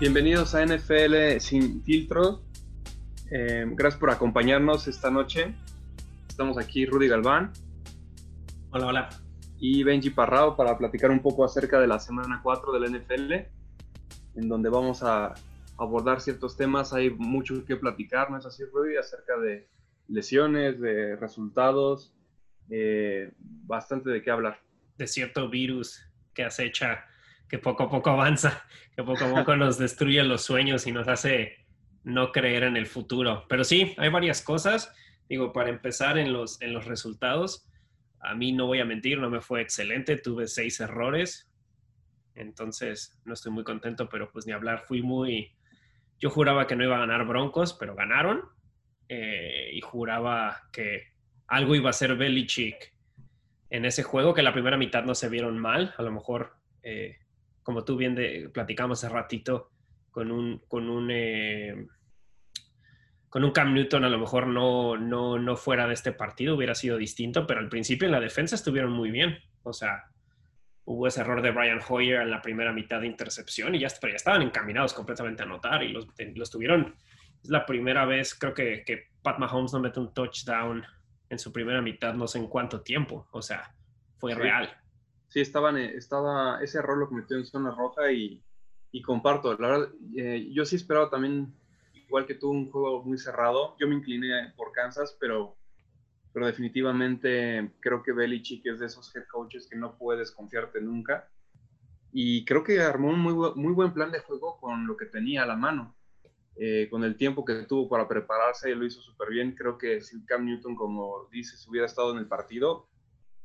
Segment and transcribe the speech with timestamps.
[0.00, 2.44] Bienvenidos a NFL Sin Filtro.
[3.32, 5.56] Eh, gracias por acompañarnos esta noche.
[6.28, 7.52] Estamos aquí Rudy Galván.
[8.70, 9.08] Hola, hola.
[9.58, 13.32] Y Benji Parrao para platicar un poco acerca de la semana 4 del NFL,
[14.36, 15.34] en donde vamos a
[15.76, 16.92] abordar ciertos temas.
[16.92, 18.96] Hay mucho que platicar, ¿no es así, Rudy?
[18.98, 19.66] Acerca de
[20.06, 22.14] lesiones, de resultados,
[22.70, 24.60] eh, bastante de qué hablar.
[24.96, 27.04] De cierto virus que acecha
[27.48, 31.08] que poco a poco avanza, que poco a poco nos destruye los sueños y nos
[31.08, 31.66] hace
[32.04, 33.46] no creer en el futuro.
[33.48, 34.94] Pero sí, hay varias cosas.
[35.28, 37.68] Digo, para empezar en los, en los resultados,
[38.20, 41.50] a mí no voy a mentir, no me fue excelente, tuve seis errores,
[42.34, 45.54] entonces no estoy muy contento, pero pues ni hablar, fui muy...
[46.18, 48.42] Yo juraba que no iba a ganar Broncos, pero ganaron,
[49.08, 51.12] eh, y juraba que
[51.46, 52.94] algo iba a ser Belichick
[53.70, 57.18] en ese juego, que la primera mitad no se vieron mal, a lo mejor eh,
[57.68, 59.68] como tú bien de, platicamos hace ratito,
[60.10, 61.86] con un, con un, eh,
[63.28, 66.74] con un Cam Newton a lo mejor no, no, no fuera de este partido hubiera
[66.74, 69.36] sido distinto, pero al principio en la defensa estuvieron muy bien.
[69.64, 70.04] O sea,
[70.86, 74.08] hubo ese error de Brian Hoyer en la primera mitad de intercepción y ya, ya
[74.16, 76.96] estaban encaminados completamente a anotar y los, los tuvieron.
[77.42, 80.86] Es la primera vez, creo que, que Pat Mahomes no mete un touchdown
[81.28, 83.28] en su primera mitad, no sé en cuánto tiempo.
[83.30, 83.74] O sea,
[84.16, 84.74] fue real
[85.28, 88.42] sí estaban, eh, estaba, ese error lo cometió en zona roja y,
[89.04, 89.56] comparto.
[89.58, 91.54] La verdad, eh, yo sí esperaba también,
[91.94, 93.76] igual que tú, un juego muy cerrado.
[93.78, 95.56] Yo me incliné por Kansas, pero,
[96.32, 101.28] pero definitivamente creo que Belichick es de esos head coaches que no puedes confiarte nunca.
[102.12, 105.44] Y creo que armó un muy, muy buen plan de juego con lo que tenía
[105.44, 105.94] a la mano.
[106.60, 109.54] Eh, con el tiempo que tuvo para prepararse, lo hizo súper bien.
[109.54, 112.88] Creo que si Cam Newton, como dices, hubiera estado en el partido,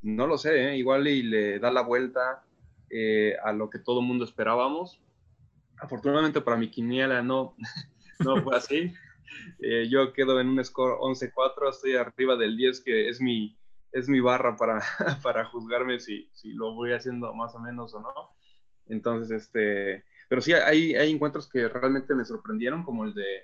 [0.03, 0.77] no lo sé, ¿eh?
[0.77, 2.43] igual y le da la vuelta
[2.89, 5.01] eh, a lo que todo el mundo esperábamos.
[5.77, 7.55] Afortunadamente para mi quiniela no,
[8.19, 8.93] no fue así.
[9.59, 13.57] Eh, yo quedo en un score 11-4, estoy arriba del 10, que es mi,
[13.91, 14.81] es mi barra para,
[15.23, 18.13] para juzgarme si, si, lo voy haciendo más o menos o no.
[18.88, 23.44] Entonces, este, pero sí hay, hay encuentros que realmente me sorprendieron, como el de,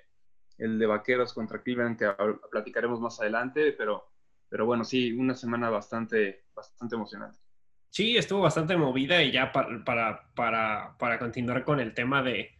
[0.58, 2.12] el de Vaqueros contra Cleveland, que
[2.50, 4.09] platicaremos más adelante, pero
[4.50, 7.38] pero bueno, sí, una semana bastante, bastante emocionante.
[7.88, 12.50] Sí, estuvo bastante movida y ya para, para, para, para continuar con el tema de,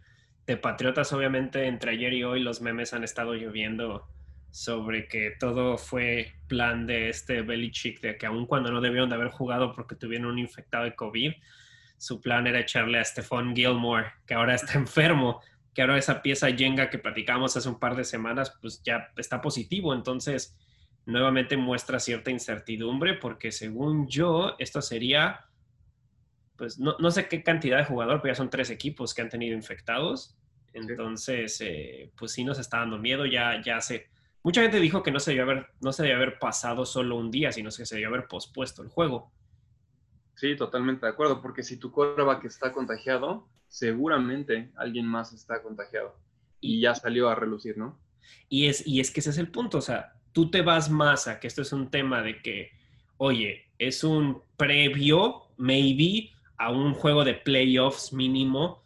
[0.46, 4.08] de, Patriotas, obviamente entre ayer y hoy los memes han estado lloviendo
[4.50, 9.14] sobre que todo fue plan de este Belichick, de que aun cuando no debieron de
[9.14, 11.32] haber jugado porque tuvieron un infectado de COVID,
[11.96, 15.40] su plan era echarle a Stephon Gilmore, que ahora está enfermo,
[15.74, 19.40] que ahora esa pieza Jenga que platicamos hace un par de semanas, pues ya está
[19.40, 20.56] positivo, entonces
[21.06, 25.46] nuevamente muestra cierta incertidumbre porque según yo, esto sería,
[26.56, 29.56] pues no, sé qué cantidad de jugador, pero ya son tres equipos que han tenido
[29.56, 30.36] infectados.
[30.72, 34.08] Entonces, eh, pues sí nos está dando miedo, ya, ya se...
[34.42, 37.52] Mucha gente dijo que no se, debió haber, no se haber pasado solo un día,
[37.52, 39.32] sino que se debió haber pospuesto el juego.
[40.36, 46.16] Sí, totalmente de acuerdo, porque si tu que está contagiado, seguramente alguien más está contagiado
[46.60, 47.98] y ya salió a relucir, ¿no?
[48.48, 51.28] Y es, y es que ese es el punto, o sea, tú te vas más
[51.28, 52.70] a que esto es un tema de que,
[53.16, 58.84] oye, es un previo, maybe, a un juego de playoffs mínimo,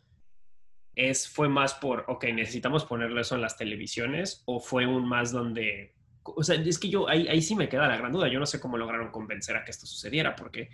[0.94, 5.32] es, fue más por, ok, necesitamos ponerlo eso en las televisiones, o fue un más
[5.32, 8.38] donde, o sea, es que yo, ahí, ahí sí me queda la gran duda, yo
[8.38, 10.70] no sé cómo lograron convencer a que esto sucediera, porque,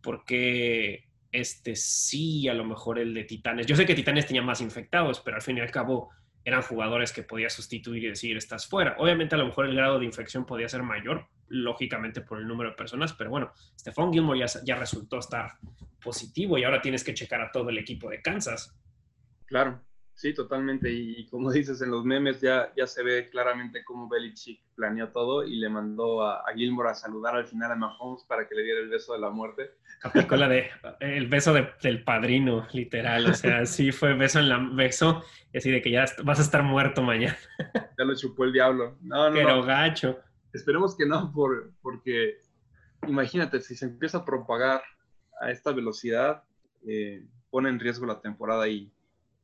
[0.00, 4.60] porque este sí, a lo mejor el de Titanes, yo sé que Titanes tenía más
[4.60, 6.10] infectados, pero al fin y al cabo
[6.44, 8.96] eran jugadores que podía sustituir y decir estás fuera.
[8.98, 12.70] Obviamente a lo mejor el grado de infección podía ser mayor, lógicamente por el número
[12.70, 15.58] de personas, pero bueno, Stephon Gilmore ya, ya resultó estar
[16.02, 18.74] positivo y ahora tienes que checar a todo el equipo de Kansas.
[19.46, 19.82] Claro,
[20.20, 20.92] Sí, totalmente.
[20.92, 25.44] Y, como dices en los memes, ya, ya se ve claramente cómo Belichick planeó todo
[25.44, 28.80] y le mandó a, Gilmore a saludar al final a Mahomes para que le diera
[28.80, 29.70] el beso de la muerte.
[30.02, 30.68] Aplicó la de
[31.00, 33.30] el beso del padrino, literal.
[33.30, 35.24] O sea, sí fue beso en la beso,
[35.54, 37.38] así de que ya vas a estar muerto mañana.
[37.98, 38.98] Ya lo chupó el diablo.
[39.00, 39.34] No, no.
[39.34, 40.18] Pero gacho.
[40.52, 42.40] Esperemos que no, por, porque
[43.06, 44.82] imagínate, si se empieza a propagar
[45.40, 46.42] a esta velocidad,
[46.86, 48.90] eh, pone en riesgo la temporada y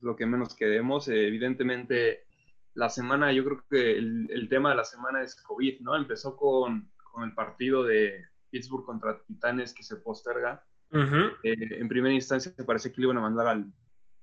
[0.01, 1.09] lo que menos queremos.
[1.09, 2.27] Eh, evidentemente,
[2.75, 5.97] la semana, yo creo que el, tema de la semana es COVID, ¿no?
[5.97, 10.65] Empezó con, con el partido de Pittsburgh contra Titanes que se posterga.
[11.43, 13.73] Eh, en primera instancia se parece que lo iban a mandar al,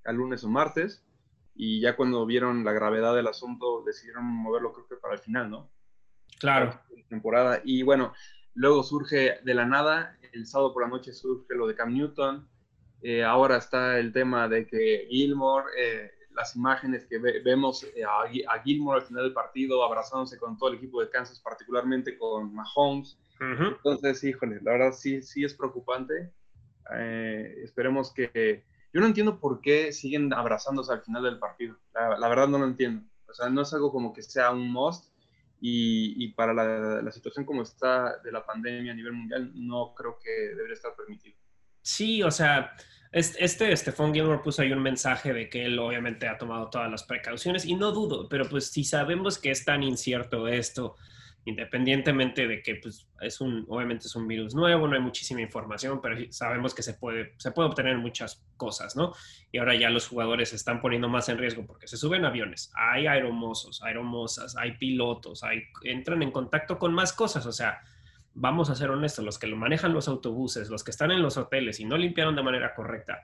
[0.04, 1.04] al, lunes o martes
[1.54, 5.50] y ya cuando vieron la gravedad del asunto decidieron moverlo creo que para el final,
[5.50, 5.70] ¿no?
[6.40, 6.80] Claro.
[7.08, 7.60] Temporada.
[7.64, 8.12] Y bueno,
[8.54, 12.48] luego surge de la nada, el sábado por la noche surge lo de Cam Newton,
[13.06, 18.22] eh, ahora está el tema de que Gilmore, eh, las imágenes que vemos eh, a,
[18.22, 22.54] a, Gilmore al final del partido abrazándose con todo el equipo de Kansas, particularmente con
[22.54, 23.18] Mahomes.
[23.40, 26.32] Entonces, híjole, la verdad sí, sí es preocupante.
[26.96, 28.64] Eh, esperemos que...
[28.90, 31.76] Yo no entiendo por qué siguen abrazándose al final del partido.
[31.92, 33.04] La, la, verdad no lo entiendo.
[33.28, 35.12] O sea, no es algo como que sea un must.
[35.60, 39.92] Y, y para la, la situación como está de la pandemia a nivel mundial, no
[39.94, 41.36] creo que debería estar permitido.
[41.84, 42.74] Sí, o sea,
[43.14, 47.04] este Stephon Gilmore puso ahí un mensaje de que él obviamente ha tomado todas las
[47.04, 50.96] precauciones y no dudo, pero pues si sabemos que es tan incierto esto,
[51.44, 56.00] independientemente de que pues es un, obviamente es un virus nuevo, no hay muchísima información,
[56.00, 59.12] pero sabemos que se puede, se puede obtener muchas cosas, ¿no?
[59.52, 62.72] Y ahora ya los jugadores se están poniendo más en riesgo porque se suben aviones,
[62.74, 67.80] hay aeromosos, aeromosas, hay pilotos, hay, entran en contacto con más cosas, o sea,
[68.34, 71.36] vamos a ser honestos, los que lo manejan los autobuses, los que están en los
[71.36, 73.22] hoteles y no limpiaron de manera correcta,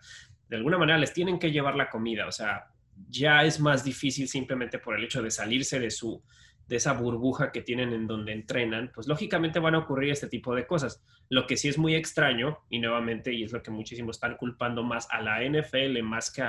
[0.49, 2.71] de alguna manera les tienen que llevar la comida, o sea,
[3.09, 6.23] ya es más difícil simplemente por el hecho de salirse de su
[6.69, 10.55] de esa burbuja que tienen en donde entrenan, pues lógicamente van a ocurrir este tipo
[10.55, 11.03] de cosas.
[11.29, 14.85] Lo que sí es muy extraño, y nuevamente, y es lo que muchísimos están culpando
[14.85, 16.45] más a la NFL más que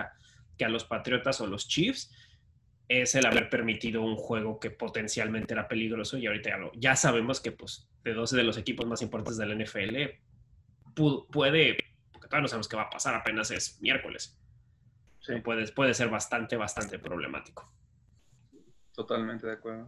[0.62, 2.12] que a los Patriotas o los Chiefs,
[2.88, 7.52] es el haber permitido un juego que potencialmente era peligroso y ahorita ya, sabemos que
[7.52, 9.98] pues de dos de los equipos más importantes de la NFL
[11.32, 11.78] puede,
[12.12, 14.38] porque todavía no sabemos qué va a pasar, apenas es miércoles.
[15.20, 15.36] Sí.
[15.44, 17.72] Puede, puede ser bastante, bastante problemático.
[18.94, 19.88] Totalmente de acuerdo.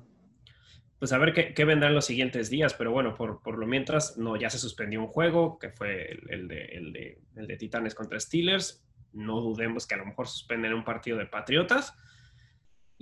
[0.99, 4.17] Pues a ver qué, qué vendrán los siguientes días, pero bueno, por, por, lo mientras,
[4.17, 7.57] no, ya se suspendió un juego, que fue el, el, de, el, de, el de
[7.57, 8.85] Titanes contra Steelers.
[9.11, 11.93] No dudemos que a lo mejor suspenden un partido de Patriotas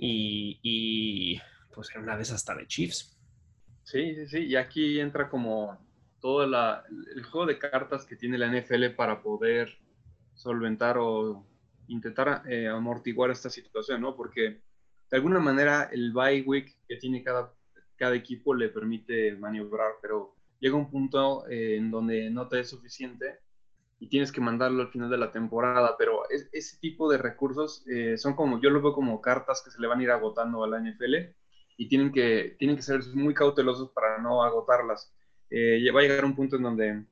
[0.04, 1.40] y,
[1.74, 3.16] pues en una vez hasta de Chiefs.
[3.84, 5.78] Sí, sí, sí, y aquí entra como
[6.20, 6.84] todo la,
[7.14, 9.76] el juego de cartas que tiene la NFL para poder
[10.34, 11.46] solventar o
[11.88, 14.16] intentar eh, amortiguar esta situación, ¿no?
[14.16, 14.62] Porque
[15.10, 17.52] de alguna manera el bye week que tiene cada,
[17.96, 22.70] cada equipo le permite maniobrar, pero llega un punto eh, en donde no te es
[22.70, 23.40] suficiente
[24.02, 28.18] y tienes que mandarlo al final de la temporada, pero ese tipo de recursos eh,
[28.18, 30.66] son como, yo lo veo como cartas que se le van a ir agotando a
[30.66, 31.14] la NFL
[31.76, 35.14] y tienen que, tienen que ser muy cautelosos para no agotarlas.
[35.50, 37.04] Eh, va a llegar un punto en donde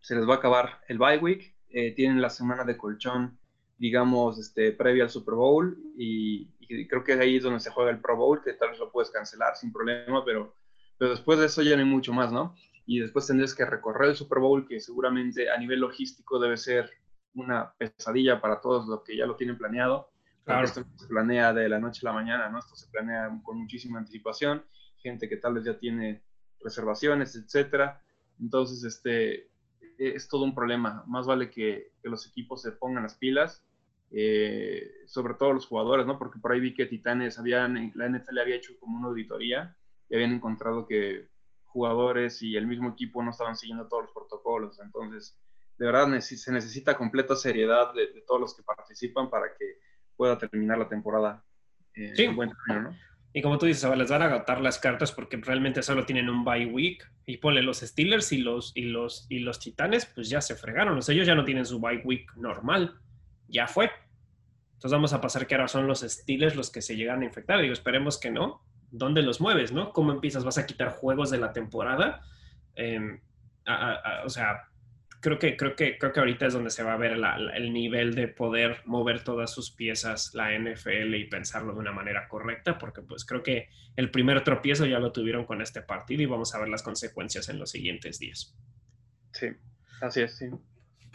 [0.00, 3.36] se les va a acabar el bye week, eh, tienen la semana de colchón,
[3.76, 7.90] digamos, este, previa al Super Bowl y, y, creo que ahí es donde se juega
[7.90, 10.54] el Pro Bowl, que tal vez lo puedes cancelar sin problema, pero,
[10.98, 12.54] pero después de eso ya no hay mucho más, ¿no?
[12.86, 16.90] Y después tendrías que recorrer el Super Bowl, que seguramente a nivel logístico debe ser
[17.34, 20.10] una pesadilla para todos los que ya lo tienen planeado.
[20.44, 20.64] Claro.
[20.64, 22.58] Esto se planea de la noche a la mañana, ¿no?
[22.58, 24.64] Esto se planea con muchísima anticipación,
[24.98, 26.22] gente que tal vez ya tiene
[26.60, 28.02] reservaciones, etcétera.
[28.40, 29.50] Entonces, este,
[29.98, 31.04] es todo un problema.
[31.06, 33.64] Más vale que, que los equipos se pongan las pilas,
[34.10, 36.18] eh, sobre todo los jugadores, ¿no?
[36.18, 39.76] Porque por ahí vi que Titanes habían, la NFL había hecho como una auditoría
[40.08, 41.28] y habían encontrado que
[41.72, 44.78] jugadores y el mismo equipo no estaban siguiendo todos los protocolos.
[44.80, 45.36] Entonces,
[45.78, 49.78] de verdad se necesita completa seriedad de, todos los que participan para que
[50.16, 51.44] pueda terminar la temporada
[51.94, 52.26] eh, sí.
[52.28, 52.94] buen ¿no?
[53.34, 56.44] Y como tú dices, les van a agotar las cartas porque realmente solo tienen un
[56.44, 57.10] bye week.
[57.24, 60.98] Y ponle los Steelers y los, y los, y los Titanes, pues ya se fregaron.
[60.98, 63.00] O sea, ellos ya no tienen su bye week normal.
[63.48, 63.90] Ya fue.
[64.74, 67.60] Entonces vamos a pasar que ahora son los Steelers los que se llegan a infectar.
[67.60, 68.62] Digo, esperemos que no.
[68.92, 69.92] ¿Dónde los mueves, no?
[69.92, 70.44] ¿Cómo empiezas?
[70.44, 72.22] ¿Vas a quitar juegos de la temporada?
[72.76, 73.20] Em,
[74.24, 74.68] o sea,
[75.20, 77.18] creo que, creo, que, creo que ahorita es donde se va a ver
[77.54, 82.28] el nivel de poder mover todas sus piezas la NFL y pensarlo de una manera
[82.28, 86.26] correcta, porque pues creo que el primer tropiezo ya lo tuvieron con este partido y
[86.26, 88.54] vamos a ver las consecuencias en los siguientes días.
[89.32, 89.48] Sí,
[90.02, 90.46] así es, sí.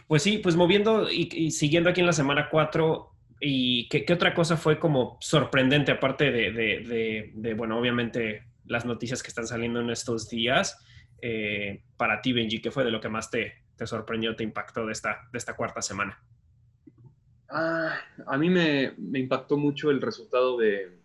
[0.08, 4.34] Pues sí, pues moviendo y, y siguiendo aquí en la semana 4, ¿Y qué, otra
[4.34, 10.28] cosa fue como sorprendente, aparte de, bueno, obviamente las noticias que están saliendo en estos
[10.28, 10.84] días,
[11.22, 14.86] eh, para ti, Benji, qué fue de lo que más te, te sorprendió, te impactó
[14.86, 16.22] de esta, de esta cuarta semana?
[17.48, 20.98] Ah, a mí me, me, impactó mucho el resultado de,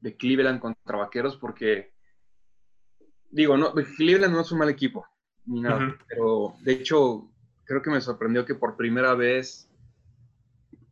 [0.00, 1.92] de Cleveland contra Vaqueros porque,
[3.30, 5.06] digo, no, Cleveland no es un mal equipo,
[5.44, 7.30] ni nada, pero de hecho
[7.64, 9.65] creo que me sorprendió que por primera vez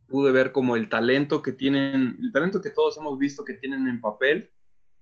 [0.09, 3.89] pude ver como el talento que tienen, el talento que todos hemos visto que tienen
[3.89, 4.51] en papel,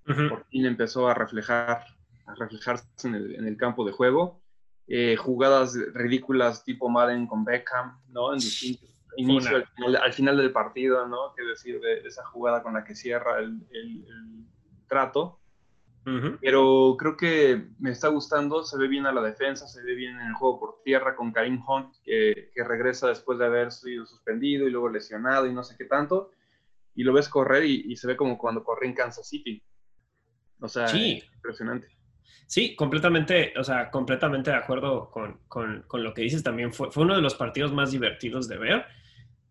[0.05, 1.85] por fin empezó a reflejar,
[2.25, 4.41] a reflejarse en el, en el campo de juego.
[4.85, 8.33] Eh, jugadas ridículas tipo Madden con Beckham, ¿no?
[8.33, 11.33] En distintos inicio, al final, al final, del partido, ¿no?
[11.35, 14.45] Que decir de, de, esa jugada con la que cierra el, el, el
[14.87, 15.39] trato.
[16.41, 20.19] Pero creo que me está gustando, se ve bien a la defensa, se ve bien
[20.19, 24.05] en el juego por tierra con Karim Hunt, que, que regresa después de haber sido
[24.05, 26.31] suspendido y luego lesionado y no sé qué tanto.
[26.95, 29.63] y lo ves correr y, se ve como cuando corre en Kansas City.
[30.59, 31.87] O sea, impresionante.
[32.45, 36.43] Sí, completamente, o sea, completamente de acuerdo con, lo que dices.
[36.43, 38.85] También fue, fue uno de los partidos más divertidos de ver.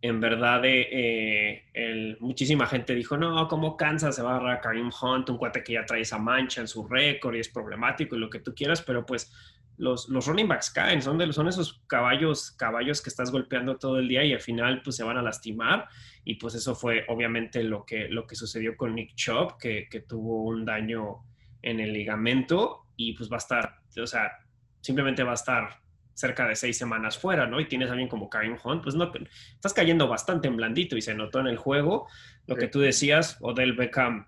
[0.03, 4.61] En verdad, eh, el, muchísima gente dijo, no, como Kansas se va a agarrar a
[4.61, 8.17] Karim Hunt, un cuate que ya trae esa mancha en su récord y es problemático
[8.17, 9.33] y lo que tú quieras, pero pues
[9.79, 14.01] los, los running backs caen, son, de, son esos caballos, caballos que estás golpeando todo
[14.01, 15.89] el día y al final pues se van a lastimar.
[16.25, 20.01] Y pues eso fue obviamente lo que, lo que sucedió con Nick Chubb, que, que
[20.01, 21.25] tuvo un daño
[21.63, 22.87] en el ligamento.
[22.97, 24.33] Y pues va a estar, o sea,
[24.81, 25.82] simplemente va a estar
[26.14, 27.61] cerca de seis semanas fuera, ¿no?
[27.61, 29.11] Y tienes a alguien como Karim Hunt, pues no,
[29.54, 32.09] estás cayendo bastante en blandito y se notó en el juego
[32.47, 34.26] lo que tú decías, Odell Beckham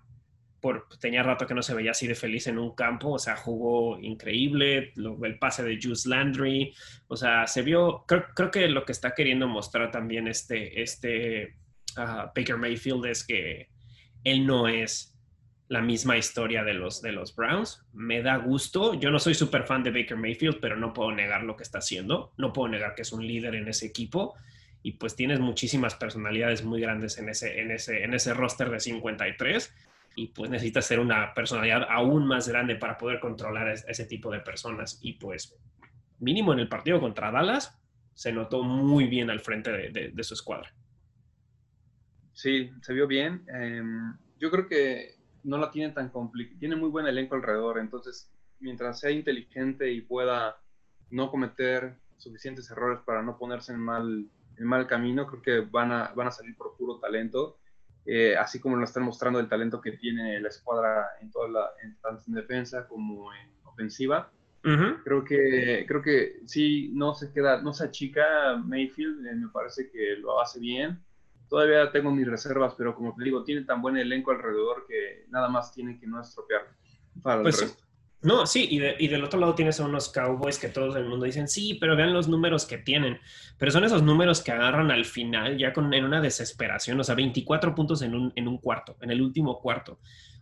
[0.59, 3.35] por, tenía rato que no se veía así de feliz en un campo, o sea,
[3.35, 6.73] jugó increíble, el pase de Juice Landry,
[7.07, 11.55] o sea, se vio, creo, que lo que está queriendo mostrar también este, este
[11.97, 13.69] ah, Baker Mayfield es que
[14.23, 15.14] él no es
[15.67, 17.83] la misma historia de los, de los Browns.
[17.93, 18.93] Me da gusto.
[18.93, 21.79] Yo no soy súper fan de Baker Mayfield, pero no puedo negar lo que está
[21.79, 22.33] haciendo.
[22.37, 24.35] No puedo negar que es un líder en ese equipo.
[24.83, 28.79] Y pues tienes muchísimas personalidades muy grandes en ese, en ese, en ese roster de
[28.79, 29.73] 53.
[30.15, 34.41] Y pues necesitas ser una personalidad aún más grande para poder controlar ese tipo de
[34.41, 34.99] personas.
[35.01, 35.57] Y pues
[36.19, 37.81] mínimo en el partido contra Dallas
[38.13, 40.73] se notó muy bien al frente de, su escuadra.
[42.33, 43.43] Sí, se vio bien.
[43.47, 45.14] Em, yo creo que
[45.45, 50.01] no la tiene tan complicada, tiene muy buen elenco alrededor, entonces mientras sea inteligente y
[50.01, 50.57] pueda
[51.11, 54.25] no cometer suficientes errores para no ponerse en mal,
[54.57, 57.57] en mal camino, creo que van a, van a salir por puro talento,
[58.05, 61.69] eh, así como nos están mostrando el talento que tiene la escuadra en toda la,
[62.01, 64.31] tanto en defensa como en ofensiva.
[65.03, 69.91] Creo que creo que sí no se queda, no se achica Mayfield, eh, me parece
[69.91, 70.99] que lo hace bien
[71.49, 75.49] todavía tengo mis reservas, pero como te digo, tiene tan buen elenco alrededor que nada
[75.49, 76.61] más tiene que no estropear
[77.21, 77.85] para el pues resto.
[78.21, 81.25] No, sí, y, y, del otro lado tienes a unos Cowboys que todos el mundo
[81.25, 83.19] dicen, sí, pero vean los números que tienen.
[83.59, 87.13] Pero son esos números que agarran al final, ya con, en una desesperación, o sea,
[87.13, 89.99] 24 puntos en un, en un cuarto, en el último cuarto.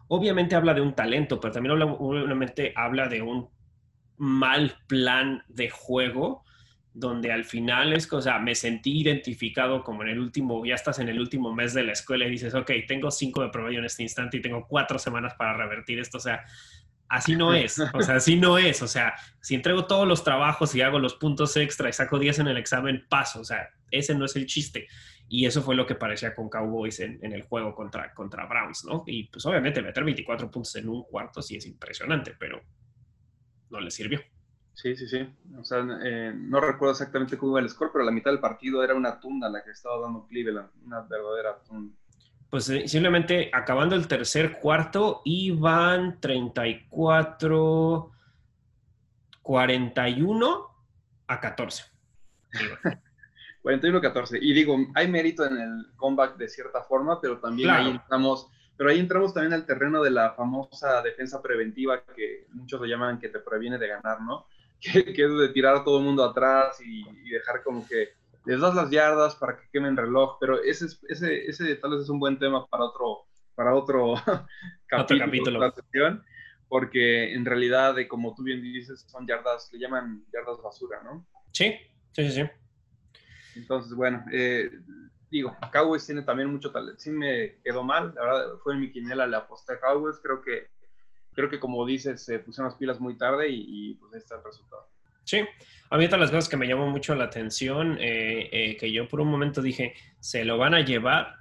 [0.07, 3.49] Obviamente habla de un talento, pero también obviamente habla de un
[4.15, 6.45] mal plan de juego
[6.93, 10.99] donde al final es, o sea, me sentí identificado como en el último, ya estás
[10.99, 13.85] en el último mes de la escuela y dices, ok, tengo cinco de promedio en
[13.85, 16.45] este instante y tengo cuatro semanas para revertir esto, o sea,
[17.09, 20.75] así no es, o sea, así no es, o sea, si entrego todos los trabajos
[20.75, 24.13] y hago los puntos extra y saco 10 en el examen, paso, o sea, ese
[24.15, 24.87] no es el chiste.
[25.29, 28.85] Y eso fue lo que parecía con Cowboys en, en, el juego contra, contra Browns,
[28.85, 29.03] ¿no?
[29.07, 32.61] Y pues obviamente meter 24 puntos en un cuarto sí es impresionante, pero
[33.69, 34.21] no le sirvió.
[34.73, 35.27] Sí, sí, sí.
[35.57, 38.83] O sea, eh, no recuerdo exactamente cómo iba el score, pero la mitad del partido
[38.83, 41.95] era una tunda la que estaba dando Cleveland, una verdadera tunda.
[42.49, 48.11] Pues eh, simplemente acabando el tercer cuarto, iban 34,
[49.41, 50.67] 41
[51.27, 51.83] a 14.
[53.63, 54.37] 41-14.
[54.41, 58.89] Y digo, hay mérito en el comeback de cierta forma, pero también ahí entramos, pero
[58.89, 63.29] ahí entramos también al terreno de la famosa defensa preventiva que muchos lo llaman que
[63.29, 64.45] te previene de ganar, ¿no?
[64.83, 68.09] Que, es de tirar a todo el mundo atrás y, dejar como que
[68.45, 72.09] les das las yardas para que quemen reloj, pero ese, ese, ese tal vez es
[72.09, 73.25] un buen tema para otro,
[73.55, 74.15] para otro,
[74.87, 76.23] capítulo, la sesión,
[76.67, 81.25] porque en realidad, de, como tú bien dices, son yardas, le llaman yardas basura, ¿no?
[81.51, 81.73] Sí,
[82.11, 82.43] sí, sí.
[82.43, 82.49] sí.
[83.55, 84.71] Entonces, bueno, eh,
[85.29, 86.99] digo, Cowboys tiene también mucho talento.
[86.99, 90.41] Sí me quedó mal, la verdad, fue en mi quinela, le aposté a Cowboys, creo
[90.41, 90.69] que
[91.33, 94.43] creo que como dices, se pusieron las pilas muy tarde y, pues ahí está el
[94.43, 94.87] resultado.
[95.23, 95.41] Sí,
[95.89, 98.91] a mí otra de las cosas que me llamó mucho la atención, eh, eh, que
[98.91, 101.35] yo por un momento dije, se lo van a llevar,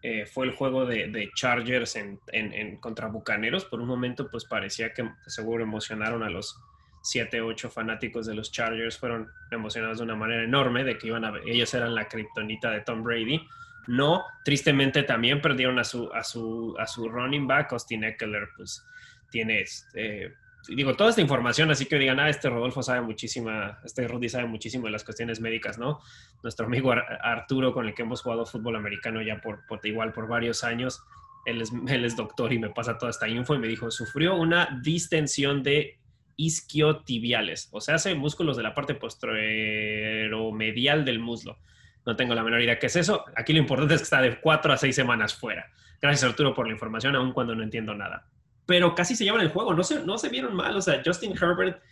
[0.00, 3.64] eh, fue el juego de, Chargers en, contra Bucaneros.
[3.64, 6.58] Por un momento, pues parecía que seguro emocionaron a los
[7.02, 8.98] 7, 8 fanáticos de los Chargers.
[8.98, 12.80] Fueron emocionados de una manera enorme de que iban a ellos eran la kriptonita de
[12.80, 13.40] Tom Brady.
[13.88, 18.84] No, tristemente también perdieron a su, a su, a su running back, Austin Eckler, pues
[19.30, 20.34] tienes, este,
[20.74, 24.46] digo, toda esta información, así que digan, ah, este Rodolfo sabe muchísima, este Rudy sabe
[24.46, 26.00] muchísimo de las cuestiones médicas, ¿no?
[26.42, 30.64] Nuestro amigo Arturo, con el que hemos jugado fútbol americano ya por, igual por varios
[30.64, 31.02] años,
[31.46, 34.36] él es, él es doctor y me pasa toda esta info y me dijo, sufrió
[34.36, 35.98] una distensión de
[36.36, 41.58] isquiotibiales, o sea, hace músculos de la parte posteromedial del muslo.
[42.06, 43.24] No tengo la menor idea qué es eso.
[43.36, 45.66] Aquí lo importante es que está de cuatro a seis semanas fuera.
[46.00, 48.26] Gracias Arturo por la información, aun cuando no entiendo nada
[48.68, 51.32] pero casi se llevan el juego, no se, no se vieron mal, o sea, Justin
[51.32, 51.82] Herbert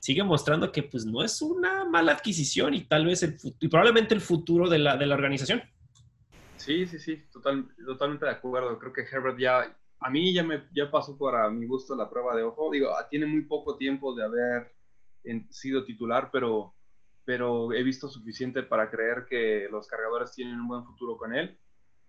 [0.00, 4.14] sigue mostrando que pues no es una mala adquisición y tal vez el, y probablemente
[4.14, 5.62] el futuro de la, de la organización.
[6.56, 8.78] Sí, sí, sí, total, totalmente de acuerdo.
[8.78, 12.34] Creo que Herbert ya, a mí ya me ya pasó para mi gusto la prueba
[12.34, 12.70] de ojo.
[12.70, 14.72] Digo, tiene muy poco tiempo de haber
[15.50, 16.72] sido titular, pero,
[17.26, 21.58] pero he visto suficiente para creer que los cargadores tienen un buen futuro con él.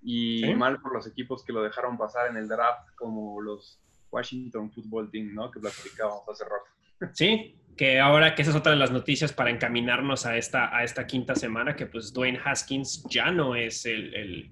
[0.02, 4.72] Y mal por los equipos que lo dejaron pasar en el draft, como los Washington
[4.72, 5.50] Football Team, ¿no?
[5.50, 7.14] Que platicábamos hace rato.
[7.14, 10.84] Sí, que ahora que esa es otra de las noticias para encaminarnos a esta, a
[10.84, 14.52] esta quinta semana, que pues Dwayne Haskins ya no es el, el,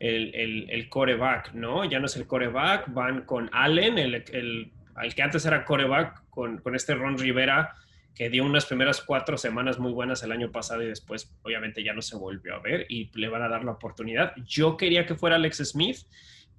[0.00, 1.84] el, el coreback, ¿no?
[1.84, 4.72] Ya no es el coreback, van con Allen, el, el,
[5.14, 7.74] que antes era coreback, con, con este Ron Rivera,
[8.14, 11.92] que dio unas primeras cuatro semanas muy buenas el año pasado y después obviamente ya
[11.92, 14.34] no se volvió a ver y le van a dar la oportunidad.
[14.44, 15.98] Yo quería que fuera Alex Smith,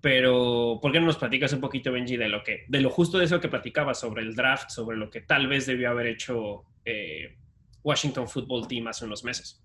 [0.01, 3.19] pero ¿por qué no nos platicas un poquito, Benji, de lo que, de lo justo
[3.19, 6.65] de eso que platicaba sobre el draft, sobre lo que tal vez debió haber hecho
[6.83, 7.37] eh,
[7.83, 9.63] Washington Football Team hace unos meses?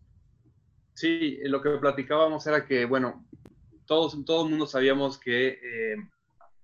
[0.93, 3.27] Sí, lo que platicábamos era que, bueno,
[3.87, 5.97] todos, todo el mundo sabíamos que eh,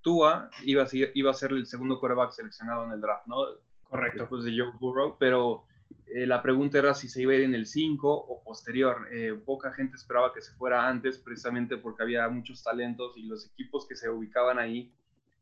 [0.03, 3.37] Tua iba a, iba a ser el segundo quarterback seleccionado en el draft, ¿no?
[3.85, 4.21] Correcto.
[4.21, 5.65] Después de Joe Burrow, pero
[6.07, 9.09] eh, la pregunta era si se iba a ir en el 5 o posterior.
[9.13, 13.47] Eh, poca gente esperaba que se fuera antes, precisamente porque había muchos talentos y los
[13.47, 14.93] equipos que se ubicaban ahí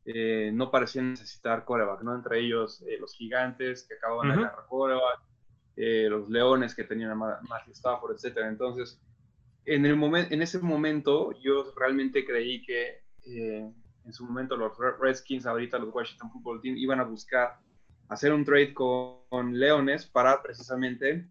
[0.05, 2.15] eh, no parecían necesitar coreback, ¿no?
[2.15, 5.19] Entre ellos los gigantes que acababan de agarrar coreback,
[6.09, 8.37] los leones que tenían a Matthew Stafford, etc.
[8.47, 8.99] Entonces,
[9.65, 15.45] en, el momento, en ese momento yo realmente creí que en su momento los Redskins,
[15.45, 17.59] ahorita los Washington Football Team, iban a buscar
[18.11, 19.21] hacer un trade con,
[19.57, 21.25] Leones para precisamente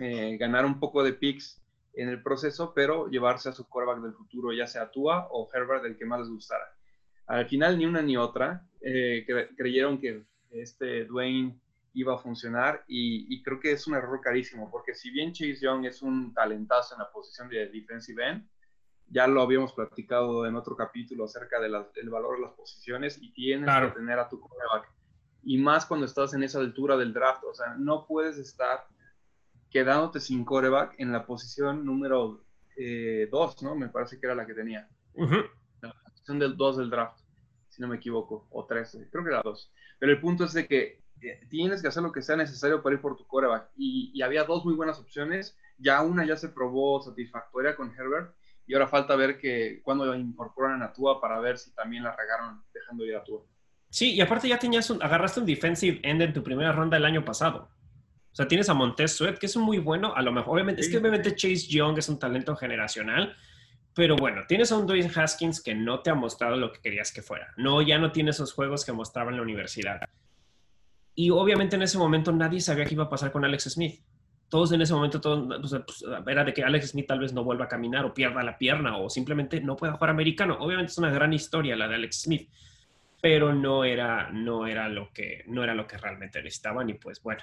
[0.00, 1.62] eh, ganar un poco de picks
[1.92, 5.84] en el proceso, pero llevarse a su quarterback del futuro, ya sea Tua o Herbert,
[5.84, 6.64] el que más les gustara.
[7.28, 8.66] Al final, ni una ni otra.
[8.80, 9.24] Eh,
[9.56, 11.56] creyeron que este Dwayne
[11.92, 15.86] iba a funcionar y, creo que es un error carísimo, porque si bien Chase Young
[15.86, 18.48] es un talentazo en la posición de defensive end,
[19.06, 23.70] ya lo habíamos platicado en otro capítulo acerca del valor de las posiciones y tienes
[23.72, 24.92] que tener a tu quarterback
[25.44, 27.44] y más cuando estás en esa altura del draft.
[27.44, 28.86] O sea, no puedes estar
[29.70, 32.44] quedándote sin coreback en la posición número
[32.76, 33.28] 2, eh,
[33.62, 33.74] ¿no?
[33.74, 34.88] Me parece que era la que tenía.
[35.80, 37.20] La posición del 2 del draft,
[37.68, 39.72] si no me equivoco, o 3, creo que era 2.
[39.98, 42.94] Pero el punto es de que eh, tienes que hacer lo que sea necesario para
[42.94, 43.70] ir por tu coreback.
[43.76, 45.56] Y, y había dos muy buenas opciones.
[45.78, 48.34] Ya una ya se probó satisfactoria con Herbert.
[48.66, 52.62] Y ahora falta ver que cuando incorporan a Tua para ver si también la regaron
[52.72, 53.42] dejando ir a Tua.
[53.94, 57.04] Sí, y aparte ya tenías un, agarraste un defensive end en tu primera ronda el
[57.04, 57.68] año pasado.
[58.32, 60.88] O sea, tienes a Montez Sweat, que es muy bueno, a lo mejor, obviamente, es
[60.88, 63.36] que obviamente Chase Young es un talento generacional,
[63.94, 67.12] pero bueno, tienes a un Dwayne Haskins que no te ha mostrado lo que querías
[67.12, 67.54] que fuera.
[67.56, 70.00] No, ya no tiene esos juegos que mostraba en la universidad.
[71.14, 74.02] Y obviamente en ese momento nadie sabía qué iba a pasar con Alex Smith.
[74.48, 75.46] Todos en ese momento, todos,
[75.86, 78.58] pues, era de que Alex Smith tal vez no vuelva a caminar o pierda la
[78.58, 80.56] pierna o simplemente no pueda jugar americano.
[80.58, 82.50] Obviamente es una gran historia la de Alex Smith
[83.24, 87.22] pero no era, no era, lo, que, no era lo que realmente necesitaban y pues
[87.22, 87.40] bueno.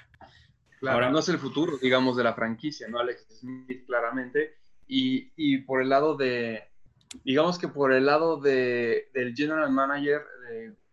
[0.78, 3.00] Claro, ahora no es el futuro, digamos, de la franquicia, ¿no?
[3.00, 4.58] Alex Smith, claramente.
[4.86, 6.70] Y, y por el lado de,
[7.24, 10.22] digamos que por el lado de, del general manager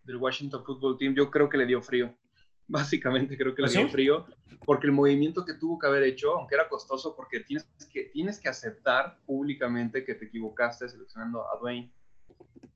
[0.05, 2.17] del Washington Football Team, yo creo que le dio frío.
[2.67, 4.25] Básicamente creo que le ¿Ah, dio frío,
[4.65, 8.39] porque el movimiento que tuvo que haber hecho, aunque era costoso, porque tienes que, tienes
[8.39, 11.91] que aceptar públicamente que te equivocaste seleccionando a Dwayne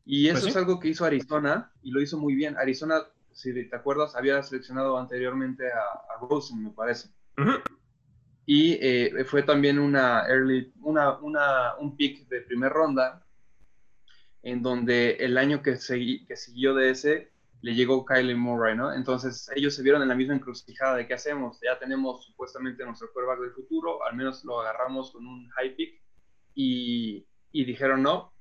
[0.05, 2.57] y pues eso es algo que hizo Arizona y lo hizo muy bien.
[2.57, 7.09] Arizona, si te acuerdas, había seleccionado anteriormente a, a Rosen, me parece.
[8.45, 13.25] Y eh, fue también una early, una, una, un pick de primera ronda,
[14.41, 15.77] en donde el año que,
[16.27, 18.93] que siguió de ese le llegó Kylie Murray, ¿no?
[18.93, 21.61] Entonces ellos se vieron en la misma encrucijada de qué hacemos.
[21.63, 26.01] Ya tenemos supuestamente nuestro quarterback del futuro, al menos lo agarramos con un high pick
[26.53, 28.32] y, y dijeron no,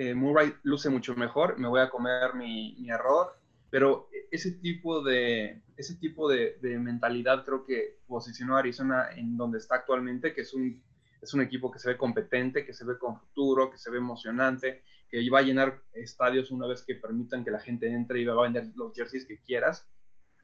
[0.00, 3.36] eh, Murray luce mucho mejor, me voy a comer mi, error,
[3.68, 9.58] pero ese tipo de, ese tipo de, mentalidad creo que posicionó a Arizona en donde
[9.58, 10.80] está actualmente, que es un,
[11.20, 13.98] es un equipo que se ve competente, que se ve con futuro, que se ve
[13.98, 18.24] emocionante, que va a llenar estadios una vez que permitan que la gente entre y
[18.24, 19.84] va a vender los jerseys que quieras,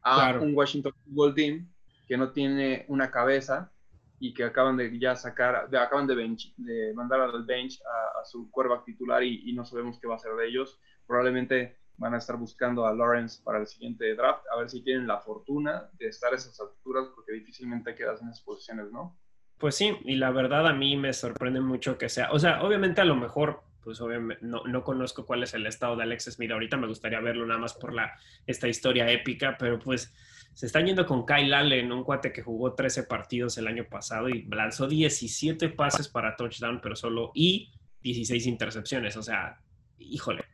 [0.03, 1.73] a un Washington Football Team
[2.09, 3.71] que no tiene una cabeza,
[4.19, 8.25] y que acaban de ya sacar, de, acaban de, bench, de mandar al bench a,
[8.25, 10.81] su quarterback titular y, no sabemos qué va a ser de ellos.
[11.07, 15.07] Probablemente van a estar buscando a Lawrence para el siguiente draft, a ver si tienen
[15.07, 19.17] la fortuna de estar a esas alturas, porque difícilmente quedas en esas posiciones, ¿no?
[19.59, 23.01] Pues sí, y la verdad a mí me sorprende mucho que sea, o sea, obviamente
[23.01, 26.51] a lo mejor, pues obviamente no, no conozco cuál es el estado de Alex Smith
[26.51, 30.13] ahorita, me gustaría verlo nada más por la, esta historia épica, pero pues
[30.55, 34.29] se están yendo con Kyle Allen, un cuate que jugó 13 partidos el año pasado
[34.29, 39.61] y lanzó 17 pases para touchdown, pero solo y 16 intercepciones, o sea,
[39.99, 40.45] híjole.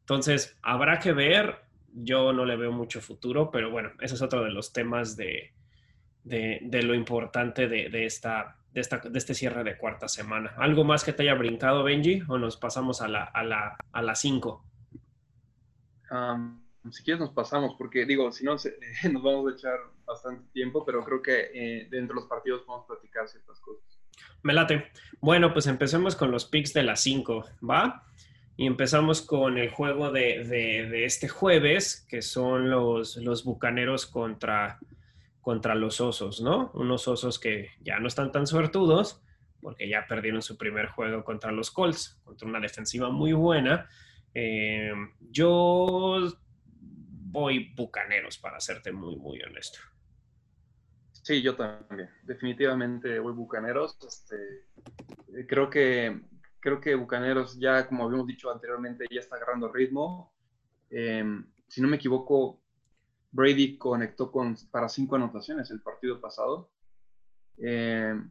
[0.00, 1.56] Entonces, habrá que ver,
[1.92, 5.52] yo no le veo mucho futuro, pero bueno, ese es otro de los temas de,
[6.24, 10.54] de, lo importante de, esta, de, esta, de este cierre de cuarta semana.
[10.56, 12.22] ¿Algo más que te haya brincado, Benji?
[12.28, 13.38] ¿O nos pasamos a la 5?
[13.38, 14.64] A la, a la cinco?
[16.90, 18.52] Si quieres nos pasamos, porque digo, si no,
[19.12, 22.86] nos vamos a echar bastante tiempo, pero creo que eh, dentro de los partidos podemos
[22.86, 23.84] platicar ciertas cosas.
[24.42, 24.90] Me late.
[25.20, 28.04] Bueno, pues empecemos con los picks de las 5, ¿va?
[28.56, 34.78] Y empezamos con el juego de, de, este jueves, que son los, los bucaneros contra,
[35.40, 36.70] contra los osos, ¿no?
[36.74, 39.22] Unos osos que ya no están tan suertudos,
[39.60, 43.88] porque ya perdieron su primer juego contra los Colts, contra una defensiva muy buena.
[44.34, 44.92] Eh,
[45.30, 46.18] yo
[47.34, 49.80] voy bucaneros, para serte muy, muy honesto.
[51.10, 52.08] Sí, yo también.
[52.22, 53.98] Definitivamente voy bucaneros.
[54.06, 54.36] Este,
[55.36, 56.22] eh, creo que
[56.60, 60.32] creo que Bucaneros ya, como habíamos dicho anteriormente, ya está agarrando ritmo.
[60.88, 62.62] Em, si no me equivoco,
[63.32, 66.70] Brady conectó con, para cinco anotaciones el partido pasado.
[67.58, 68.30] Em,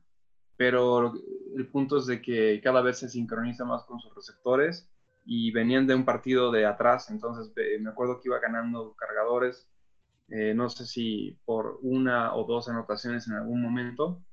[0.57, 1.13] pero
[1.55, 4.89] el punto es de que cada vez se sincroniza más con sus receptores
[5.25, 9.69] y venían de un partido de atrás, entonces me acuerdo que iba ganando cargadores,
[10.29, 14.23] eh, no sé si por una o dos anotaciones en algún momento,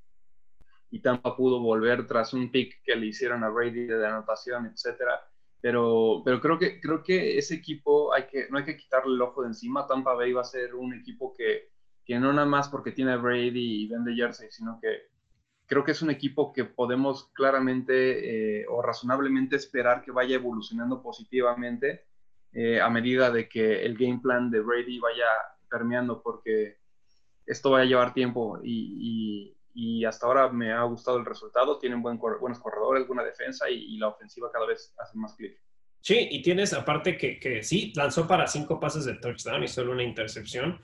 [0.90, 5.20] y Tampa pudo volver tras un pick que le hicieron a Brady de anotación, etcétera.
[5.60, 9.22] Pero, pero creo, que, creo que ese equipo hay que, no hay que quitarle el
[9.22, 9.86] ojo de encima.
[9.86, 11.70] Tampa Bay va a ser un equipo que,
[12.04, 15.10] que no nada más porque tiene a Brady y vende jersey, sino que
[15.70, 21.00] creo que es un equipo que podemos claramente eh, o razonablemente esperar que vaya evolucionando
[21.00, 22.06] positivamente
[22.52, 25.26] eh, a medida de que el game plan de Brady vaya
[25.70, 26.78] permeando, porque
[27.46, 31.78] esto va a llevar tiempo y, y, hasta ahora me ha gustado el resultado.
[31.78, 35.56] Tienen buen, buenos corredores, buena defensa y, la ofensiva cada vez hace más clic.
[36.00, 40.02] Sí, y tienes aparte que sí, lanzó para cinco pases de touchdown y solo una
[40.02, 40.80] intercepción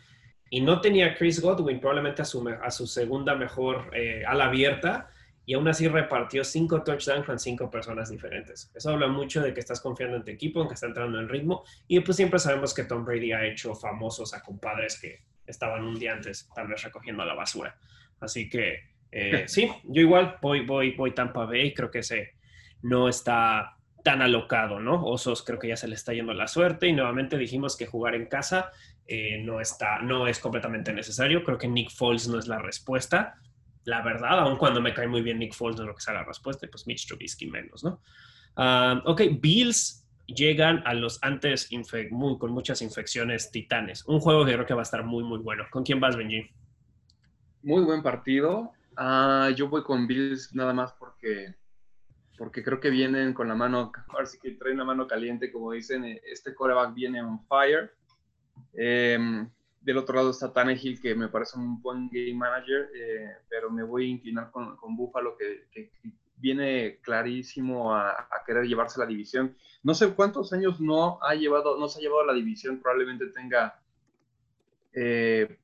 [0.51, 5.11] y no tenía Chris Godwin, probablemente a su, a su segunda mejor eh, ala abierta,
[5.45, 8.71] y aún así repartió cinco touchdowns con cinco personas diferentes.
[8.75, 11.29] Eso habla mucho de que estás confiando en tu equipo, en que está entrando en
[11.29, 15.85] ritmo, y pues siempre sabemos que Tom Brady ha hecho famosos a compadres que estaban
[15.85, 17.79] un día antes tal vez recogiendo la basura.
[18.21, 18.81] Así que
[19.13, 22.35] eh, sí, yo igual voy, voy, voy Tampa Bay, creo que ese
[22.83, 25.05] no está tan alocado, ¿no?
[25.05, 28.15] Osos creo que ya se le está yendo la suerte y nuevamente dijimos que jugar
[28.15, 28.71] en casa
[29.07, 31.45] eh, no, está, no es completamente necesario.
[31.45, 33.37] Creo que Nick Foles no es la respuesta.
[33.85, 36.14] La verdad, aun cuando me cae muy bien Nick Foles, no es lo que sea
[36.14, 38.03] la respuesta, pues Mitch Trubisky menos, ¿no?
[38.57, 41.69] Ah, ok, Bills llegan a los antes
[42.11, 44.05] muy, con muchas infecciones titanes.
[44.07, 45.64] Un juego que creo que va a estar muy, muy bueno.
[45.71, 46.51] ¿Con quién vas, Benji?
[47.62, 48.73] Muy buen partido.
[48.97, 51.55] Ah, yo voy con Bills nada más porque,
[52.38, 55.73] porque creo que vienen con la mano, ahora sí que traen la mano caliente, como
[55.73, 57.95] dicen, este coreback viene on fire.
[58.75, 59.49] Em,
[59.81, 63.85] del otro lado está Tannehill, que me parece un buen game manager, eh, pero me
[63.85, 65.90] voy a inclinar con, con Buffalo, que,
[66.38, 69.57] viene clarísimo a, querer llevarse la división.
[69.83, 73.27] No sé cuántos años no ha llevado, no se ha llevado a la división, probablemente
[73.29, 73.81] tenga,
[74.92, 75.57] eh,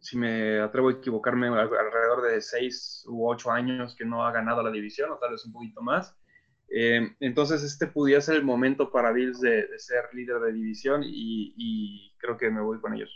[0.00, 4.62] si me atrevo a equivocarme, alrededor de seis u ocho años que no ha ganado
[4.62, 6.16] la división, o tal vez un poquito más.
[6.68, 12.12] Eh, entonces, este pudiera ser el momento para Bills de, ser líder de división y,
[12.18, 13.10] creo que me voy con ellos.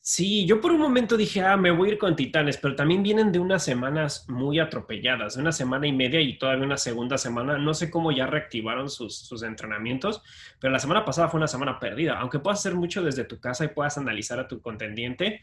[0.00, 3.02] Sí, yo por un momento dije, ah, me voy a ir con Titanes, pero también
[3.02, 7.16] vienen de unas semanas muy atropelladas, de una semana y media y todavía una segunda
[7.16, 7.56] semana.
[7.56, 10.22] No sé cómo ya reactivaron sus, sus entrenamientos,
[10.60, 12.18] pero la semana pasada fue una semana perdida.
[12.18, 15.42] Aunque puedas hacer mucho desde tu casa y puedas analizar a tu contendiente,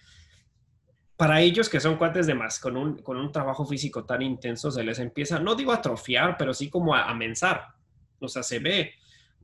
[1.21, 4.71] para ellos que son cuates de más, con un, con un trabajo físico tan intenso,
[4.71, 7.67] se les empieza, no digo atrofiar, pero sí como a, a mensar.
[8.19, 8.95] O sea, se ve.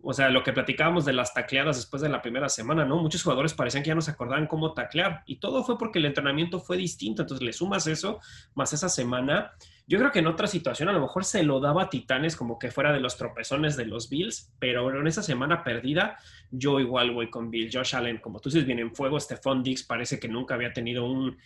[0.01, 2.97] O sea, lo que platicábamos de las tacleadas después de la primera semana, ¿no?
[2.97, 5.21] Muchos jugadores parecían que ya no se acordaban cómo taclear.
[5.27, 7.21] Y todo fue porque el entrenamiento fue distinto.
[7.21, 8.21] Entonces le sumas eso,
[8.55, 9.51] más esa semana.
[9.85, 12.57] Yo creo que en otra situación a lo mejor se lo daba a Titanes como
[12.57, 16.17] que fuera de los tropezones de los Bills, pero en esa semana perdida,
[16.49, 17.69] yo igual voy con Bill.
[17.71, 19.19] Josh Allen, como tú dices, viene en fuego.
[19.19, 21.37] Stephon Diggs parece que nunca había tenido un,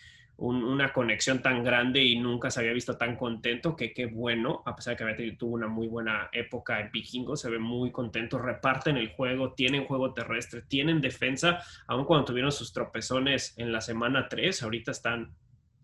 [0.42, 4.76] una conexión tan grande y nunca se había visto tan contento, que qué bueno, a
[4.76, 8.40] pesar de que había tuvo una muy buena época en Vikingo, se ve muy contento,
[8.40, 13.82] reparten el juego, tienen juego terrestre, tienen defensa, aun cuando tuvieron sus tropezones en la
[13.82, 15.36] semana 3, ahorita están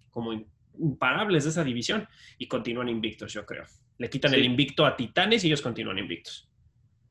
[0.09, 0.33] como
[0.79, 2.07] imparables de esa división
[2.39, 3.65] y continúan invictos, yo creo.
[3.99, 6.49] Le quitan el invicto a Titanes y ellos continúan invictos.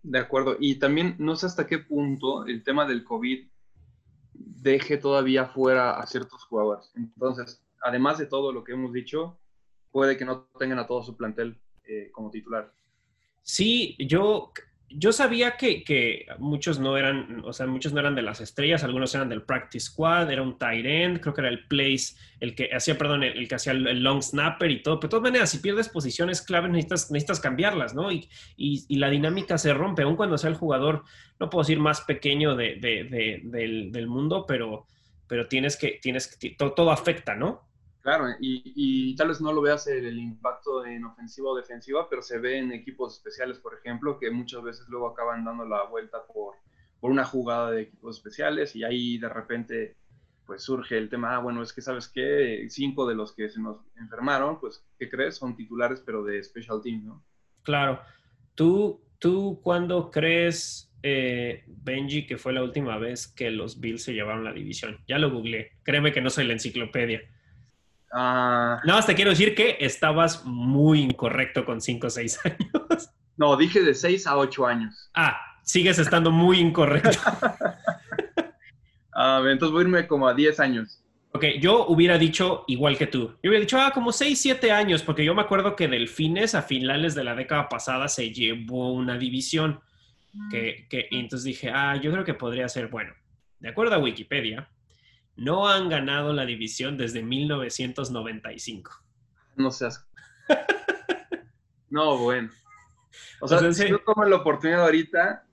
[0.03, 0.57] De acuerdo.
[0.59, 3.47] Y también no sé hasta qué punto el tema del COVID
[4.47, 6.91] deje todavía fuera a ciertos jugadores.
[6.95, 9.37] Entonces, además de todo lo que hemos dicho,
[9.91, 12.73] puede que no tengan a todo su plantel eh, como titular.
[13.43, 14.53] Sí, yo
[14.89, 19.15] yo sabía que, muchos no eran, o sea, muchos no eran de las estrellas, algunos
[19.15, 22.71] eran del practice squad, era un tight end, creo que era el place, el que
[22.73, 25.59] hacía, perdón, el, que hacía el, long snapper y todo, pero de todas maneras, si
[25.59, 28.13] pierdes posiciones claves, necesitas, necesitas cambiarlas, ¿no?
[28.13, 28.29] Y,
[28.89, 31.05] la dinámica se rompe, aun cuando sea el jugador,
[31.39, 34.87] no puedo decir más pequeño de, del, mundo, pero,
[35.27, 37.67] pero tienes que, tienes que, todo afecta, ¿no?
[38.07, 42.39] Claro, y, tal vez no lo veas el, impacto en ofensiva o defensiva, pero se
[42.39, 46.55] ve en equipos especiales, por ejemplo, que muchas veces luego acaban dando la vuelta por,
[47.01, 49.97] por una jugada de equipos especiales y ahí de repente
[50.45, 53.61] pues surge el tema, ah, bueno, es que sabes que cinco de los que se
[53.61, 55.35] nos enfermaron, pues, ¿qué crees?
[55.35, 57.25] Son titulares, pero de special team, ¿no?
[57.65, 58.01] Claro.
[58.55, 64.15] ¿Tú, tú cuándo crees, eh, Benji, que fue la última vez que los Bills se
[64.15, 65.01] llevaron la división?
[65.09, 65.73] Ya lo googleé.
[65.83, 67.21] Créeme que no soy la enciclopedia.
[68.13, 68.81] Ah.
[68.85, 73.11] Nada más te quiero decir que estabas muy incorrecto con 5 o 6 años.
[73.37, 75.11] No, dije de 6 a 8 años.
[75.15, 77.11] Ah, sigues estando muy incorrecto.
[79.19, 81.03] Ah, entonces voy a irme como a 10 años.
[81.33, 83.29] Ok, yo hubiera dicho igual que tú.
[83.43, 86.61] Yo hubiera dicho, ah, como 6, 7 años, porque yo me acuerdo que Delfines a
[86.61, 89.81] finales de la década pasada se llevó una división.
[90.51, 93.15] Que, que, y entonces dije, ah, yo creo que podría ser, bueno,
[93.59, 94.69] de acuerdo a Wikipedia,
[95.37, 98.91] no han ganado la división desde 1995.
[99.57, 100.07] No seas.
[101.91, 102.51] no, bueno.
[103.41, 105.47] O sea, si no toman la oportunidad ahorita,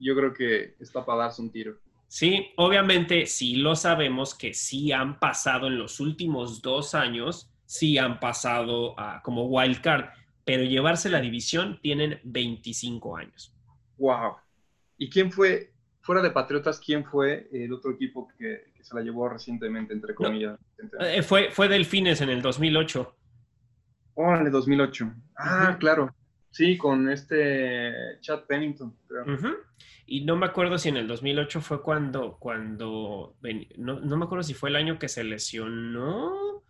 [0.00, 1.78] yo creo que está para darse un tiro.
[2.06, 7.98] Sí, obviamente sí lo sabemos que sí han pasado en los últimos dos años, sí
[7.98, 10.06] han pasado como wild card,
[10.44, 13.52] pero llevarse la división tienen 25 años.
[13.96, 14.36] Wow.
[14.96, 19.28] ¿Y quién fue, fuera de Patriotas, quién fue el otro equipo que, se la llevó
[19.28, 20.58] recientemente, entre comillas.
[21.00, 23.16] Eh, fue, fue Delfines en el 2008.
[24.14, 25.12] Órale, 2008.
[25.36, 26.14] Ah, claro.
[26.50, 28.94] Sí, con este Chad Pennington.
[30.06, 33.36] Y no me acuerdo si en el 2008 fue cuando, cuando,
[33.76, 36.62] no, no, me acuerdo si fue el año que se lesionó,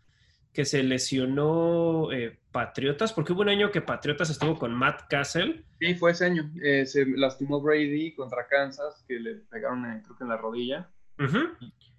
[0.53, 5.65] que se lesionó eh, Patriotas, porque hubo un año que Patriotas estuvo con Matt Castle.
[5.81, 6.51] Sí, fue ese año.
[6.63, 10.89] Eh, se lastimó Brady contra Kansas, que le pegaron, creo que en la rodilla.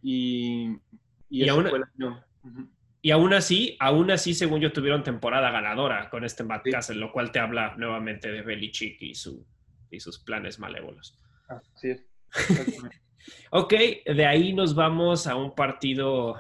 [0.01, 0.77] Y,
[1.29, 1.67] y, aún,
[3.01, 7.11] y aún así, aún así, según yo, tuvieron temporada ganadora con este Matt Castle, lo
[7.11, 9.45] cual te habla nuevamente de Belichick y, su,
[9.91, 11.17] y sus planes malévolos.
[11.47, 12.03] Así es.
[13.51, 13.73] ok,
[14.05, 16.35] de ahí nos vamos a un partido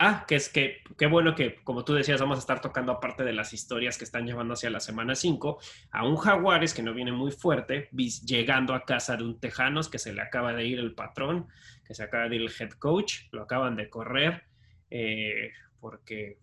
[0.00, 3.24] Ah, que es que, qué bueno que, como tú decías, vamos a estar tocando aparte
[3.24, 5.58] de las historias que están llevando hacia la semana 5,
[5.90, 9.98] a un Jaguares que no viene muy fuerte, llegando a casa de un Tejanos que
[9.98, 11.48] se le acaba de ir el patrón,
[11.84, 14.44] que se acaba de ir el head coach, lo acaban de correr,
[14.88, 16.38] eh, porque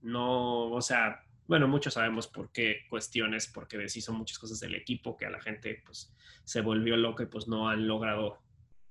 [0.00, 5.16] no, o sea, bueno, muchos sabemos por qué cuestiones, porque deshizo muchas cosas del equipo
[5.16, 6.14] que a la gente pues
[6.44, 8.38] se volvió loco y pues no han logrado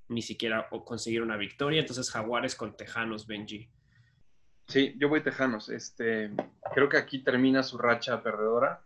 [0.08, 1.80] ni siquiera conseguir una victoria.
[1.80, 3.70] Entonces, Jaguares con Tejanos, Benji.
[4.68, 5.70] Sí, yo voy Tejanos.
[5.70, 6.32] Este,
[6.74, 8.82] creo que aquí termina su racha perdedora.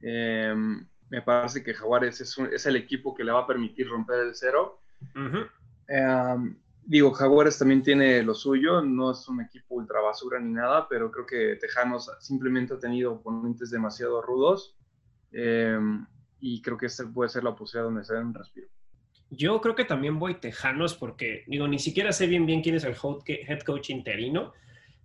[0.00, 4.34] Em, me parece que Jaguares es, el equipo que le va a permitir romper el
[4.34, 4.80] cero.
[5.86, 10.88] Em, digo, Jaguares también tiene lo suyo, no es un equipo ultra basura ni nada,
[10.88, 14.76] pero creo que Tejanos simplemente ha tenido oponentes demasiado rudos
[15.32, 16.06] em,
[16.40, 18.68] y creo que esta puede ser la posibilidad donde se den un respiro.
[19.30, 22.84] Yo creo que también voy Tejanos porque, digo, ni siquiera sé bien bien quién es
[22.84, 22.96] el
[23.26, 24.52] head coach interino,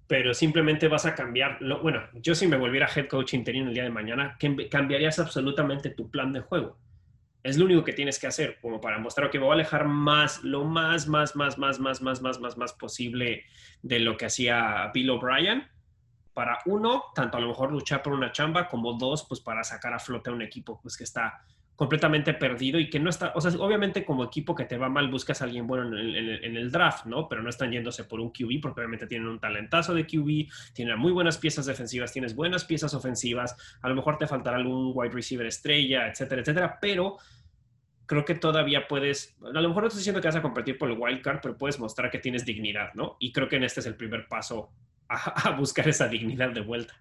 [0.09, 1.61] pero simplemente vas a cambiar.
[1.61, 4.39] Lo, bueno, yo si me volviera head coach interino el día de mañana,
[4.71, 6.79] cambiarías absolutamente tu plan de juego.
[7.43, 10.43] Es lo único que tienes que hacer, como para mostrar que voy a alejar más,
[10.43, 13.43] lo más, más, más, más, más, más, más, más, más posible
[13.83, 15.67] de lo que hacía Bill O'Brien.
[16.33, 19.93] Para uno, tanto a lo mejor luchar por una chamba, como dos, pues para sacar
[19.93, 21.45] a flote a un equipo pues que está
[21.79, 25.07] completamente perdido y que no está, o sea, obviamente como equipo que te va mal
[25.09, 27.29] buscas a alguien bueno en el, draft, ¿no?
[27.29, 30.99] Pero no están yéndose por un QB porque obviamente tienen un talentazo de QB, tienen
[30.99, 35.13] muy buenas piezas defensivas, tienes buenas piezas ofensivas, a lo mejor te faltará algún wide
[35.13, 37.15] receiver estrella, etcétera, etcétera, pero
[38.05, 40.91] creo que todavía puedes, a lo mejor no estoy diciendo que vas a competir por
[40.91, 43.15] el wild card, pero puedes mostrar que tienes dignidad, ¿no?
[43.21, 44.73] Y creo que en este es el primer paso
[45.07, 46.93] a buscar esa dignidad de vuelta.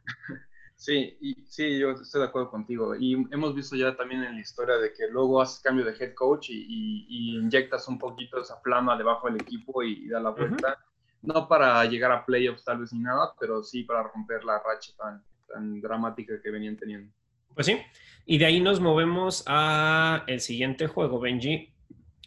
[0.79, 2.95] Sí, y, sí, yo estoy de acuerdo contigo.
[2.95, 6.15] Y hemos visto ya también en la historia de que luego haces cambio de head
[6.15, 10.79] coach y, inyectas un poquito esa flama debajo del equipo y, da la vuelta.
[11.21, 14.93] No para llegar a playoffs tal vez ni nada, pero sí para romper la racha
[14.97, 17.13] tan, tan dramática que venían teniendo.
[17.55, 17.77] Pues sí,
[18.25, 21.75] y de ahí nos movemos a el siguiente juego, Benji,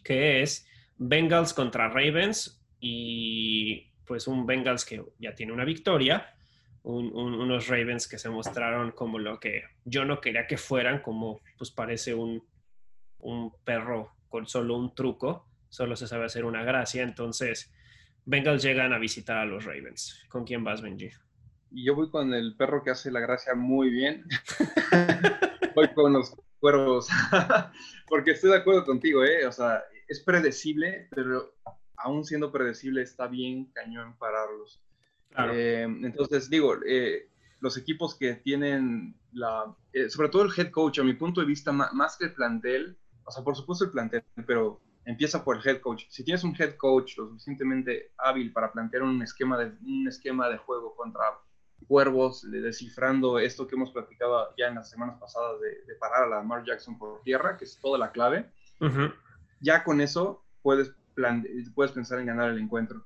[0.04, 6.31] que es Bengals contra Ravens y pues un Bengals que ya tiene una victoria
[6.84, 11.70] unos Ravens que se mostraron como lo que yo no quería que fueran, como pues
[11.70, 12.44] parece un,
[13.18, 17.02] un perro con solo un truco, solo se sabe hacer una gracia.
[17.02, 17.72] Entonces,
[18.24, 20.24] Bengals llegan a visitar a los Ravens.
[20.28, 21.10] ¿Con quién vas, Benji?
[21.70, 24.24] Yo voy con el perro que hace la gracia muy bien.
[25.74, 27.08] voy con los cuervos.
[28.08, 29.46] Porque estoy de acuerdo contigo, ¿eh?
[29.46, 31.54] O sea, es predecible, pero
[31.96, 34.82] aún siendo predecible está bien cañón pararlos.
[35.52, 37.28] Eh, entonces, digo, eh,
[37.60, 41.46] los equipos que tienen la, eh, sobre todo el head coach, a mi punto de
[41.46, 45.66] vista, más que el plantel, o sea, por supuesto el plantel, pero empieza por el
[45.66, 46.04] head coach.
[46.08, 50.48] Si tienes un head coach lo suficientemente hábil para plantear un esquema de, un esquema
[50.48, 51.24] de juego contra
[51.86, 56.36] cuervos, descifrando esto que hemos platicado ya en las semanas pasadas de, parar a la
[56.36, 58.50] Lamar Jackson por tierra, que es toda la clave,
[59.60, 60.92] ya con eso puedes,
[61.74, 63.04] puedes pensar en ganar el encuentro.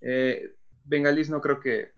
[0.00, 0.55] Eh,
[0.86, 1.92] Bengalis no creo que,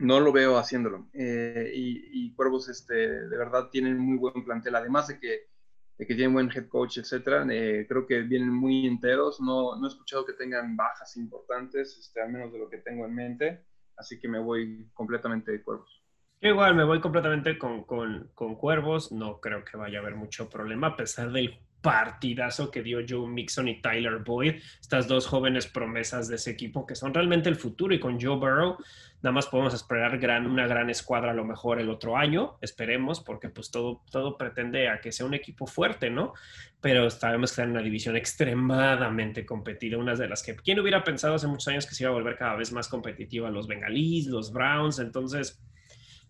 [0.00, 1.08] no lo veo haciéndolo.
[1.12, 5.50] Eh, y, Cuervos, este, de verdad, tienen muy buen plantel, además de que,
[5.98, 7.46] de que tienen buen head coach, etcétera.
[7.50, 9.40] Eh, creo que vienen muy enteros.
[9.40, 13.04] No, no he escuchado que tengan bajas importantes, este, al menos de lo que tengo
[13.04, 13.66] en mente.
[13.96, 16.02] Así que me voy completamente de Cuervos.
[16.40, 19.12] Igual, me voy completamente con, con, con Cuervos.
[19.12, 23.28] No creo que vaya a haber mucho problema, a pesar del partidazo que dio Joe
[23.28, 27.56] Mixon y Tyler Boyd, estas dos jóvenes promesas de ese equipo que son realmente el
[27.56, 28.76] futuro y con Joe Burrow
[29.22, 33.48] nada más podemos esperar una gran escuadra a lo mejor el otro año, esperemos, porque
[33.48, 36.32] pues todo, todo pretende a que sea un equipo fuerte, ¿no?
[36.80, 41.04] Pero sabemos que está en una división extremadamente competida, una de las que, ¿quién hubiera
[41.04, 43.50] pensado hace muchos años que se iba a volver cada vez más competitiva?
[43.50, 45.62] Los bengalíes, los Browns, entonces,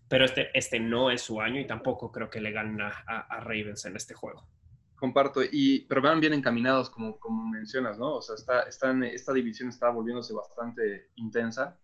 [0.09, 3.85] pero este, este no es su año y tampoco creo que le ganen a Ravens
[3.85, 4.45] en este juego
[5.01, 8.17] comparto, y, pero van bien encaminados, como, como mencionas, ¿no?
[8.17, 11.75] O sea, está, están, esta división está volviéndose bastante intensa,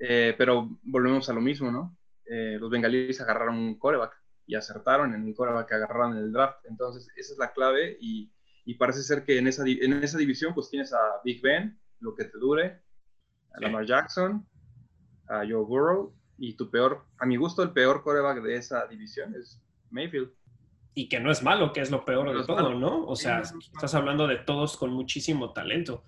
[0.00, 1.96] eh, pero volvemos a lo mismo, ¿no?
[2.24, 6.32] Eh, los bengalíes agarraron un coreback y acertaron en el coreback que agarraron en el
[6.32, 8.32] draft, entonces esa es la clave y,
[8.64, 12.16] y parece ser que en esa, en esa división pues tienes a Big Ben, lo
[12.16, 12.82] que te dure,
[13.52, 14.44] a Lamar Jackson,
[15.28, 19.36] a Joe Burrow, y tu peor, a mi gusto, el peor coreback de esa división
[19.36, 20.32] es Mayfield
[20.94, 23.06] y que no es malo, que es lo peor de todo, ¿no?
[23.06, 26.04] O sea, estás hablando de todos con muchísimo talento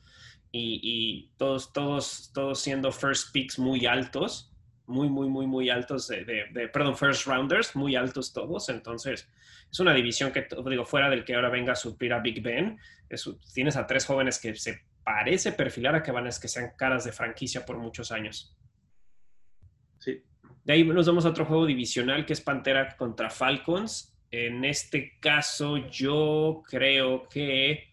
[0.50, 4.52] y, todos, todos, todos siendo first picks muy altos,
[4.86, 8.68] muy, muy, muy, muy altos de, perdón, first rounders, muy altos todos.
[8.68, 9.28] Entonces,
[9.70, 12.78] es una división que, digo, fuera del que ahora venga a suplir a Big Ben,
[13.54, 17.04] tienes a tres jóvenes que se parece perfilar a que van a que sean caras
[17.04, 18.56] de franquicia por muchos años.
[19.98, 20.22] Sí.
[20.64, 25.18] De ahí nos vamos a otro juego divisional que es Pantera contra Falcons en este
[25.20, 27.92] caso, yo creo que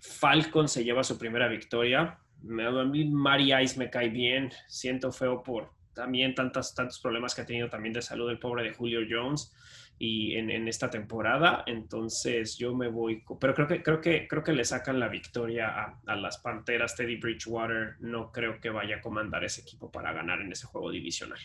[0.00, 2.18] Falcon se lleva su primera victoria.
[2.42, 4.50] A mí Mari Ice me cae bien.
[4.66, 8.64] Siento feo por también tantos, tantos problemas que ha tenido también de salud el pobre
[8.64, 9.54] de Julio Jones
[9.96, 11.62] y en, esta temporada.
[11.66, 16.00] Entonces yo me voy, pero creo que, creo que, creo que le sacan la victoria
[16.04, 16.96] a, las Panteras.
[16.96, 20.90] Teddy Bridgewater no creo que vaya a comandar ese equipo para ganar en ese juego
[20.90, 21.38] divisional.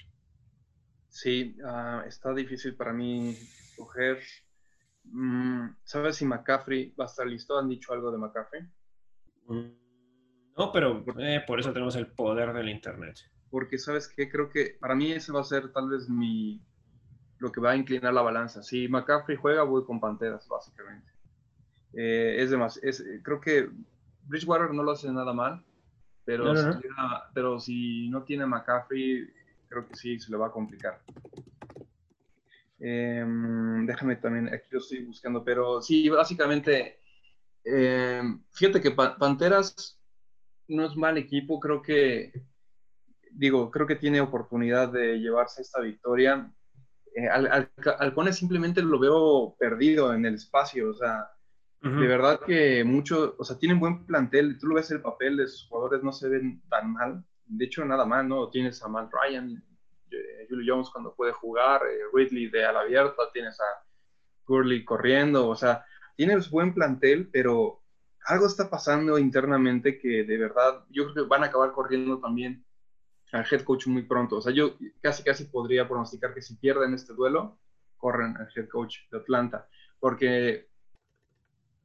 [1.12, 4.20] Sí, ah, está difícil para mí escoger.
[5.04, 7.60] Mm, ¿Sabes si McCaffrey va a estar listo?
[7.60, 8.64] ¿Han dicho algo de McCaffrey?
[9.48, 9.74] Mm,
[10.58, 13.18] no, pero eh, por eso tenemos el poder del Internet.
[13.50, 14.30] Porque, ¿sabes qué?
[14.30, 16.62] Creo que para mí ese va a ser tal vez mi
[17.40, 18.64] lo que va a inclinar la balanza.
[18.64, 21.12] Si McCaffrey juega, voy con Panteras, básicamente.
[21.92, 22.80] Eh, es demás.
[22.82, 23.70] Es, creo que
[24.28, 25.62] Bridgewater no lo hace nada mal,
[26.24, 26.54] pero,
[27.34, 29.28] pero si no tiene McCaffrey,
[29.72, 31.02] creo que sí se le va a complicar.
[32.80, 37.00] Em, déjame también, aquí lo estoy buscando, pero sí, básicamente,
[37.64, 39.98] em, fíjate que Panteras
[40.68, 42.34] no es mal equipo, creo que,
[43.32, 46.52] digo, creo que tiene oportunidad de llevarse esta victoria.
[47.16, 47.70] Eh, al,
[48.34, 51.30] simplemente lo veo perdido en el espacio, o sea,
[51.82, 55.48] de verdad que mucho, o sea, tienen buen plantel, tú lo ves el papel de
[55.48, 58.50] sus jugadores, no se ven tan mal, de hecho nada mal, ¿no?
[58.50, 59.62] Tienes a Matt Ryan,
[60.10, 63.84] eh, Julio Jones cuando puede jugar, eh, Ridley de al abierto, tienes a
[64.46, 65.86] Gurley corriendo, o sea,
[66.16, 67.82] tienes buen plantel, pero
[68.26, 72.64] algo está pasando internamente que de verdad yo creo que van a acabar corriendo también
[73.32, 74.38] al head coach muy pronto.
[74.38, 77.58] O sea, yo casi casi podría pronosticar que si pierden este duelo,
[77.98, 79.68] corren al head coach de Atlanta,
[80.00, 80.70] porque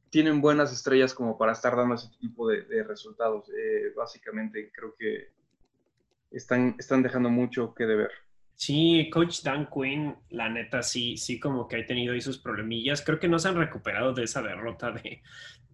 [0.09, 3.49] tienen buenas estrellas como para estar dando ese tipo de, resultados.
[3.49, 5.36] Eh, básicamente creo que
[6.31, 8.11] están, están dejando mucho que deber.
[8.55, 13.03] Sí, coach Dan Quinn, la neta, sí, sí, como que ha tenido ahí sus problemillas.
[13.03, 15.21] Creo que no se han recuperado de esa derrota de,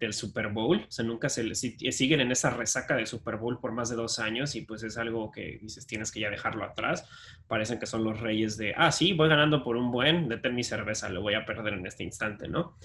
[0.04, 0.86] del Super Bowl.
[0.88, 4.20] O sea, nunca se siguen en esa resaca del Super Bowl por más de dos
[4.20, 7.08] años y pues es algo que dices, tienes que ya dejarlo atrás.
[7.48, 10.64] Parecen que son los reyes de, ah, sí, voy ganando por un buen, detén mi
[10.64, 12.76] cerveza, lo voy a perder en este instante, ¿no?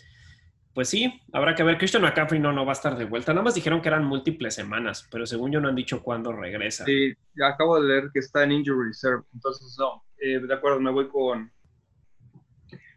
[0.79, 1.76] Pues sí, habrá que ver.
[1.76, 3.33] Christian McCaffrey no, no va a estar de vuelta.
[3.33, 6.85] Nada más dijeron que eran múltiples semanas, pero según yo no han dicho cuándo regresa.
[6.85, 7.12] Sí,
[7.45, 10.05] acabo de leer que está en injury reserve, entonces no.
[10.18, 11.51] Eh, de acuerdo, me voy con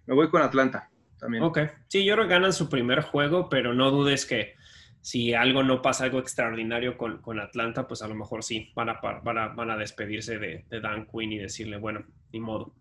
[0.06, 1.42] me voy con Atlanta también.
[1.44, 1.58] Ok,
[1.88, 4.54] sí, yo creo que ganan su primer juego, pero no dudes que
[5.02, 8.90] si algo no pasa, algo extraordinario con, con Atlanta, pues a lo mejor sí, van
[8.90, 12.76] a, van a, van a despedirse de, de Dan Quinn y decirle, bueno, ni modo.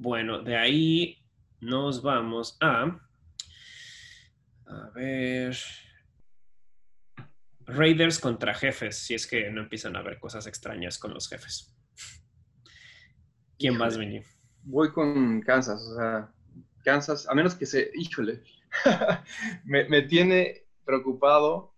[0.00, 1.18] Bueno, de ahí
[1.60, 2.84] nos vamos a...
[4.66, 5.54] A ver...
[7.66, 11.76] Raiders contra jefes, si es que no empiezan a haber cosas extrañas con los jefes.
[13.58, 14.24] ¿Quién más venir?
[14.62, 16.32] Voy con Kansas, o sea,
[16.82, 18.42] Kansas, a menos que se, híjole,
[19.64, 21.74] me, me, tiene preocupado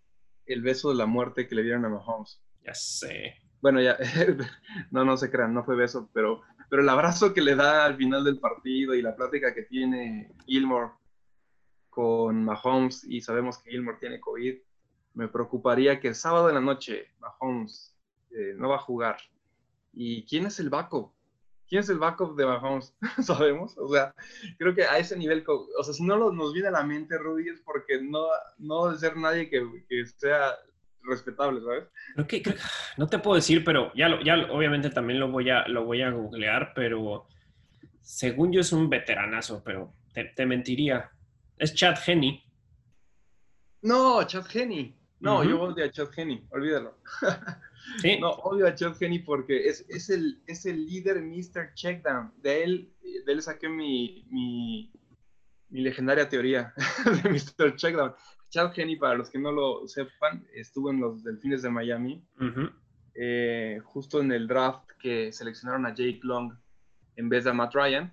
[0.47, 2.41] el beso de la muerte que le dieron a Mahomes.
[2.65, 3.43] Ya sé.
[3.61, 3.97] Bueno, ya,
[4.93, 6.43] no, no se crean, no fue beso, pero
[6.73, 10.33] pero el abrazo que le da al final del partido y la plática que tiene
[10.47, 10.93] Gilmore
[11.91, 14.57] con Mahomes, y sabemos que Gilmore tiene COVID,
[15.13, 17.95] me preocuparía que el sábado de la noche Mahomes
[18.31, 19.19] eh, no va a jugar.
[19.93, 21.13] ¿Y quién es el backup?
[21.69, 22.95] ¿Quién es el backup de Mahomes?
[23.23, 23.77] ¿Sabemos?
[23.77, 24.15] O sea,
[24.57, 27.51] creo que a ese nivel, o sea, si no nos viene a la mente, Rudy,
[27.51, 30.57] es porque no, no debe ser nadie que sea
[31.09, 31.89] respetable, ¿sabes?
[32.97, 36.11] no te puedo decir, pero ya, ya obviamente también lo voy, a, lo voy a
[36.11, 37.27] googlear, pero
[38.01, 41.11] según yo es un veteranazo, pero te, mentiría.
[41.57, 42.43] Es Chad Henney.
[43.83, 44.97] No, Chad Henney.
[45.21, 46.99] No, yo odio a Chad Henney, olvídalo.
[48.01, 48.19] ¿Sí?
[48.19, 51.75] No, odio a Chad Henney porque es, es, el, es el líder Mr.
[51.75, 52.33] Checkdown.
[52.39, 52.93] De él,
[53.25, 54.93] de él saqué mi, mi,
[55.69, 56.75] mi legendaria teoría
[57.23, 57.77] de Mr.
[57.77, 58.15] Checkdown.
[58.53, 62.23] Chad Henney, para los que no lo sepan, estuvo en los Delfines de Miami,
[63.15, 66.53] eh, justo en el draft que seleccionaron a Jake Long
[67.17, 68.13] en vez de a Matt Ryan.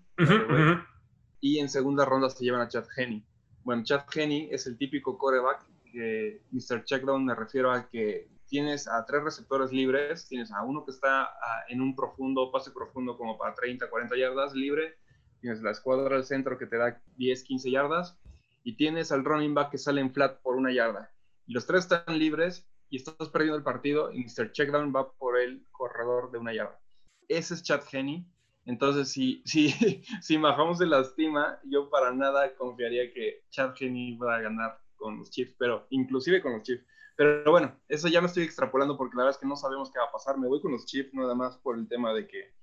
[1.41, 3.25] Y en segunda ronda se llevan a Chad Henney.
[3.63, 6.85] Bueno, Chad Henney es el típico coreback que Mr.
[6.85, 11.33] Checkdown me refiero a que tienes a tres receptores libres, tienes a uno que está
[11.67, 14.97] en un profundo, pase profundo como para 30, 40 yardas libre,
[15.41, 18.17] tienes la escuadra del centro que te da 10, 15 yardas,
[18.63, 21.11] y tienes al running back que sale en flat por una yarda.
[21.45, 24.51] Y los tres están libres y estás perdiendo el partido y Mr.
[24.51, 26.79] Checkdown va por el corredor de una yarda.
[27.27, 28.25] Ese es Chad Henney.
[28.65, 29.69] Entonces, si, si,
[30.21, 35.17] si Mahomes se lastima, yo para nada confiaría que Chad Henney va a ganar con
[35.17, 36.85] los Chiefs, pero inclusive con los Chiefs.
[37.15, 39.99] Pero bueno, eso ya me estoy extrapolando porque la verdad es que no sabemos qué
[39.99, 40.37] va a pasar.
[40.37, 42.53] Me voy con los Chiefs nada más por el tema de que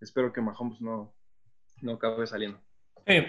[0.00, 1.12] espero que Mahomes no,
[1.82, 2.60] no acabe saliendo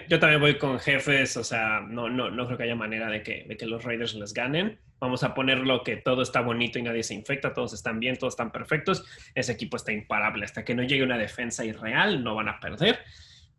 [0.08, 3.22] yo también voy con jefes, o sea, no, no, no creo que haya manera de
[3.22, 4.78] que, de que los Raiders les ganen.
[4.98, 8.32] Vamos a ponerlo que todo está bonito y nadie se infecta, todos están bien, todos
[8.32, 9.04] están perfectos.
[9.34, 10.46] Ese equipo está imparable.
[10.46, 13.00] Hasta que no llegue una defensa irreal, no van a perder.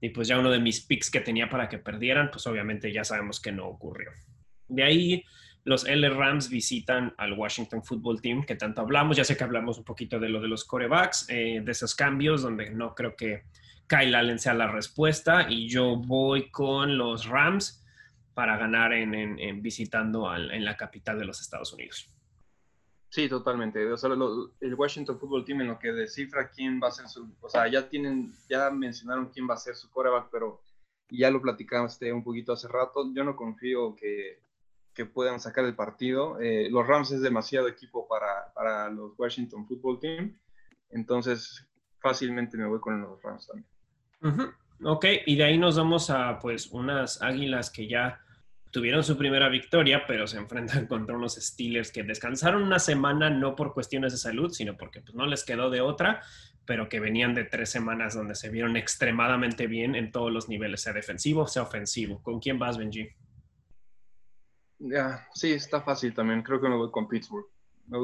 [0.02, 3.04] Y pues ya uno de mis picks que tenía para que perdieran, pues obviamente ya
[3.04, 4.12] sabemos que no ocurrió.
[4.68, 5.24] De ahí
[5.64, 9.18] los L Rams visitan al Washington Football Team, que tanto hablamos.
[9.18, 12.42] Ya sé que hablamos un poquito de lo de los corebacks, eh, de esos cambios,
[12.42, 13.44] donde no creo que
[13.88, 17.84] Kyle Allen sea la respuesta y yo voy con los Rams
[18.34, 22.08] para ganar en, visitando en la capital de los Estados Unidos.
[23.10, 23.82] Sí, totalmente.
[23.82, 27.68] el Washington Football Team en lo que descifra quién va a ser su, o sea,
[27.68, 30.62] ya tienen, ya mencionaron quién va a ser su quarterback, pero
[31.10, 33.12] ya lo platicamos un poquito hace rato.
[33.16, 34.44] Yo no confío que,
[34.94, 36.40] que puedan sacar el partido.
[36.42, 40.38] Eh, los Rams es demasiado equipo para, para los Washington Football Team,
[40.90, 41.66] entonces
[42.00, 43.77] fácilmente me voy con los Rams también.
[44.84, 48.22] Ok, y de ahí nos vamos a pues unas águilas que ya
[48.72, 53.56] tuvieron su primera victoria, pero se enfrentan contra unos Steelers que descansaron una semana no
[53.56, 56.22] por cuestiones de salud, sino porque pues, no les quedó de otra,
[56.66, 60.82] pero que venían de tres semanas donde se vieron extremadamente bien en todos los niveles,
[60.82, 62.22] sea defensivo, sea ofensivo.
[62.22, 63.10] ¿Con quién vas, Benji?
[64.80, 66.44] Ya, sí, está fácil también.
[66.44, 67.48] Creo que me voy con Pittsburgh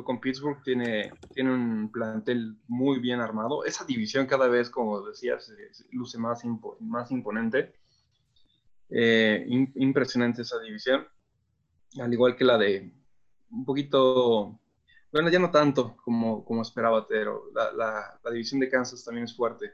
[0.03, 3.65] con Pittsburgh tiene, tiene un plantel muy bien armado.
[3.65, 5.51] Esa división cada vez, como decías,
[5.91, 6.43] luce más,
[6.79, 7.73] más imponente.
[8.89, 11.05] Eh, impresionante esa división.
[11.99, 12.93] Al igual que la de
[13.51, 14.59] un poquito,
[15.11, 17.71] bueno, ya no tanto como, como esperaba, pero la,
[18.23, 19.73] la, división de Kansas también es fuerte,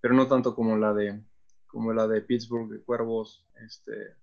[0.00, 1.20] pero no tanto como la de,
[1.66, 4.14] como la de Pittsburgh, de Cuervos, este,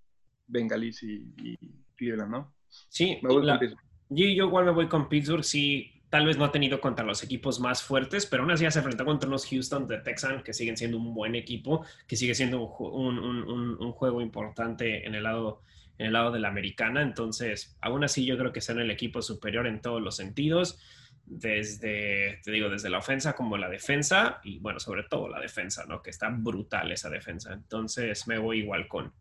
[0.47, 1.57] Bengalis y,
[1.95, 2.53] Cleveland, ¿no?
[2.89, 3.92] Sí, Me voy con Pittsburgh.
[4.15, 7.23] Yo, yo igual me voy con Pittsburgh, sí, tal vez no ha tenido contra los
[7.23, 10.53] equipos más fuertes, pero aún así ya se enfrentó contra unos Houston de Texan que
[10.53, 15.63] siguen siendo un buen equipo, que sigue siendo un, un, juego importante en el lado
[15.97, 17.01] en el lado de la americana.
[17.01, 20.79] Entonces, aún así yo creo que son el equipo superior en todos los sentidos,
[21.25, 25.85] desde, te digo, desde la ofensa como la defensa, y bueno, sobre todo la defensa,
[25.87, 26.03] ¿no?
[26.03, 27.53] Que está brutal esa defensa.
[27.53, 29.13] Entonces, me voy igual con,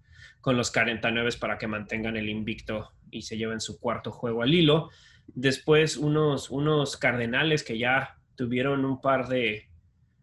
[0.43, 4.52] con los 49 para que mantengan el invicto y se lleven su cuarto juego al
[4.52, 4.90] hilo.
[5.28, 9.68] Después unos, unos Cardenales que ya tuvieron un par de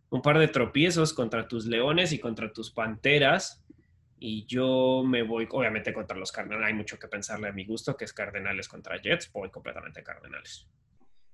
[0.09, 3.63] un par de tropiezos contra tus Leones y contra tus Panteras.
[4.17, 6.67] Y yo me voy, obviamente, contra los Cardenales.
[6.67, 9.31] Hay mucho que pensarle a mi gusto, que es Cardenales contra Jets.
[9.31, 10.67] Voy completamente Cardenales.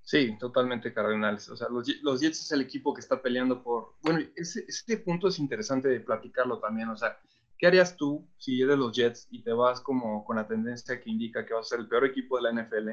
[0.01, 1.49] Sí, totalmente Cardenales.
[1.49, 3.95] O sea, los, los, Jets es el equipo que está peleando por...
[4.01, 6.89] Bueno, ese, ese punto es interesante de platicarlo también.
[6.89, 7.17] O sea,
[7.57, 11.09] ¿qué harías tú si eres los Jets y te vas como con la tendencia que
[11.09, 12.89] indica que vas a ser el peor equipo de la NFL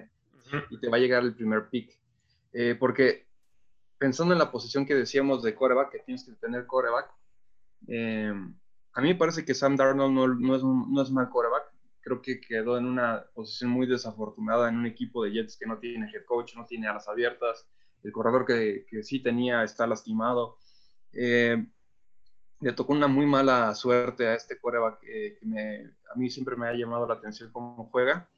[0.70, 1.98] y te va a llegar el primer pick?
[2.52, 3.26] Eh, porque
[3.98, 7.10] pensando en la posición que decíamos de coreback, que tienes que tener coreback,
[7.88, 8.32] eh,
[8.94, 11.72] a mí me parece que Sam Darnold no, es, no es mal coreback.
[12.00, 15.78] Creo que quedó en una posición muy desafortunada en un equipo de Jets que no
[15.78, 17.66] tiene head coach, no tiene alas abiertas.
[18.02, 20.58] El corredor que, que sí tenía está lastimado.
[21.12, 21.64] Eh,
[22.62, 26.68] le tocó una muy mala suerte a este coreback que, me, a mí siempre me
[26.68, 28.28] ha llamado la atención cómo juega.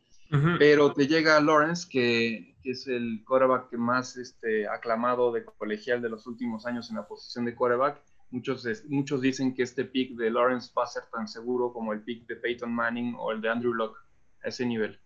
[0.58, 6.02] Pero te llega Lawrence, que, que, es el coreback que más este, aclamado de colegial
[6.02, 8.02] de los últimos años en la posición de coreback
[8.34, 12.02] Muchos, muchos dicen que este pick de Lawrence va a ser tan seguro como el
[12.02, 14.00] pick de Peyton Manning o el de Andrew Locke
[14.42, 14.98] a ese nivel.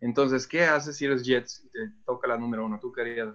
[0.00, 2.78] Entonces, ¿qué haces si eres Jets y te toca la número uno?
[2.80, 3.34] ¿Tú querías,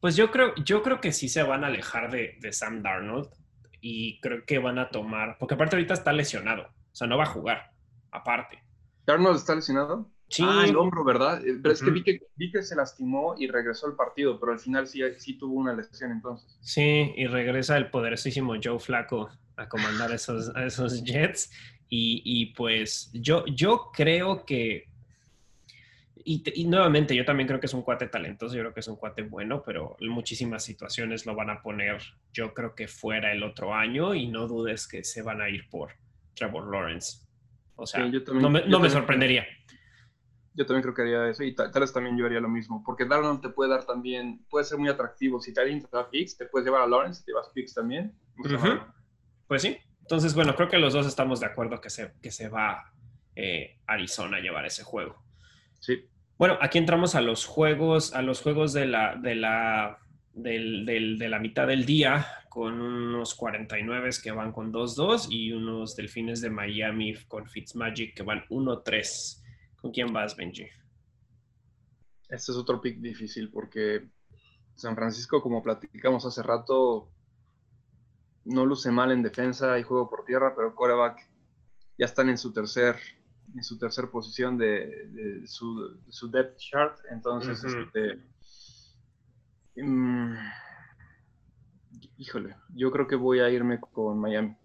[0.00, 3.30] Pues yo creo, yo creo que sí se van a alejar de, de Sam Darnold
[3.80, 7.24] y creo que van a tomar, porque aparte ahorita está lesionado, o sea, no va
[7.24, 7.72] a jugar,
[8.10, 8.62] aparte.
[9.06, 10.10] ¿Darnold está lesionado?
[10.28, 10.44] Sí.
[10.46, 11.44] Ah, el hombro, ¿verdad?
[11.46, 14.52] Eh, pero es que vi, que vi que se lastimó y regresó al partido, pero
[14.52, 16.58] al final sí, sí tuvo una lesión entonces.
[16.60, 21.50] Sí, y regresa el poderosísimo Joe Flaco a comandar esos, a esos Jets.
[21.88, 24.84] Y, y, pues yo, yo creo que...
[26.24, 28.88] Y, y, nuevamente, yo también creo que es un cuate talentoso, yo creo que es
[28.88, 32.02] un cuate bueno, pero en muchísimas situaciones lo van a poner,
[32.32, 35.68] yo creo que fuera el otro año y no dudes que se van a ir
[35.68, 35.92] por
[36.34, 37.26] Trevor Lawrence.
[37.76, 39.46] O sea, no me, no me sorprendería.
[40.54, 43.04] Yo también creo que haría eso y tal, vez también yo haría lo mismo, porque
[43.04, 45.40] Darnold te puede dar también, puede ser muy atractivo.
[45.40, 48.12] Si te alguien te da picks, te puedes llevar a Lawrence, te llevas picks también.
[49.46, 49.78] Pues sí.
[50.00, 52.92] Entonces, bueno, creo que los dos estamos de acuerdo que se, que se va
[53.36, 55.22] eh, Arizona a llevar ese juego.
[55.80, 56.04] Sí.
[56.38, 59.98] Bueno, aquí entramos a los juegos, a los juegos de la, de la,
[60.32, 65.52] del, del, de la mitad del día, con unos 49 que van con 2-2 y
[65.52, 69.42] unos delfines de Miami con Fitzmagic que van 1-3.
[69.80, 70.66] ¿Con quién vas, Benji?
[72.28, 74.08] Este es otro pick difícil porque
[74.74, 77.10] San Francisco, como platicamos hace rato,
[78.44, 81.28] no luce mal en defensa y juego por tierra, pero coreback
[81.98, 82.96] ya están en su tercer
[83.54, 86.98] en su tercer posición de, su, depth chart.
[87.10, 88.22] Entonces, este,
[89.82, 90.34] mm,
[92.18, 94.56] híjole, yo creo que voy a irme con Miami.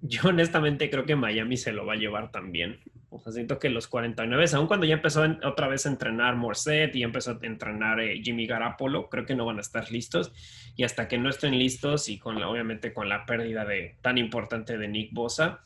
[0.00, 2.80] Yo honestamente creo que Miami se lo va a llevar también.
[3.08, 6.94] O sea, siento que los 49, aun cuando ya empezó otra vez a entrenar Morset
[6.94, 10.32] y empezó a entrenar eh, Jimmy Garapolo, creo que no van a estar listos.
[10.76, 14.18] Y hasta que no estén listos y con la, obviamente con la pérdida de, tan
[14.18, 15.60] importante de Nick Bosa,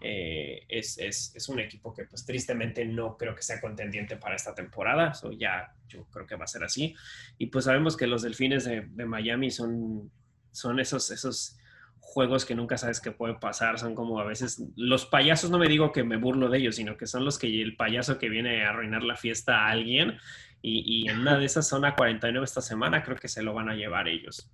[0.00, 4.36] eh, es, es, es, un equipo que pues tristemente no creo que sea contendiente para
[4.36, 5.14] esta temporada.
[5.14, 6.94] So, ya yo creo que va a ser así.
[7.38, 10.10] Y pues sabemos que los delfines de, de Miami son,
[10.52, 11.58] son esos, esos
[12.06, 15.68] juegos que nunca sabes qué puede pasar, son como a veces, los payasos no me
[15.68, 18.64] digo que me burlo de ellos, sino que son los que el payaso que viene
[18.64, 20.16] a arruinar la fiesta a alguien
[20.62, 23.74] y, en una de esas zona 49 esta semana creo que se lo van a
[23.74, 24.50] llevar ellos.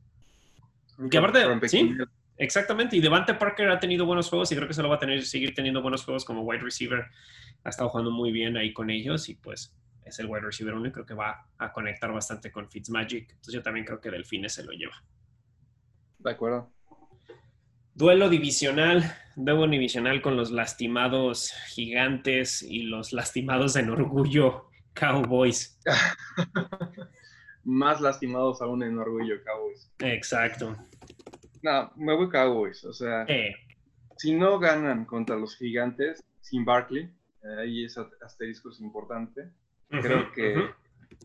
[1.11, 1.95] Que aparte, sí,
[2.43, 4.99] exactamente, y Devante Parker ha tenido buenos juegos y creo que se lo va a
[4.99, 7.07] tener, seguir teniendo buenos juegos como wide receiver,
[7.65, 9.75] ha estado jugando muy bien ahí con ellos y pues
[10.05, 13.87] es el wide receiver único que va a conectar bastante con Fitzmagic, entonces yo también
[13.87, 15.03] creo que Delfines se lo lleva.
[16.19, 16.73] De acuerdo.
[17.95, 19.05] Duelo divisional,
[19.37, 25.79] duelo divisional con los lastimados gigantes y los lastimados en orgullo Cowboys.
[27.65, 29.93] Más lastimados aún en orgullo Cowboys.
[29.99, 30.77] Exacto.
[31.63, 32.85] No, me voy Cowboys.
[32.85, 33.27] O sea,
[34.17, 37.11] si no ganan contra los gigantes sin Barkley,
[37.45, 39.49] eh, ahí ese asterisco es importante.
[39.89, 40.71] creo que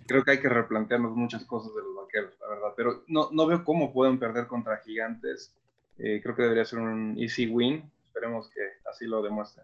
[0.06, 2.74] creo que hay que replantearnos muchas cosas de los vaqueros, la verdad.
[2.76, 5.54] Pero no, no veo cómo pueden perder contra gigantes
[6.00, 7.90] eh, creo que debería ser un easy win.
[8.06, 9.64] Esperemos que así lo demuestre.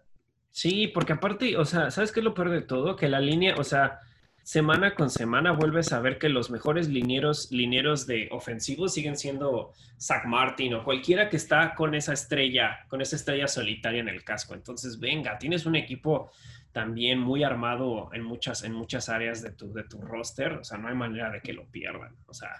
[0.50, 2.96] Sí, porque aparte, o sea, ¿sabes qué es lo peor de todo?
[2.96, 4.00] Que la línea, o sea,
[4.44, 9.72] semana con semana vuelves a ver que los mejores linieros, linieros de ofensivos siguen siendo
[9.98, 14.22] Zach Martin o cualquiera que está con esa estrella, con esa estrella solitaria en el
[14.22, 14.52] casco.
[14.54, 16.30] Entonces, venga, tienes un equipo
[16.72, 20.52] también muy armado en muchas, en muchas áreas de tu, de tu roster.
[20.52, 22.14] O sea, no hay manera de que lo pierdan.
[22.26, 22.50] O sea,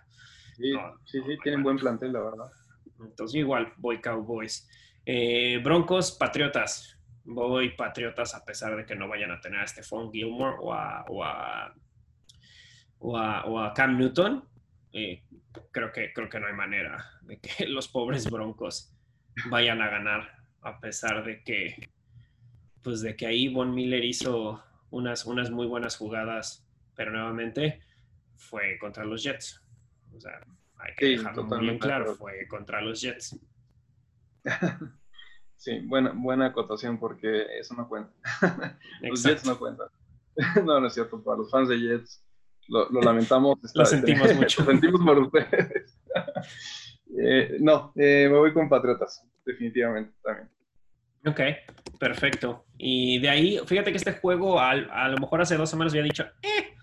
[0.57, 0.73] sí,
[1.05, 2.51] sí, sí, tienen buen plantel, la verdad.
[2.99, 4.67] Entonces, igual, voy Cowboys.
[5.05, 6.94] Eh, Broncos, Patriotas
[7.25, 11.05] voy Patriotas a pesar de que no vayan a tener a Stephon Gilmore o a,
[12.99, 13.19] o
[13.59, 14.49] a, Cam Newton.
[14.93, 15.25] Eh,
[15.71, 18.95] creo, que, creo que no hay manera de que los pobres Broncos
[19.51, 21.91] vayan a ganar a pesar de que
[22.83, 27.81] pues de que ahí Von Miller hizo unas, unas muy buenas jugadas, pero nuevamente
[28.37, 29.63] fue contra los Jets.
[30.15, 30.41] O sea,
[30.77, 33.41] hay que dejarlo muy bien claro, fue contra los Jets.
[35.57, 38.13] Sí, buena, buena acotación porque eso no cuenta.
[39.03, 39.89] los Jets no cuentan.
[40.65, 41.23] no, no es cierto.
[41.23, 42.25] Para los fans de Jets,
[42.69, 43.59] lo, lamentamos.
[43.75, 44.63] lo sentimos mucho.
[44.63, 45.99] lo sentimos por ustedes.
[47.19, 50.51] Eh, no, eh, me voy con Patriotas, definitivamente también.
[51.27, 51.41] Ok,
[51.99, 52.67] perfecto.
[52.77, 56.03] Y de ahí, fíjate que este juego, a, a lo mejor hace dos semanas había
[56.03, 56.75] dicho, eh,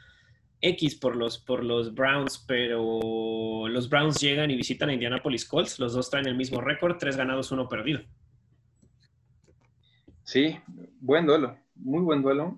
[0.61, 5.79] X por los, por los Browns, pero los Browns llegan y visitan a Indianapolis Colts.
[5.79, 8.01] Los dos traen el mismo récord, tres ganados, uno perdido.
[10.31, 10.57] Sí,
[11.01, 12.57] buen duelo, muy buen duelo.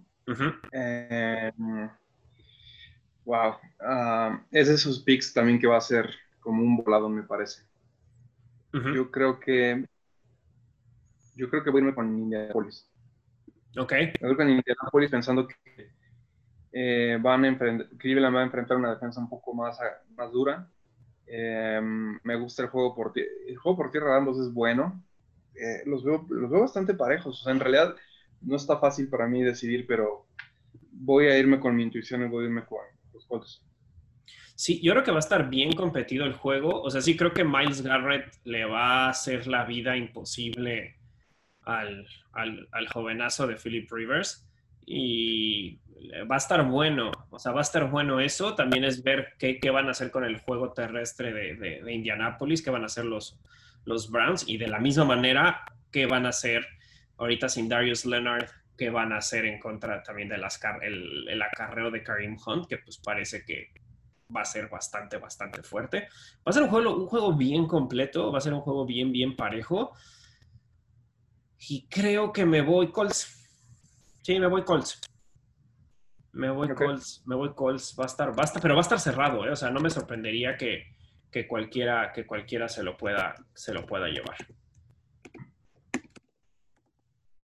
[3.25, 6.07] wow, ah, es de esos picks también que va a ser
[6.39, 7.63] como un volado, me parece.
[8.71, 9.87] Yo creo que
[11.33, 12.87] yo creo que voy a irme con Indianapolis.
[13.75, 13.91] Ok.
[14.21, 15.55] Me voy con Indianapolis pensando que
[16.73, 19.79] eh, van a enfrentar, Cleveland va a enfrentar una defensa un poco más,
[20.15, 20.69] más dura.
[21.25, 23.31] Em, me gusta el juego por tierra.
[23.47, 25.03] El juego por tierra de ambos es bueno.
[25.55, 27.41] Eh, los, veo, los veo bastante parejos.
[27.41, 27.95] O sea, en realidad
[28.41, 30.27] no está fácil para mí decidir, pero
[30.91, 32.79] voy a irme con mi intuición y voy a irme con
[33.13, 33.63] los Colts.
[34.55, 36.81] Sí, yo creo que va a estar bien competido el juego.
[36.81, 40.97] O sea, sí creo que Miles Garrett le va a hacer la vida imposible
[41.61, 44.47] al, al, jovenazo de Philip Rivers.
[44.85, 45.79] Y
[46.29, 48.53] va a estar bueno, o sea, va a estar bueno eso.
[48.53, 51.93] También es ver qué, qué van a hacer con el juego terrestre de, de, de
[51.93, 53.39] Indianápolis, qué van a hacer los,
[53.85, 56.65] los Browns y de la misma manera que van a hacer
[57.17, 60.43] ahorita sin Darius Leonard, que van a hacer en contra también del
[60.81, 63.71] el, el acarreo de Karim Hunt, que pues parece que
[64.35, 66.07] va a ser bastante, bastante fuerte.
[66.37, 69.11] Va a ser un juego, un juego bien completo, va a ser un juego bien,
[69.11, 69.93] bien parejo.
[71.59, 73.39] Y creo que me voy Colts.
[74.21, 75.01] Sí, me voy Colts.
[76.31, 77.95] Me voy Colts, me voy Colts.
[77.97, 79.51] Va a estar, va pero va a estar cerrado, ¿eh?
[79.51, 80.83] O sea, no me sorprendería que,
[81.33, 84.37] que cualquiera, que cualquiera se, lo pueda, se lo pueda llevar.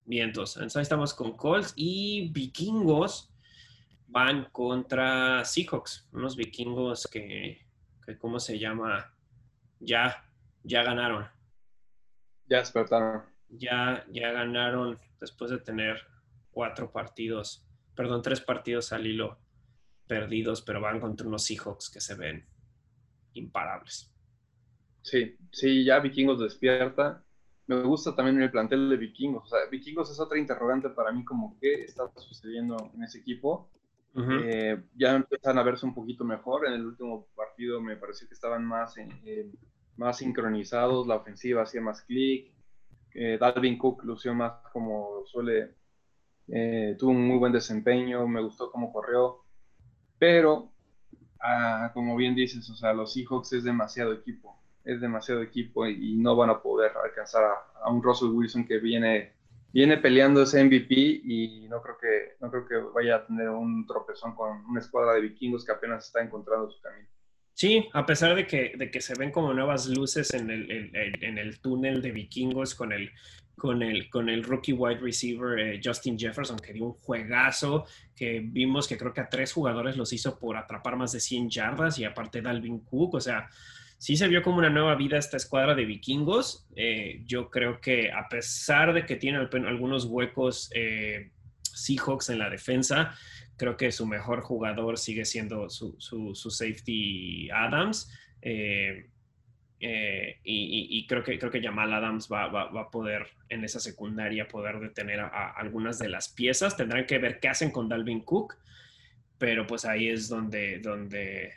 [0.05, 3.33] Bien, entonces, ahí estamos con Colts y vikingos
[4.07, 7.65] van contra Seahawks, unos vikingos que,
[8.19, 9.11] ¿cómo se llama?
[9.79, 10.23] Ya,
[10.63, 11.27] ya ganaron.
[12.47, 13.23] Ya despertaron.
[13.49, 16.05] Ya, ya ganaron después de tener
[16.51, 19.39] cuatro partidos, perdón, tres partidos al hilo
[20.05, 22.47] perdidos, pero van contra unos Seahawks que se ven
[23.39, 24.11] imparables.
[25.01, 27.23] Sí, sí, ya Vikingos despierta.
[27.67, 29.45] Me gusta también el plantel de Vikingos.
[29.45, 33.69] O sea, Vikingos es otra interrogante para mí, como qué está sucediendo en ese equipo.
[34.15, 36.67] Eh, ya empiezan a verse un poquito mejor.
[36.67, 38.95] En el último partido me pareció que estaban más,
[39.97, 42.51] más sincronizados, la ofensiva hacía más clic.
[43.13, 45.75] Eh, Dalvin Cook lució más como suele,
[46.47, 49.43] eh, tuvo un muy buen desempeño, me gustó cómo corrió,
[50.17, 50.71] pero
[51.39, 56.15] Ah, como bien dices, o sea, los Seahawks es demasiado equipo, es demasiado equipo y,
[56.15, 57.43] no van a poder alcanzar
[57.81, 59.33] a, un Russell Wilson que viene,
[59.71, 63.87] viene peleando ese MVP y no creo, que, no creo que vaya a tener un
[63.87, 67.07] tropezón con una escuadra de vikingos que apenas está encontrando su camino.
[67.53, 71.37] Sí, a pesar de que, de que se ven como nuevas luces en el, en
[71.37, 73.11] el túnel de vikingos con el
[73.60, 77.86] con el, con el rookie wide receiver eh, Justin Jefferson, que dio un juegazo,
[78.16, 81.51] que vimos que creo que a tres jugadores los hizo por atrapar más de 100
[81.51, 83.47] yardas y aparte Dalvin Cook, o sea,
[83.99, 86.66] sí se vio como una nueva vida esta escuadra de vikingos.
[86.76, 91.32] Eh, yo creo que a pesar de que tiene algunos huecos eh,
[91.62, 93.16] Seahawks en la defensa,
[93.57, 98.10] creo que su mejor jugador sigue siendo su, su, su safety Adams.
[98.41, 99.10] Eh,
[99.80, 105.21] y, creo que creo que Jamal Adams va, a poder en esa secundaria poder detener
[105.21, 106.75] a, algunas de las piezas.
[106.75, 108.55] Tendrán que ver qué hacen con Dalvin Cook,
[109.38, 111.53] pero pues ahí es donde, donde,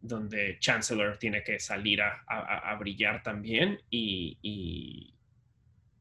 [0.00, 4.38] donde Chancellor tiene que salir a, brillar también y,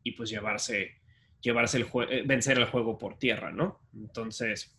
[0.03, 0.95] y, pues llevarse,
[1.41, 3.81] llevarse el eh, vencer el juego por tierra, ¿no?
[3.93, 4.75] Entonces,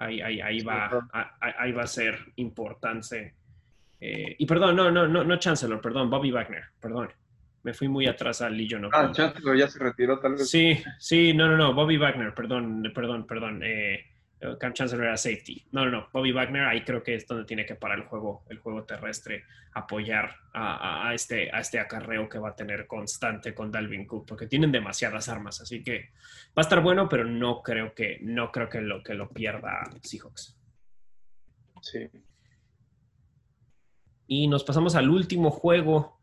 [0.00, 1.06] Ahí, ahí, ahí, va,
[1.40, 3.34] ahí va a ser importante.
[4.00, 7.10] Eh, y perdón, no, no, no, no Chancellor, perdón, Bobby Wagner, perdón.
[7.62, 10.48] Me fui muy atrás al Legion of Ah, Chancellor ya se retiró tal vez.
[10.48, 13.60] Sí, sí, no, no, no, Bobby Wagner, perdón, perdón, perdón.
[13.62, 14.06] Eh,
[14.58, 15.66] Cam Chancellor era safety.
[15.72, 16.08] No, no, no.
[16.12, 19.44] Bobby Wagner ahí creo que es donde tiene que parar el juego, el juego terrestre,
[19.74, 24.46] apoyar a, este, a este acarreo que va a tener constante con Dalvin Cook, porque
[24.46, 26.10] tienen demasiadas armas, así que
[26.48, 29.82] va a estar bueno, pero no creo que, no creo que lo, que lo pierda
[30.02, 30.56] Seahawks.
[31.82, 32.08] Sí.
[34.30, 36.20] Y nos pasamos al último juego,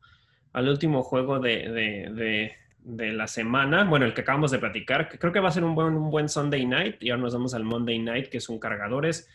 [0.53, 2.55] al último juego de
[2.87, 5.65] de la semana, bueno, el que acabamos de platicar, que creo que va a ser
[5.65, 8.59] un buen, un buen Sunday night, y ahora nos vamos al Monday night, que son
[8.59, 9.29] cargadores,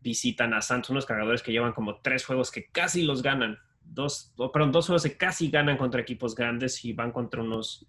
[0.00, 4.34] visitan a Santos, unos cargadores que llevan como tres juegos que casi los ganan, dos,
[4.52, 7.86] perdón, dos juegos que casi ganan contra equipos grandes y van contra unos,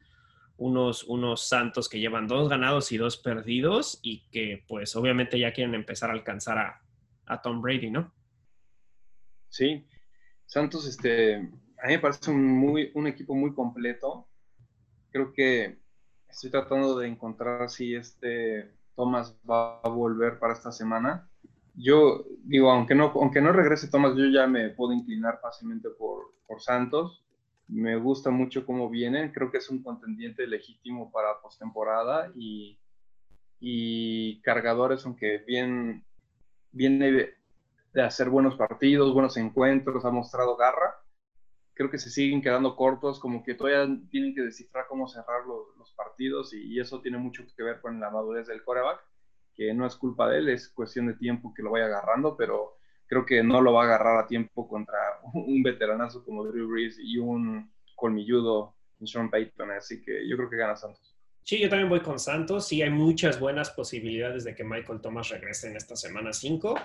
[0.57, 5.53] unos, unos Santos que llevan dos ganados y dos perdidos y que pues obviamente ya
[5.53, 6.81] quieren empezar a alcanzar a,
[7.25, 8.13] a Tom Brady, ¿no?
[9.49, 9.87] Sí,
[10.49, 14.29] Santos, este, a mí me parece un, muy, un equipo muy completo
[15.11, 15.79] creo que
[16.27, 21.29] estoy tratando de encontrar si este Thomas va a volver para esta semana.
[21.75, 26.33] Yo digo, aunque no, aunque no regrese Thomas, yo ya me puedo inclinar fácilmente por,
[26.45, 27.23] por Santos.
[27.67, 29.31] Me gusta mucho cómo vienen.
[29.31, 32.77] Creo que es un contendiente legítimo para postemporada y,
[33.59, 36.03] y cargadores, aunque bien
[36.71, 37.29] viene
[38.01, 40.95] de hacer buenos partidos, buenos encuentros, ha mostrado garra
[41.79, 45.93] creo que se siguen quedando cortos, como que todavía tienen que descifrar cómo cerrar los,
[45.95, 48.99] partidos y, eso tiene mucho que ver con la madurez del coreback,
[49.55, 52.75] que no es culpa de él, es cuestión de tiempo que lo vaya agarrando, pero
[53.07, 54.97] creo que no lo va a agarrar a tiempo contra
[55.33, 58.75] un veteranazo como Drew Brees y un colmilludo
[59.05, 61.17] Sean Payton, así que yo creo que gana Santos.
[61.43, 62.67] Sí, yo también voy con Santos.
[62.67, 66.75] Sí, hay muchas buenas posibilidades de que Michael Thomas regrese en esta semana 5.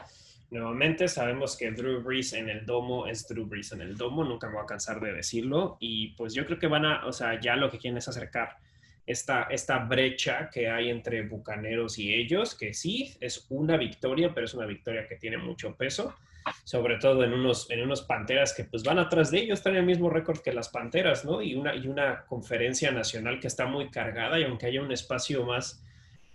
[0.55, 4.47] Nuevamente, sabemos que Drew Brees en el domo es Drew Brees en el domo, nunca
[4.47, 5.77] me voy a cansar de decirlo.
[5.81, 8.57] Y pues yo creo que van a, o sea, ya lo que quieren es acercar
[9.05, 14.47] esta, esta brecha que hay entre Bucaneros y ellos, que sí, es una victoria, pero
[14.47, 16.15] es una victoria que tiene mucho peso,
[16.63, 19.85] sobre todo en unos, en unos Panteras que pues van atrás de ellos, están el
[19.85, 21.43] mismo récord que las Panteras, ¿no?
[21.43, 25.45] Y una, y una conferencia nacional que está muy cargada y aunque haya un espacio
[25.45, 25.83] más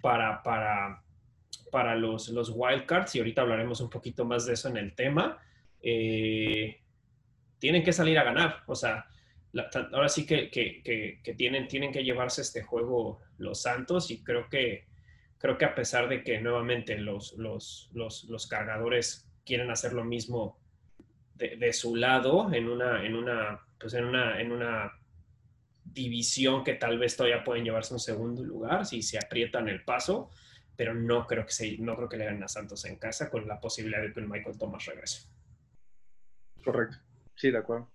[0.01, 1.03] para, para
[1.72, 5.39] para los, los wildcards, y ahorita hablaremos un poquito más de eso en el tema,
[5.82, 6.82] eh,
[7.59, 8.63] tienen que salir a ganar.
[8.67, 9.07] O sea,
[9.91, 10.49] ahora sí que,
[11.38, 14.86] tienen, tienen que llevarse este juego los Santos y creo que,
[15.38, 20.59] creo que a pesar de que nuevamente los, los, los, cargadores quieren hacer lo mismo
[21.36, 24.91] de, su lado en una, en una, pues en una, en una
[25.86, 30.30] división que tal vez todavía pueden llevarse un segundo lugar si se aprietan el paso
[30.80, 33.45] pero no creo que, se, no creo que le ganen a Santos en casa con
[33.45, 35.27] la posibilidad de que el Michael Thomas regrese.
[36.63, 36.95] Correcto.
[37.36, 37.91] Sí, de acuerdo.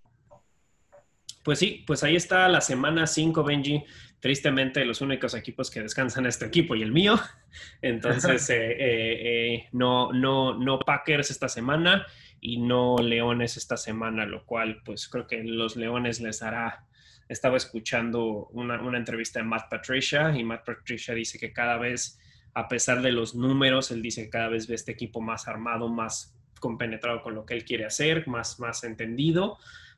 [1.43, 3.83] Pues sí, pues ahí está la semana 5, Benji.
[4.19, 7.19] Tristemente, los únicos equipos que descansan este equipo y el mío.
[7.81, 12.05] Entonces, eh, eh, eh, no, no, no Packers esta semana
[12.39, 16.85] y no Leones esta semana, lo cual, pues creo que los Leones les hará.
[17.29, 22.19] Estaba escuchando una, una entrevista de Matt Patricia y Matt Patricia dice que cada vez
[22.55, 25.89] a pesar de los números, él dice que cada vez ve este equipo más armado,
[25.89, 29.57] más compenetrado con lo que él quiere hacer, más, más entendido.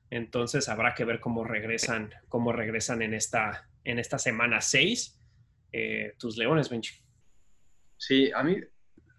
[0.10, 5.20] Entonces habrá que ver cómo regresan, cómo regresan en esta, en esta semana 6
[5.72, 6.96] eh, tus Leones, Benji.
[7.98, 8.58] Sí, a mí,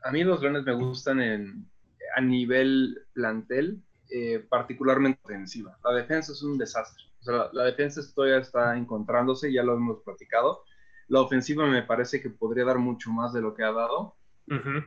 [0.02, 1.68] a mí los Leones me gustan
[2.16, 3.80] a nivel plantel,
[4.10, 5.78] eh, particularmente ofensiva.
[5.84, 7.04] La defensa es un desastre.
[7.22, 10.64] la, la, defensa todavía está encontrándose, ya lo hemos platicado.
[11.08, 14.16] La ofensiva me parece que podría dar mucho más de lo que ha dado.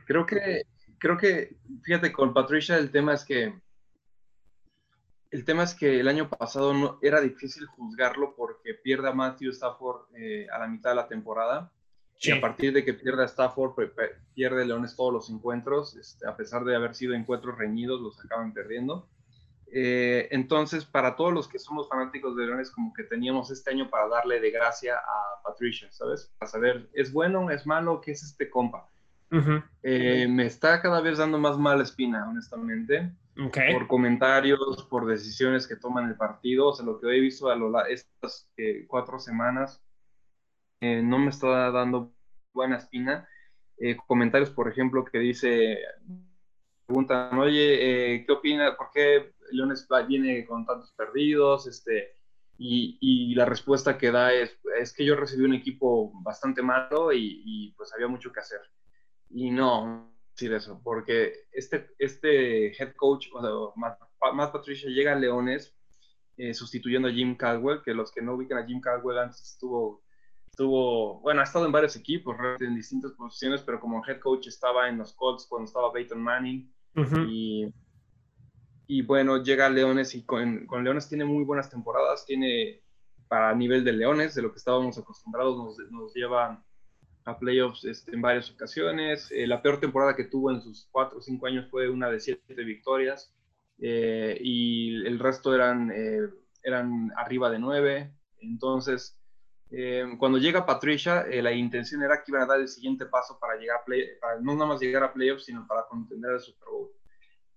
[0.06, 0.62] Creo que,
[0.98, 3.54] creo que, fíjate, con Patricia el tema es que
[5.32, 9.52] el tema es que el año pasado no, era difícil juzgarlo porque pierde a Matthew
[9.52, 11.72] Stafford eh, a la mitad de la temporada.
[12.20, 13.74] Y a partir de que pierde a Stafford,
[14.34, 15.96] pierde Leones todos los encuentros.
[15.96, 19.08] Este, a pesar de haber sido encuentros reñidos, los acaban perdiendo.
[19.74, 23.88] Eh, entonces, para todos los que somos fanáticos de Leones, como que teníamos este año
[23.88, 26.30] para darle de gracia a Patricia, ¿sabes?
[26.38, 28.02] Para saber, ¿es bueno, es malo?
[28.02, 28.86] ¿Qué es este compa?
[29.82, 33.12] Eh, me está cada vez dando más mala espina, honestamente.
[33.34, 36.68] Por comentarios, por decisiones que toman el partido.
[36.68, 39.82] O sea, lo que he visto a lo estas eh, cuatro semanas
[40.82, 42.12] no me está dando
[42.52, 43.26] buena espina.
[44.06, 45.78] comentarios, por ejemplo, que dice,
[46.84, 48.76] preguntan, oye, ¿qué opina?
[48.76, 52.16] ¿Por qué Leones viene con tantos perdidos, este,
[52.58, 57.74] y, la respuesta que da es, es que yo recibí un equipo bastante malo y,
[57.76, 58.60] pues había mucho que hacer.
[59.30, 65.74] Y no, decir eso, porque este, este head coach, o Matt, Patricia, llega a Leones
[66.36, 70.02] eh, sustituyendo a Jim Caldwell, que los que no ubican a Jim Caldwell antes estuvo,
[70.46, 74.88] estuvo, bueno, ha estado en varios equipos, en distintas posiciones, pero como head coach estaba
[74.88, 76.72] en los Colts cuando estaba Peyton Manning.
[77.26, 77.66] y,
[78.94, 82.82] y, bueno, llega Leones y con, Leones tiene muy buenas temporadas, tiene
[83.26, 86.62] para nivel de Leones, de lo que estábamos acostumbrados, nos, nos lleva
[87.24, 89.30] a playoffs este, en varias ocasiones.
[89.30, 92.20] Eh, la peor temporada que tuvo en sus cuatro o cinco años fue una de
[92.20, 93.34] siete victorias
[93.78, 96.28] eh, y el resto eran, eh,
[96.62, 98.12] eran arriba de nueve.
[98.40, 99.18] Entonces,
[100.18, 103.78] cuando llega Patricia, la intención era que iban a dar el siguiente paso para llegar
[103.78, 104.06] a play,
[104.42, 106.90] no nada más llegar a playoffs, sino para contender el Super Bowl.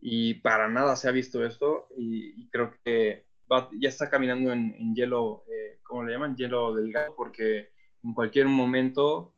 [0.08, 3.26] Y para nada se ha visto esto y, creo que
[3.80, 5.46] ya está caminando en, hielo,
[5.82, 6.36] ¿cómo le llaman?
[6.36, 7.70] Hielo delgado, porque
[8.04, 9.34] en cualquier momento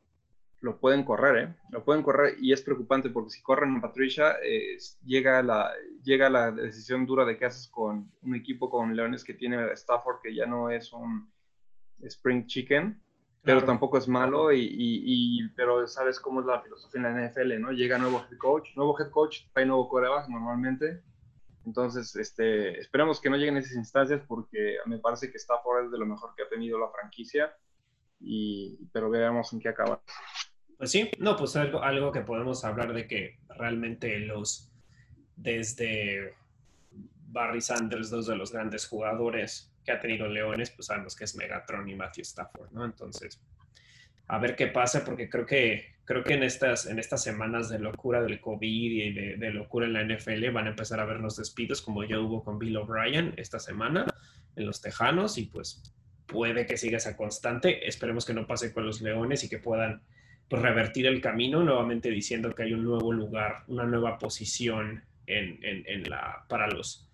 [0.60, 1.56] lo pueden correr, ¿eh?
[1.72, 5.72] Lo pueden correr y es preocupante porque si corren a Patricia, eh, llega, la,
[6.04, 10.20] llega la decisión dura de qué haces con un equipo con Leones que tiene Stafford,
[10.22, 11.32] que ya no es un
[12.02, 13.02] Spring Chicken,
[13.44, 17.62] pero tampoco es malo, y, y, pero sabes cómo es la filosofía en la NFL,
[17.62, 17.72] ¿no?
[17.72, 21.02] Llega nuevo head coach, nuevo head coach, hay nuevo coreback normalmente.
[21.66, 25.98] Entonces, este, esperemos que no lleguen esas instancias porque me parece que Stafford es de
[25.98, 27.56] lo mejor que ha tenido la franquicia,
[28.20, 30.02] y, pero veamos en qué acaba.
[30.78, 34.72] Pues sí, no, pues algo, algo que podemos hablar de que realmente los,
[35.36, 36.36] desde
[37.30, 41.36] Barry Sanders, dos de los grandes jugadores que ha tenido Leones, pues sabemos que es
[41.38, 42.84] Megatron y Matthew Stafford, ¿no?
[42.84, 43.42] Entonces,
[44.28, 47.80] a ver qué pasa, porque creo que, creo que en, estas, en estas semanas de
[47.80, 51.38] locura del COVID y de, locura en la NFL van a empezar a ver los
[51.38, 54.06] despidos, como ya hubo con Bill O'Brien esta semana
[54.58, 55.82] en los Tejanos, y pues
[56.26, 57.88] puede que siga esa constante.
[57.88, 60.02] Esperemos que no pase con los Leones y que puedan
[60.50, 65.60] pues, revertir el camino, nuevamente diciendo que hay un nuevo lugar, una nueva posición en,
[65.62, 67.07] en, la, para, los,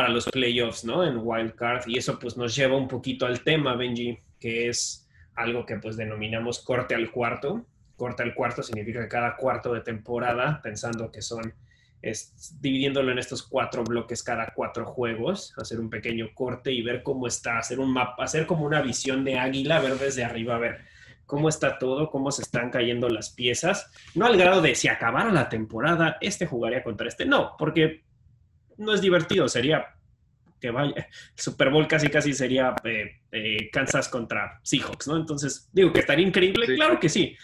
[0.00, 1.04] para los playoffs, ¿no?
[1.04, 1.82] En Wild Card.
[1.86, 5.94] Y eso pues nos lleva un poquito al tema, Benji, que es algo que pues
[5.98, 7.66] denominamos corte al cuarto.
[7.96, 11.52] Corte al cuarto significa que cada cuarto de temporada, pensando que son
[12.00, 17.02] es, dividiéndolo en estos cuatro bloques cada cuatro juegos, hacer un pequeño corte y ver
[17.02, 20.78] cómo está, hacer un mapa, hacer como una visión de águila, ver desde arriba, ver
[21.26, 23.90] cómo está todo, cómo se están cayendo las piezas.
[24.14, 27.26] No al grado de si acabara la temporada, este jugaría contra este.
[27.26, 28.08] No, porque
[28.80, 29.48] no es divertido.
[29.48, 29.94] Sería
[30.60, 35.16] que vaya, el Super Bowl casi casi sería eh, eh, Kansas contra Seahawks, ¿no?
[35.16, 37.36] Entonces, digo que estaría increíble, claro que sí.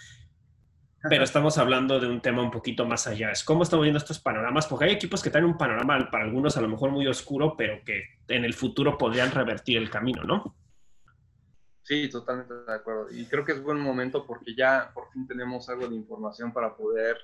[1.08, 3.30] Pero estamos hablando de un tema un poquito más allá.
[3.30, 6.56] Es cómo estamos viendo estos panoramas, porque hay equipos que tienen un panorama para algunos
[6.56, 10.56] a lo mejor muy oscuro, pero que en el futuro podrían revertir el camino, ¿no?
[11.82, 13.06] Sí, totalmente de acuerdo.
[13.12, 16.74] Y creo que es buen momento porque ya por fin tenemos algo de información para
[16.74, 17.16] poder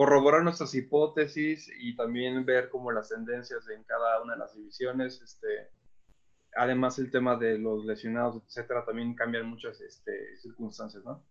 [0.00, 5.20] corroborar nuestras hipótesis y también ver como las tendencias en cada una de las divisiones.
[5.20, 5.68] Este,
[6.56, 11.22] además, el tema de los lesionados, etcétera, también cambian muchas este, circunstancias, ¿no?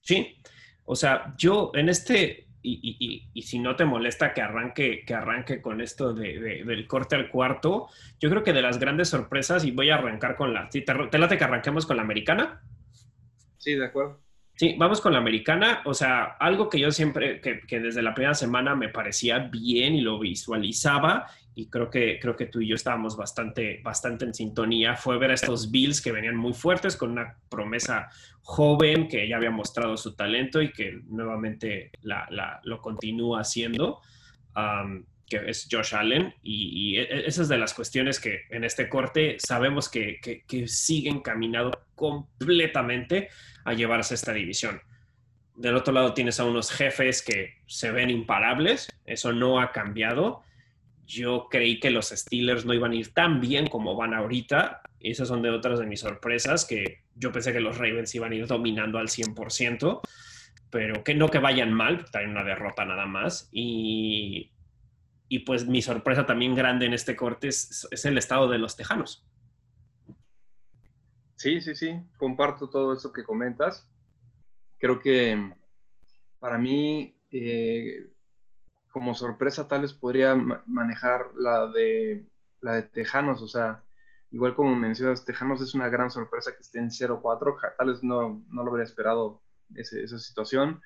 [0.00, 0.42] Sí.
[0.86, 5.80] O sea, yo en este, y, si no te molesta que arranque, que arranque con
[5.80, 7.86] esto de, del corte al cuarto,
[8.18, 10.68] yo creo que de las grandes sorpresas, y voy a arrancar con la...
[10.68, 12.60] ¿Te, te late que arranquemos con la americana?
[13.58, 14.25] Sí, de acuerdo.
[14.56, 15.82] Sí, vamos con la americana.
[15.84, 20.00] O sea, algo que yo siempre, que, desde la primera semana me parecía bien y
[20.00, 24.96] lo visualizaba, y creo que, creo que tú y yo estábamos bastante, bastante en sintonía,
[24.96, 28.08] fue ver a estos Bills que venían muy fuertes con una promesa
[28.40, 34.00] joven que ya había mostrado su talento y que nuevamente la, lo continúa haciendo.
[35.28, 39.36] Que es Josh Allen, y, y, e, esas de las cuestiones que en este corte
[39.38, 43.28] sabemos que, que, que siguen caminando completamente
[43.64, 44.80] a llevarse esta división.
[45.56, 50.42] Del otro lado tienes a unos jefes que se ven imparables, eso no ha cambiado.
[51.06, 54.82] Yo creí que los Steelers no iban a ir tan bien como van ahorita.
[55.00, 58.34] Esas son de otras de mis sorpresas, que yo pensé que los Ravens iban a
[58.34, 60.00] ir dominando al 100%,
[60.70, 63.48] pero que no que vayan mal, traen una derrota nada más.
[63.50, 64.50] Y,
[65.28, 68.76] y pues mi sorpresa también grande en este corte es, es el estado de los
[68.76, 69.26] Tejanos.
[71.36, 73.88] Sí, sí, sí, comparto todo eso que comentas.
[74.78, 75.52] Creo que
[76.38, 78.10] para mí, eh,
[78.90, 82.26] como sorpresa, tal vez podría manejar la de,
[82.60, 83.84] la de Tejanos, o sea,
[84.30, 88.42] igual como mencionas, Tejanos es una gran sorpresa que esté en 0-4, tal vez no,
[88.48, 89.42] no, lo habría esperado
[89.74, 90.80] esa situación.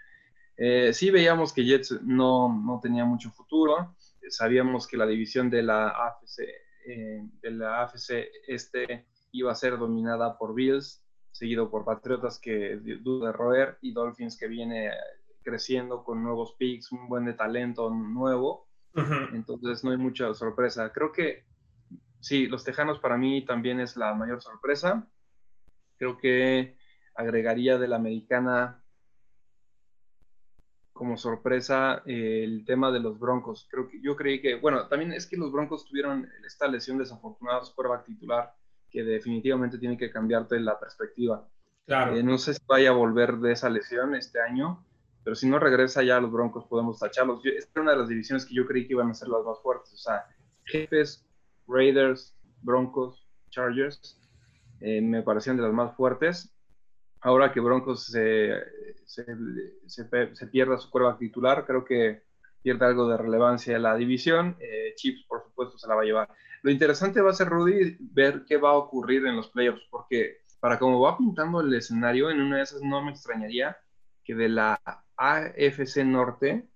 [0.57, 3.95] Eh, sí veíamos que Jets no, no, tenía mucho futuro,
[4.31, 6.41] sabíamos que la división de la AFC,
[6.87, 12.77] eh, de la AFC este iba a ser dominada por Bills, seguido por Patriotas que
[13.01, 14.91] duda roer y Dolphins que viene
[15.43, 18.69] creciendo con nuevos picks, un buen de talento nuevo.
[19.33, 20.93] Entonces no hay mucha sorpresa.
[20.93, 21.45] Creo que
[22.21, 25.09] sí, los Tejanos para mí también es la mayor sorpresa.
[25.97, 26.77] Creo que
[27.15, 28.80] agregaría de la americana
[31.01, 33.67] como sorpresa el tema de los Broncos.
[33.71, 37.65] Creo que yo creí que, bueno, también es que los Broncos tuvieron esta lesión desafortunada
[37.65, 38.53] su quarterback titular
[38.91, 41.49] que definitivamente tiene que cambiarte la perspectiva.
[41.87, 42.15] Claro.
[42.15, 44.85] Eh, no sé si vaya a volver de esa lesión este año,
[45.25, 47.41] pero si no regresa ya a los Broncos podemos tacharlos.
[47.47, 49.59] esta es una de las divisiones que yo creí que iban a ser las más
[49.63, 49.95] fuertes.
[49.95, 50.27] O sea,
[50.67, 51.27] Jefes,
[51.67, 54.21] Raiders, Broncos, Chargers,
[54.81, 56.55] eh, me parecían de las más fuertes.
[57.23, 58.53] Ahora que Broncos se,
[59.11, 59.25] se,
[60.35, 62.23] se, pierda su cuerva titular, creo que
[62.63, 64.57] pierde algo de relevancia la división.
[64.61, 66.29] Eh, Chiefs, por supuesto, se la va a llevar.
[66.63, 70.43] Lo interesante va a ser, Rudy, ver qué va a ocurrir en los playoffs, porque
[70.61, 73.77] para como va pintando el escenario, en una de esas no me extrañaría
[74.23, 74.81] que de la
[75.17, 76.69] AFC Norte,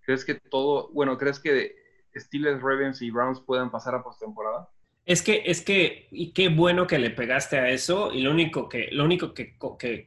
[0.00, 1.74] ¿crees que todo, bueno, crees que
[2.16, 4.70] Steelers, Ravens y Browns puedan pasar a postemporada?
[5.04, 8.68] Es que, es que, y qué bueno que le pegaste a eso, y lo único
[8.68, 9.56] que, lo único que,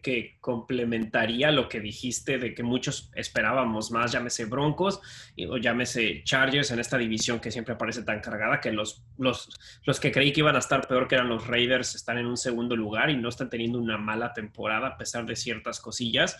[0.01, 5.01] que, complementaría lo que dijiste de que muchos esperábamos más, llámese Broncos
[5.49, 9.49] o llámese Chargers en esta división que siempre parece tan cargada, que los, los,
[9.83, 12.37] los que creí que iban a estar peor que eran los Raiders están en un
[12.37, 16.37] segundo lugar y no están teniendo una mala temporada a pesar de ciertas cosillas.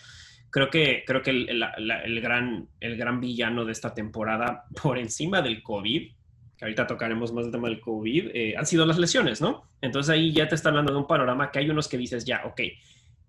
[0.49, 1.61] Creo que, creo que el,
[2.05, 6.14] el, gran, el gran villano de esta temporada, por encima del COVID,
[6.57, 9.63] que ahorita tocaremos más el tema del COVID, eh, han sido las lesiones, ¿no?
[9.81, 12.43] Entonces ahí ya te está hablando de un panorama que hay unos que dices, ya,
[12.45, 12.61] ok,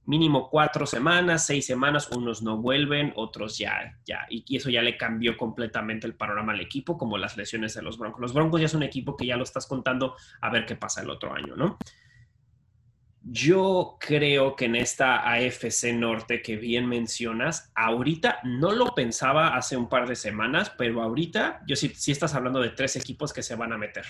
[0.04, 4.82] mínimo cuatro semanas, seis semanas, unos no vuelven, otros ya, ya, y, y, eso ya
[4.82, 8.20] le cambió completamente el panorama al equipo, como las lesiones de los Broncos.
[8.20, 11.02] Los Broncos ya es un equipo que ya lo estás contando a ver qué pasa
[11.02, 11.78] el otro año, ¿no?
[13.28, 19.76] Yo creo que en esta AFC Norte que bien mencionas, ahorita no lo pensaba hace
[19.76, 23.42] un par de semanas, pero ahorita yo sí, sí estás hablando de tres equipos que
[23.42, 24.04] se van a meter.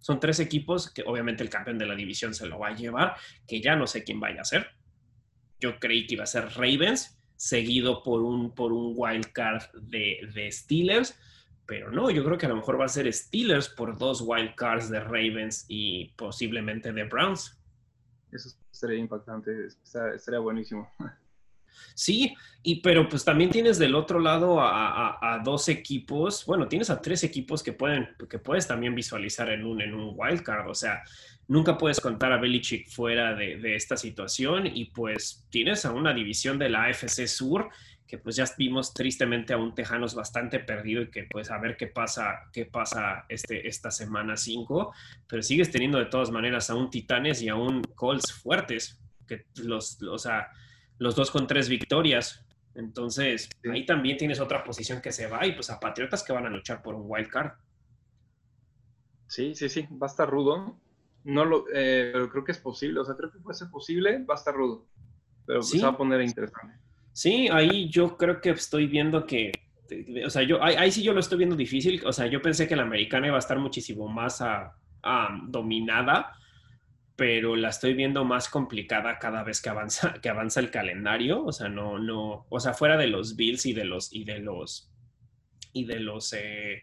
[0.00, 3.16] Son tres equipos que obviamente el campeón de la división se lo va a llevar,
[3.46, 4.68] que ya no sé quién vaya a ser.
[5.60, 10.48] Yo creí que iba a ser Ravens, seguido por un, por un wild card de,
[10.50, 11.18] Steelers,
[11.66, 14.54] pero no, yo creo que a lo mejor va a ser Steelers por dos wild
[14.54, 17.57] cards de Ravens y posiblemente de Browns.
[18.32, 19.68] Eso sería impactante,
[20.18, 20.90] sería buenísimo.
[21.94, 27.00] Sí, y pero pues también tienes del otro lado a, dos equipos, bueno, tienes a
[27.00, 31.02] tres equipos que pueden, que puedes también visualizar en un, en un wildcard, o sea,
[31.46, 36.12] nunca puedes contar a Belichick fuera de, de, esta situación y pues tienes a una
[36.12, 37.68] división de la AFC Sur
[38.08, 41.76] que pues ya vimos tristemente a un Tejanos bastante perdido y que pues a ver
[41.76, 44.94] qué pasa, qué pasa este, esta semana 5,
[45.28, 49.44] pero sigues teniendo de todas maneras a un Titanes y a un Colts fuertes, que
[49.56, 50.48] los, o sea,
[50.96, 52.46] los dos con tres victorias.
[52.74, 56.46] Entonces, ahí también tienes otra posición que se va y pues a Patriotas que van
[56.46, 57.52] a luchar por un wild card.
[59.26, 60.80] Sí, sí, sí, va a estar rudo.
[61.24, 64.24] No lo, eh, pero creo que es posible, o sea, creo que puede ser posible,
[64.24, 64.86] va a estar rudo,
[65.44, 66.87] pero se va a poner interesante.
[67.18, 69.50] Sí, ahí yo creo que estoy viendo que,
[70.24, 72.00] o sea, yo, ahí, sí yo lo estoy viendo difícil.
[72.06, 74.40] O sea, yo pensé que la americana iba a estar muchísimo más
[75.48, 76.36] dominada,
[77.16, 81.44] pero la estoy viendo más complicada cada vez que avanza, que avanza el calendario.
[81.44, 84.38] O sea, no, no, o sea, fuera de los Bills y de los, y de
[84.38, 84.88] los,
[85.72, 86.82] y de los eh,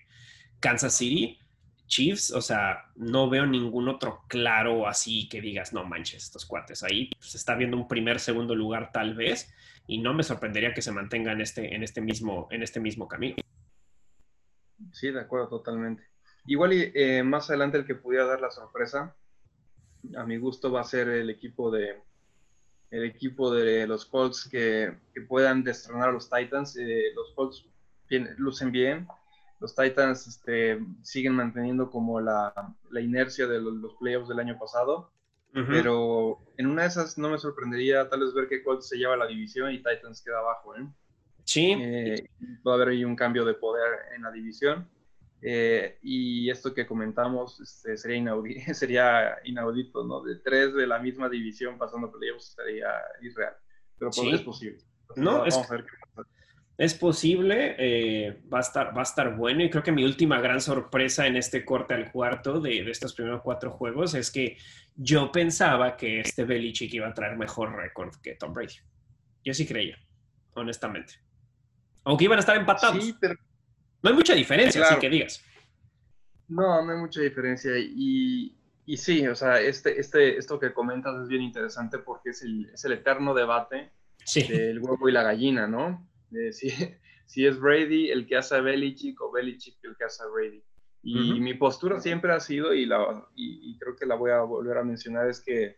[0.60, 1.40] Kansas City.
[1.88, 6.82] Chiefs, o sea, no veo ningún otro claro así que digas, no manches, estos cuates
[6.82, 9.54] ahí se está viendo un primer, segundo lugar tal vez,
[9.88, 13.08] y no me sorprendería que se mantenga en este, en este, mismo, en este mismo
[13.08, 13.36] camino.
[14.92, 16.04] Sí, de acuerdo, totalmente.
[16.48, 19.16] Igual y eh, más adelante el que pudiera dar la sorpresa,
[20.16, 22.02] a mi gusto va a ser el equipo de
[22.92, 24.96] el equipo de los Colts que,
[25.28, 26.78] puedan destronar a los Titans.
[26.78, 27.68] Eh, los Colts
[28.38, 29.08] lucen bien,
[29.60, 32.54] los Titans este, siguen manteniendo como la,
[33.02, 35.12] inercia de los, playoffs del año pasado.
[35.68, 39.16] Pero en una de esas no me sorprendería tal vez ver que Colts se lleva
[39.16, 40.76] la división y Titans queda abajo.
[40.76, 40.86] ¿eh?
[41.46, 41.74] Sí.
[41.80, 42.30] Eh,
[42.68, 44.90] va a haber ahí un cambio de poder en la división.
[45.42, 50.22] Eh, y esto que comentamos este, sería, inaudito, sería inaudito, ¿no?
[50.24, 52.90] De tres de la misma división pasando playoffs sería
[53.22, 53.54] irreal.
[53.98, 54.80] Pero pues, es posible.
[55.16, 56.30] no, vamos a ver qué pasa
[56.78, 60.42] es posible, eh, va, a estar, va a estar bueno y creo que mi última
[60.42, 64.58] gran sorpresa en este corte al cuarto de, estos primeros cuatro juegos es que
[64.96, 68.76] yo pensaba que este Belichick iba a traer mejor récord que Tom Brady.
[69.44, 69.98] Yo sí creía,
[70.54, 71.14] honestamente.
[72.04, 73.04] Aunque iban a estar empatados.
[73.04, 73.36] Sí, pero...
[74.04, 75.44] No hay mucha diferencia, así que digas.
[76.48, 77.72] No, no hay mucha diferencia.
[77.78, 78.56] Y,
[78.86, 82.70] y sí, o sea, este, este, esto que comentas es bien interesante porque es el,
[82.74, 83.92] es el eterno debate
[84.36, 86.08] del huevo y la gallina, ¿no?
[86.30, 86.70] De si,
[87.26, 90.64] si es Brady el que hace a Belichick o Belichick el que hace a Brady.
[91.08, 94.80] Y mi postura siempre ha sido, y, la, y, creo que la voy a volver
[94.80, 95.78] a mencionar, es que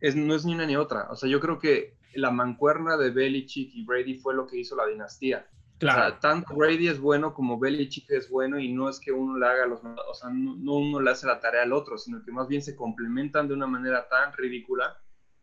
[0.00, 1.08] es, no es ni una ni otra.
[1.10, 4.76] O sea, yo creo que la mancuerna de Belichick y Brady fue lo que hizo
[4.76, 5.48] la dinastía.
[5.78, 6.00] Claro.
[6.00, 9.38] O sea, tanto Brady es bueno como Belichick es bueno y no es que uno
[9.38, 12.30] le haga los, o sea, no, uno le hace la tarea al otro, sino que
[12.30, 14.98] más bien se complementan de una manera tan ridícula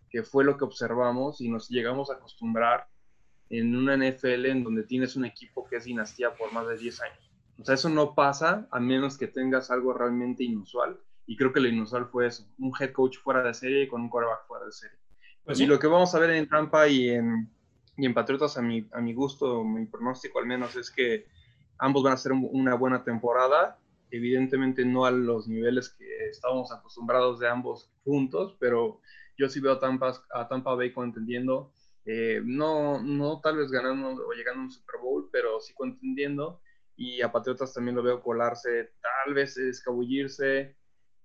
[0.07, 2.88] que fue lo que observamos y nos llegamos a acostumbrar
[3.50, 7.02] en una NFL en donde tienes un equipo que es dinastía por más de 10
[7.02, 7.32] años.
[7.60, 11.00] O sea, eso no pasa a menos que tengas algo realmente inusual.
[11.28, 14.10] Y creo que lo inusual fue eso, un head coach fuera de serie con un
[14.10, 14.98] quarterback fuera de serie.
[15.43, 17.50] Pues y lo que vamos a ver en Tampa y en,
[17.98, 21.26] y en Patriotas, a mi, a mi gusto, mi pronóstico al menos, es que
[21.78, 23.80] ambos van a hacer una buena temporada.
[24.12, 29.02] Evidentemente no a los niveles que estábamos acostumbrados de ambos juntos, pero
[29.38, 31.72] yo sí veo a Tampa, a Tampa Bay contendiendo.
[32.06, 36.62] Eh, no, no tal vez ganando o llegando a un Super Bowl, pero sí contendiendo
[36.95, 40.78] y a Patriotas también lo veo colarse, tal vez escabullirse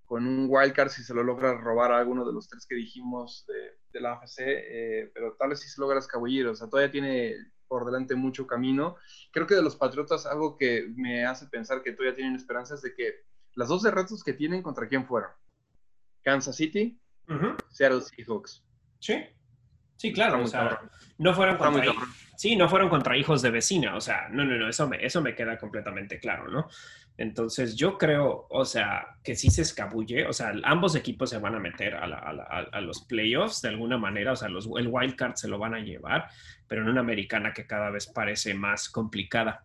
[0.05, 3.45] con un wildcard si se lo logra robar a alguno de los tres que dijimos
[3.47, 7.35] de, la AFC, eh, pero tal vez si se logra escabullir, o sea, todavía tiene
[7.67, 8.97] por delante mucho camino.
[9.31, 12.93] Creo que de los Patriotas algo que me hace pensar que todavía tienen esperanzas de
[12.93, 13.23] que
[13.55, 15.31] las dos derrotas que tienen, ¿contra quién fueron?
[16.23, 16.99] Kansas City,
[17.69, 18.65] Seattle Seahawks.
[18.99, 19.23] Sí,
[20.01, 20.79] sí, claro, o sea,
[21.19, 21.93] no fueron contra
[22.35, 25.21] Sí, no fueron contra hijos de vecina, o sea, no, no, no, eso me, eso
[25.21, 26.67] me queda completamente claro, ¿no?
[27.15, 31.53] Entonces yo creo, o sea, que sí se escabulle, o sea, ambos equipos se van
[31.53, 35.47] a meter a, los playoffs de alguna manera, o sea, los, el wild card se
[35.47, 36.29] lo van a llevar,
[36.67, 39.63] pero en una americana que cada vez parece más complicada.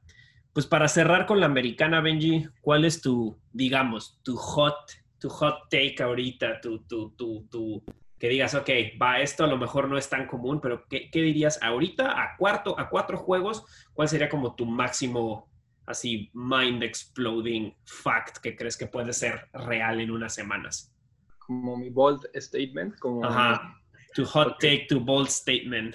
[0.53, 5.71] Pues para cerrar con la americana, Benji, ¿cuál es tu, digamos, tu hot, tu hot
[5.71, 7.83] take ahorita, tu, tu, tu, tu
[8.19, 8.69] que digas, ok,
[9.01, 12.79] va, esto a lo mejor no es tan común, pero ¿qué, dirías ahorita a cuarto,
[12.79, 13.65] a cuatro juegos?
[13.93, 15.51] ¿Cuál sería como tu máximo,
[15.85, 20.95] así, mind exploding fact que crees que puede ser real en unas semanas?
[21.39, 23.25] Como mi bold statement, como...
[23.25, 23.81] Ajá,
[24.15, 25.95] tu hot take, tu bold statement.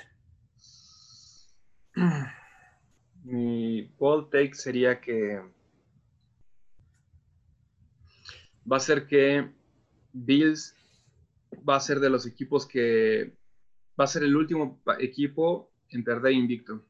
[3.23, 5.39] Mi bold take sería que
[8.71, 9.51] va a ser que
[10.13, 10.75] Bills
[11.67, 13.35] va a ser de los equipos que
[13.99, 16.83] va a ser el último equipo en perder invicto.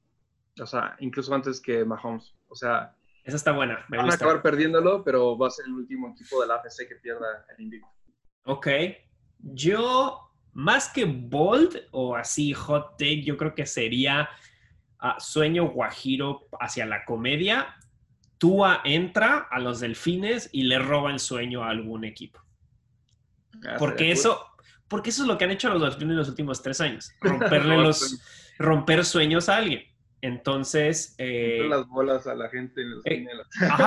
[0.60, 2.36] O sea, incluso antes que Mahomes.
[2.48, 3.86] O sea, esa está buena.
[3.90, 6.96] van a acabar perdiéndolo, pero va a ser el último equipo de la AFC que
[6.96, 7.88] pierda el invicto.
[8.46, 8.68] Ok.
[9.40, 14.30] Yo, más que bold o así hot take, yo creo que sería
[15.00, 17.76] ah, sueño guajiro hacia la comedia.
[18.38, 22.42] Tua entra a los delfines y le roba el sueño a algún equipo.
[23.68, 24.48] Ah, Porque eso,
[24.92, 27.16] porque eso es lo que han hecho los delfines en los últimos tres años.
[27.22, 28.22] Romperle los,
[28.60, 29.84] romper sueños a alguien.
[30.20, 31.16] Entonces...
[31.18, 33.26] Eh, las bolas a la gente en los eh,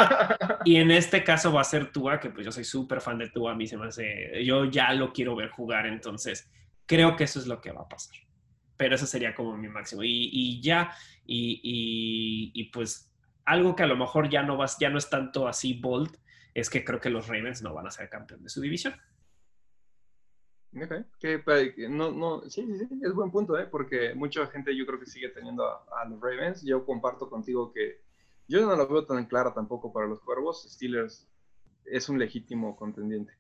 [0.65, 3.29] Y en este caso va a ser Tua, que pues yo soy súper fan de
[3.29, 4.43] Tua, a mí se me hace...
[4.47, 6.51] Yo ya lo quiero ver jugar, entonces
[6.87, 8.17] creo que eso es lo que va a pasar.
[8.79, 10.03] Pero eso sería como mi máximo.
[10.03, 10.91] Y, ya,
[11.27, 13.13] y, y, pues
[13.45, 16.17] algo que a lo mejor ya no, vas, ya no es tanto así bold,
[16.55, 18.95] es que creo que los Ravens no van a ser campeón de su división.
[21.21, 23.67] Que, no, no, sí, sí, sí, es buen punto, ¿eh?
[23.71, 26.65] porque mucha gente yo creo que sigue teniendo a, los Ravens.
[26.65, 28.03] Yo comparto contigo que
[28.49, 30.67] yo no lo veo tan clara tampoco para los Cuervos.
[30.69, 31.29] Steelers
[31.85, 33.33] es un legítimo contendiente.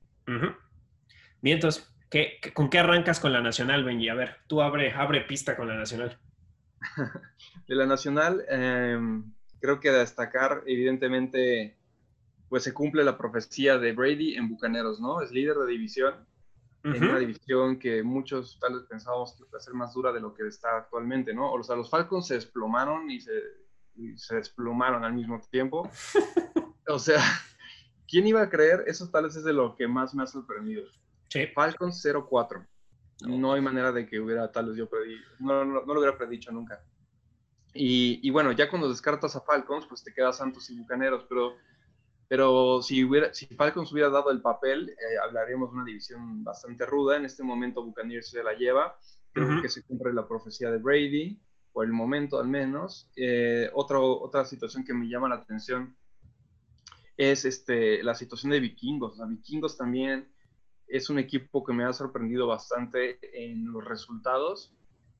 [1.40, 4.08] Bien, entonces, ¿qué, con qué arrancas con la Nacional, Benji?
[4.08, 6.18] A ver, tú abre, abre pista con la Nacional.
[7.66, 11.76] de la Nacional, em, creo que destacar, evidentemente,
[12.48, 15.20] pues se cumple la profecía de Brady en Bucaneros, ¿no?
[15.20, 16.14] Es líder de división
[16.84, 20.20] en una división que muchos tal vez pensábamos que iba a ser más dura de
[20.20, 21.50] lo que está actualmente, ¿no?
[21.50, 23.32] O sea, los Falcons se desplomaron y se,
[24.16, 25.90] se desplomaron al mismo tiempo.
[26.88, 27.22] o sea,
[28.06, 28.84] ¿quién iba a creer?
[28.86, 30.84] Eso tal vez es de lo que más me ha sorprendido.
[31.30, 31.46] Sí.
[31.54, 32.66] Falcons 0-4.
[33.26, 33.54] No.
[33.54, 36.84] hay manera de que hubiera tal vez yo predí, no, no, lo hubiera predicho nunca.
[37.72, 41.56] Y, y, bueno, ya cuando descartas a Falcons, pues te quedas Santos y Bucaneros, pero
[42.28, 46.86] pero si, hubiera, si Falcons hubiera dado el papel, eh, hablaríamos de una división bastante
[46.86, 47.16] ruda.
[47.16, 48.98] En este momento Buccaneers se la lleva.
[49.32, 51.40] Creo que se cumple la profecía de Brady,
[51.72, 53.10] por el momento al menos.
[53.16, 55.96] Eh, otra situación que me llama la atención
[57.16, 59.16] es este, la situación de Vikingos.
[59.18, 60.28] Los Vikingos también
[60.86, 64.72] es un equipo que me ha sorprendido bastante en los resultados.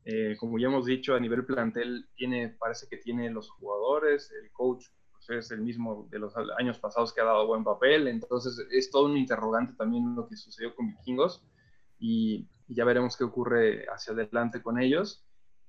[0.05, 4.51] Eh, como ya hemos dicho, a nivel plantel tiene, parece que tiene los jugadores, el
[4.53, 4.87] coach
[5.29, 9.07] es el mismo de los años pasados que ha dado buen papel, entonces es todo
[9.07, 11.45] un interrogante también lo que sucedió con Vikingos
[11.99, 15.23] y, ya veremos qué ocurre hacia adelante con ellos.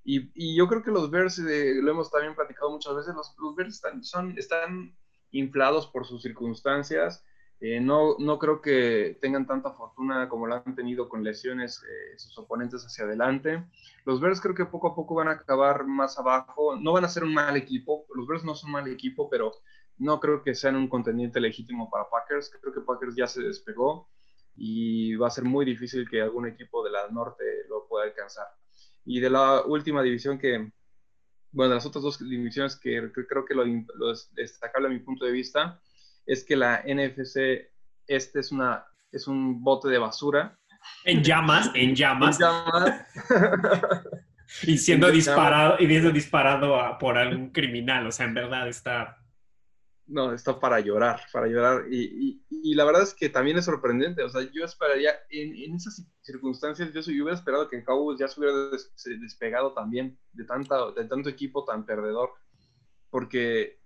[0.04, 3.56] Y, yo creo que los Bears, eh, lo hemos también platicado muchas veces, los, los
[3.56, 4.96] Bears están, son, están
[5.32, 7.24] inflados por sus circunstancias.
[7.62, 12.18] Eh, no, no creo que tengan tanta fortuna como la han tenido con lesiones eh,
[12.18, 13.64] sus oponentes hacia adelante.
[14.06, 16.76] Los Bears creo que poco a poco van a acabar más abajo.
[16.76, 18.06] No van a ser un mal equipo.
[18.14, 19.54] Los Bears no son un mal equipo, pero
[19.98, 22.52] no creo que sean un contendiente legítimo para Packers.
[22.62, 24.10] Creo que Packers ya se despegó
[24.56, 28.48] y va a ser muy difícil que algún equipo de la norte lo pueda alcanzar.
[29.06, 30.72] Y de la última división que,
[31.52, 33.64] bueno, de las otras dos divisiones que, creo que lo,
[34.32, 35.82] destacable a mi punto de vista
[36.26, 37.70] es que la NFC
[38.08, 40.60] este es, una, es un bote de basura.
[41.04, 42.40] En llamas, en llamas.
[42.40, 43.06] En llamas.
[44.64, 49.18] y siendo disparado, y siendo disparado por algún criminal, o sea, en verdad está
[50.08, 51.86] no, está para llorar, para llorar.
[51.90, 54.24] Y, y, la verdad es que también es sorprendente.
[54.24, 58.28] O sea, yo esperaría, en, en esas circunstancias, yo, yo, hubiera esperado que Cowboys ya
[58.28, 58.56] se hubiera
[59.20, 62.32] despegado también de, tanta, de tanto equipo tan perdedor.
[63.10, 63.80] Porque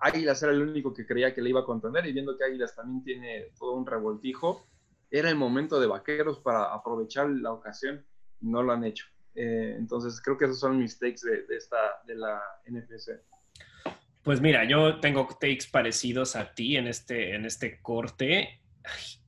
[0.00, 2.06] Águilas era el único que creía que le iba a contener.
[2.06, 4.66] Y viendo que Águilas también tiene todo un revoltijo,
[5.10, 8.04] era el momento de vaqueros para aprovechar la ocasión.
[8.40, 9.06] No lo han hecho.
[9.34, 11.76] Eh, entonces, creo que esos son mis takes de, de esta,
[12.06, 13.20] de la NFC.
[14.22, 18.60] Pues mira, yo tengo takes parecidos a ti en este, en este corte.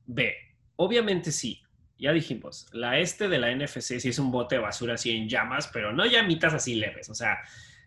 [0.07, 0.35] Ve,
[0.77, 1.63] obviamente sí,
[2.01, 5.29] ya dijimos, la este de la NFC sí es un bote de basura así en
[5.29, 7.09] llamas, pero no llamitas así leves.
[7.11, 7.39] O sea,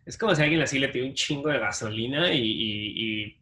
[0.05, 3.37] es como si alguien así le tiene un chingo de gasolina y,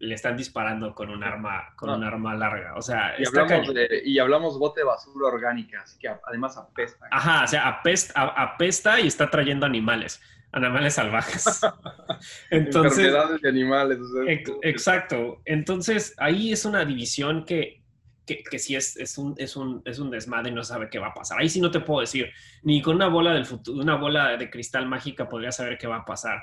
[0.00, 2.74] le están disparando con un arma, con un arma larga.
[2.76, 3.72] O sea, y hablamos,
[4.04, 7.06] y hablamos bote de basura orgánica, así que además apesta.
[7.10, 10.20] Ajá, o sea, apesta, apesta y está trayendo animales
[10.54, 11.60] animales salvajes.
[12.50, 13.12] Entonces,
[13.42, 13.98] de animales.
[14.62, 15.40] exacto.
[15.44, 17.82] Entonces, ahí es una división que,
[18.26, 20.98] que, que sí es, es, un, es, un, es un desmadre y no sabe qué
[20.98, 21.40] va a pasar.
[21.40, 22.30] Ahí sí no te puedo decir,
[22.62, 25.96] ni con una bola del futuro, una bola de cristal mágica podría saber qué va
[25.96, 26.42] a pasar.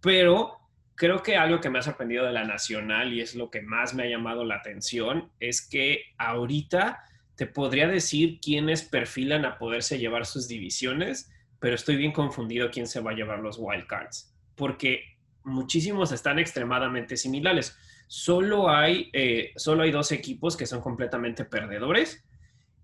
[0.00, 0.58] Pero
[0.94, 3.94] creo que algo que me ha sorprendido de la nacional y es lo que más
[3.94, 7.04] me ha llamado la atención es que ahorita
[7.36, 11.30] te podría decir quiénes perfilan a poderse llevar sus divisiones
[11.60, 15.09] pero estoy bien confundido quién se va a llevar los wildcards, porque
[15.44, 17.76] muchísimos están extremadamente similares.
[18.06, 22.24] Solo hay, eh, solo hay dos equipos que son completamente perdedores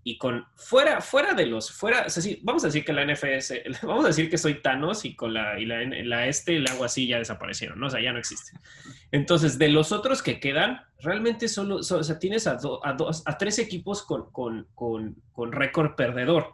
[0.03, 2.07] y con fuera, fuera de los, fuera,
[2.41, 5.59] vamos a decir que la NFS, vamos a decir que soy Thanos y con la,
[5.59, 7.87] y la, este, el agua así ya desaparecieron, ¿no?
[7.87, 8.57] o sea, ya no existe.
[9.11, 13.37] Entonces, de los otros que quedan, realmente solo, o sea, tienes a, a, dos, a
[13.37, 16.53] tres equipos con, con, con, con récord perdedor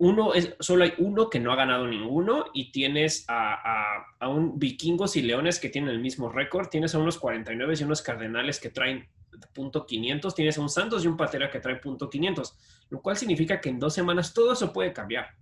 [0.00, 5.14] uno es, solo hay uno que no ha ganado ninguno y tienes a, un vikingos
[5.16, 8.70] y leones que tienen el mismo récord, tienes a unos 49 y unos cardenales que
[8.70, 9.06] traen
[9.52, 12.56] punto 500, tienes a un Santos y un Patera que trae punto 500,
[12.88, 15.34] lo cual significa que en dos semanas todo eso puede cambiar.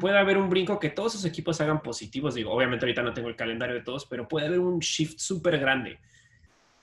[0.00, 3.28] Puede haber un brinco que todos esos equipos hagan positivos, digo, obviamente ahorita no tengo
[3.28, 6.00] el calendario de todos, pero puede haber un shift súper grande.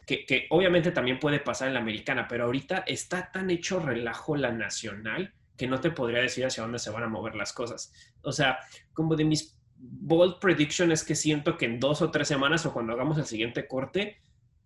[0.06, 4.38] Que, que obviamente también puede pasar en la americana, pero ahorita está tan hecho relajo
[4.38, 7.92] la nacional que no te podría decir hacia dónde se van a mover las cosas.
[8.22, 8.60] O sea,
[8.94, 12.72] como de mis bold predictions es que siento que en dos o tres semanas o
[12.72, 14.22] cuando hagamos el siguiente corte,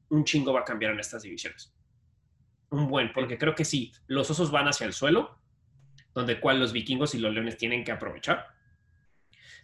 [0.09, 1.73] un chingo va a cambiar en estas divisiones.
[2.69, 5.39] Un buen, porque creo que sí, los osos van hacia el suelo,
[6.13, 8.45] donde cual los vikingos y los leones tienen que aprovechar.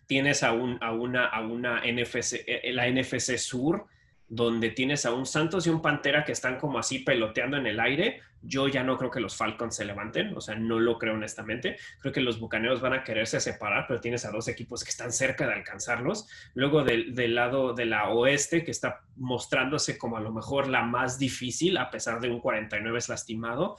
[0.08, 3.86] Tienes a, un, a, una, a una NFC, eh, la NFC Sur,
[4.30, 7.80] donde tienes a un Santos y un Pantera que están como así peloteando en el
[7.80, 8.22] aire.
[8.42, 11.78] Yo ya no creo que los Falcons se levanten, o sea, no lo creo honestamente.
[12.00, 15.12] Creo que los Bucaneros van a quererse separar, pero tienes a dos equipos que están
[15.12, 16.28] cerca de alcanzarlos.
[16.54, 20.84] Luego del, del lado de la oeste, que está mostrándose como a lo mejor la
[20.84, 23.78] más difícil, a pesar de un 49 lastimado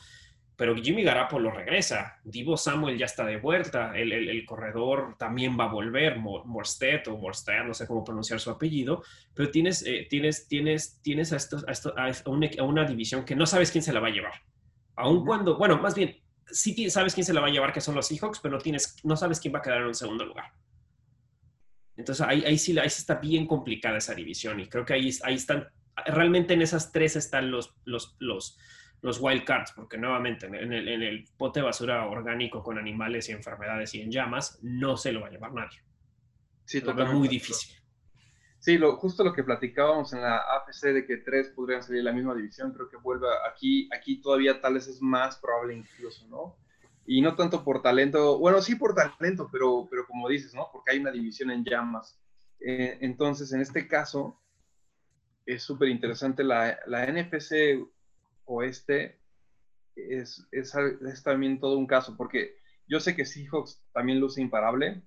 [0.61, 5.73] pero Jimmy Garapolo regresa, Divo Samuel ya está de vuelta, el, corredor también va a
[5.73, 11.01] volver, Morsted o Morsted, no sé cómo pronunciar su apellido, pero tienes, eh, tienes, tienes,
[11.01, 14.35] tienes a, estos, a, una, división que no sabes quién se la va a llevar.
[14.97, 16.20] Aun cuando, bueno, más bien,
[16.51, 18.97] sí sabes quién se la va a llevar, que son los Seahawks, pero no, tienes,
[19.03, 20.53] no sabes quién va a quedar en un segundo lugar.
[21.97, 25.37] Entonces ahí, ahí, sí, ahí está bien complicada esa división y creo que ahí, ahí
[25.37, 25.70] están,
[26.05, 28.59] realmente en esas tres están los, los, los
[29.03, 33.29] los wild cards, porque nuevamente en el, en el pote de basura orgánico con animales
[33.29, 35.83] y enfermedades y en llamas, no se lo va a llevar nadie.
[36.65, 37.15] Sí, totalmente.
[37.15, 37.77] muy difícil.
[38.59, 42.05] Sí, lo, justo lo que platicábamos en la AFC de que tres podrían salir de
[42.05, 46.29] la misma división, creo que vuelve aquí, aquí todavía tal vez es más probable incluso,
[46.29, 46.59] ¿no?
[47.07, 50.69] Y no tanto por talento, bueno, sí por talento, pero, pero como dices, ¿no?
[50.71, 52.21] Porque hay una división en llamas.
[52.61, 54.39] Eh, entonces, en este caso,
[55.47, 57.81] es súper interesante la, la NFC
[58.51, 59.21] oeste
[59.95, 62.57] es, es, es, también todo un caso, porque
[62.87, 65.03] yo sé que Seahawks también luce imparable,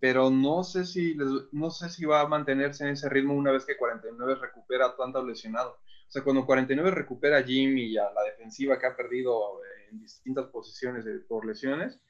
[0.00, 1.16] pero no sé si
[1.50, 5.24] no sé si va a mantenerse en ese ritmo una vez que 49 recupera tanto
[5.24, 5.72] lesionado.
[5.72, 9.60] O sea, cuando 49 recupera a Jimmy y a la defensiva que ha perdido
[9.90, 12.00] en distintas posiciones por lesiones,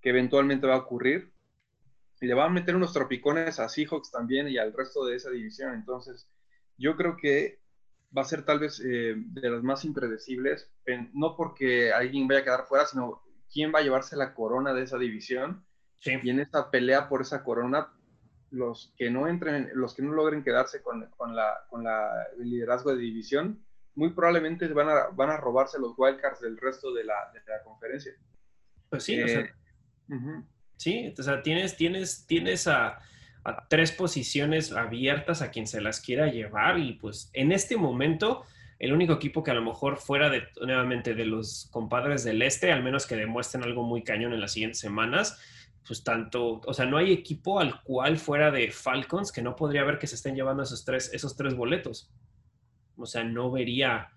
[0.00, 1.32] que eventualmente va a ocurrir,
[2.20, 5.30] y le va a meter unos tropicones a Seahawks también y al resto de esa
[5.30, 5.74] división.
[5.74, 6.28] Entonces,
[6.76, 7.61] yo creo que
[8.16, 10.70] va a ser tal vez eh, de las más impredecibles,
[11.14, 14.82] no porque alguien vaya a quedar fuera, sino quién va a llevarse la corona de
[14.82, 15.64] esa división.
[16.04, 17.92] Y en esta pelea por esa corona,
[18.50, 22.50] los que no entren, los que no logren quedarse con, con, la, con la, el
[22.50, 23.64] liderazgo de división,
[23.94, 27.62] muy probablemente van a, van a robarse los wildcards del resto de la, de la
[27.62, 28.12] conferencia.
[28.88, 29.52] Pues sí, o sea, eh,
[30.76, 32.98] sí, o sea, tienes, tienes, tienes a,
[33.44, 38.44] a, tres posiciones abiertas a quien se las quiera llevar y pues en este momento
[38.78, 42.72] el único equipo que a lo mejor fuera de, nuevamente, de los compadres del este,
[42.72, 45.38] al menos que demuestren algo muy cañón en las siguientes semanas,
[45.86, 49.84] pues tanto, o sea, no hay equipo al cual fuera de Falcons que no podría
[49.84, 52.10] ver que se estén llevando esos tres, esos tres boletos.
[52.96, 54.10] O sea, no vería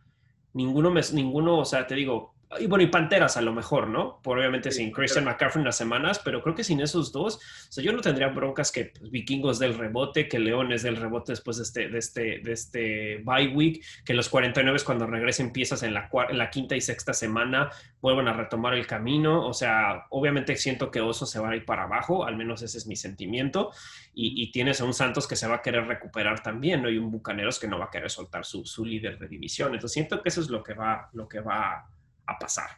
[0.53, 4.19] ninguno, ninguno, o sea, te digo, y bueno, y Panteras a lo mejor, ¿no?
[4.21, 7.71] Por obviamente sin Christian McCaffrey en las semanas, pero creo que sin esos dos, o
[7.71, 11.57] sea, yo no tendría broncas que pues, Vikingos del rebote, que Leones del rebote después
[11.57, 15.93] de este, de este, de este bye week, que los 49 cuando regresen piezas en
[15.93, 17.69] la, en la quinta y sexta semana
[18.01, 19.45] vuelvan a retomar el camino.
[19.47, 22.77] O sea, obviamente siento que Oso se va a ir para abajo, al menos ese
[22.77, 23.71] es mi sentimiento.
[24.13, 26.89] Y, y tienes a un Santos que se va a querer recuperar también, ¿no?
[26.89, 29.73] Y un Bucaneros que no va a querer soltar su, su líder de división.
[29.73, 31.87] Entonces siento que eso es lo que va, lo que va
[32.27, 32.69] a pasar.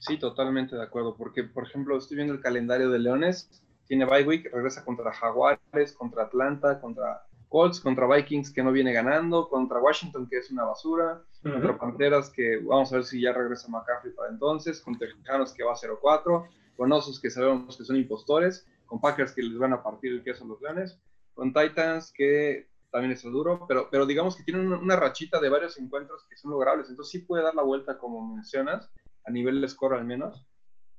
[0.00, 3.50] Sí, totalmente de acuerdo, porque por ejemplo estoy viendo el calendario de Leones,
[3.86, 8.92] tiene bye week, regresa contra Jaguares, contra Atlanta, contra Colts, contra Vikings que no viene
[8.92, 13.32] ganando, contra Washington que es una basura, contra Panteras que vamos a ver si ya
[13.32, 17.84] regresa McCaffrey para entonces, contra Tejanos que va a 0-4, con Osos que sabemos que
[17.84, 20.98] son impostores, con Packers que les van a partir el queso a los Leones,
[21.34, 25.78] con Titans que también está duro, pero, pero digamos que tiene una, rachita de varios
[25.78, 28.90] encuentros que son logrables, entonces sí puede dar la vuelta como mencionas,
[29.24, 30.46] a nivel de score al menos.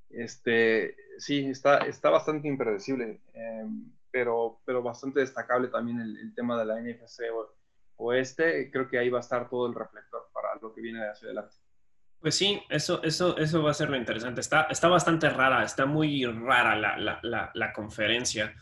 [0.10, 6.66] Este, sí, está, está bastante impredecible, em, pero, pero bastante destacable también el, tema de
[6.66, 7.24] la NFC
[7.98, 8.72] oeste.
[8.72, 11.28] Creo que ahí va a estar todo el reflector para lo que viene de hacia
[11.28, 11.56] adelante.
[12.20, 14.42] Pues sí, eso, eso, eso va a ser lo interesante.
[14.42, 18.54] Está, está bastante rara, está muy rara la, la, la, la conferencia.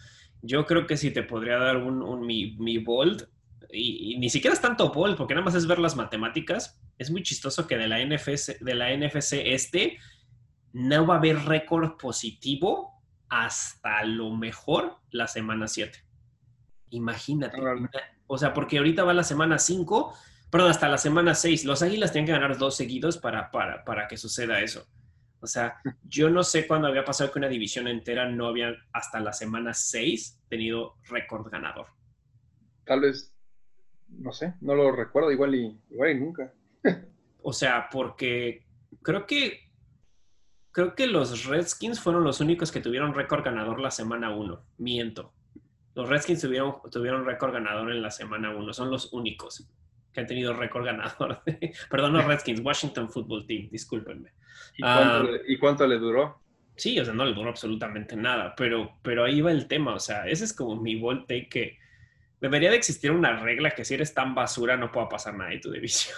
[0.48, 3.28] Yo creo que si te podría dar un, mi, mi bold,
[3.69, 7.22] y, ni siquiera es tanto bold, porque nada más es ver las matemáticas, es muy
[7.22, 9.98] chistoso que de la NFC, de la NFC este
[10.72, 12.94] no va a haber récord positivo
[13.30, 15.99] hasta lo mejor la semana 7.
[16.91, 17.57] Imagínate.
[18.28, 20.14] O sea, porque ahorita va la semana 5,
[20.49, 21.65] perdón, hasta la semana 6.
[21.65, 24.88] Los Águilas tienen que ganar dos seguidos para, para, para que suceda eso.
[25.39, 29.19] O sea, yo no sé cuándo había pasado que una división entera no había hasta
[29.19, 31.88] la semana 6 tenido récord ganador.
[32.85, 33.34] Tal vez,
[34.09, 36.53] no sé, no lo recuerdo, igual y, igual y nunca.
[37.41, 38.65] o sea, porque
[39.01, 39.68] creo que
[40.72, 44.64] creo que los Redskins fueron los únicos que tuvieron récord ganador la semana 1.
[44.77, 45.34] Miento.
[45.95, 48.73] Los Redskins tuvieron, tuvieron récord ganador en la semana 1.
[48.73, 49.68] Son los únicos
[50.14, 51.42] que han tenido récord ganador.
[51.90, 54.32] Perdón, los Redskins, Washington Football Team, discúlpenme.
[54.84, 56.42] Ah, ¿Y cuánto, le, duró?
[56.76, 60.00] Sí, o sea, no le duró absolutamente nada, pero, pero ahí va el tema, o
[60.00, 61.80] sea, ese es como mi volte que
[62.40, 65.60] debería de existir una regla que si eres tan basura no pueda pasar nada de
[65.60, 66.16] tu división.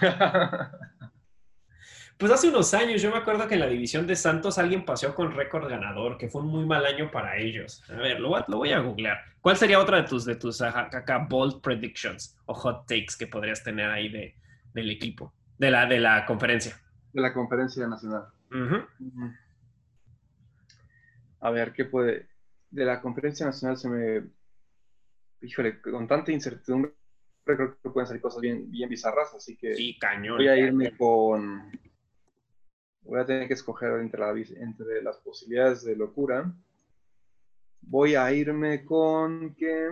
[2.22, 5.12] Pues hace unos años, yo me acuerdo que en la división de Santos alguien paseó
[5.12, 7.82] con récord ganador, que fue un muy mal año para ellos.
[7.90, 9.18] A ver, lo, voy a googlear.
[9.40, 13.64] ¿Cuál sería otra de tus, de tus acá, bold predictions o hot takes que podrías
[13.64, 14.36] tener ahí de,
[14.72, 16.80] del equipo, de la, de la conferencia?
[17.12, 18.28] De la conferencia nacional.
[21.40, 22.28] A ver, ¿qué puede?
[22.70, 24.22] De la conferencia nacional se me...
[25.40, 26.92] Híjole, con tanta incertidumbre
[27.44, 30.96] creo que pueden salir cosas bien, bien bizarras, así que sí, cañón, voy a irme
[30.96, 31.72] con
[33.02, 36.52] voy a tener que escoger entre, las posibilidades de locura.
[37.80, 39.90] Voy a irme con que...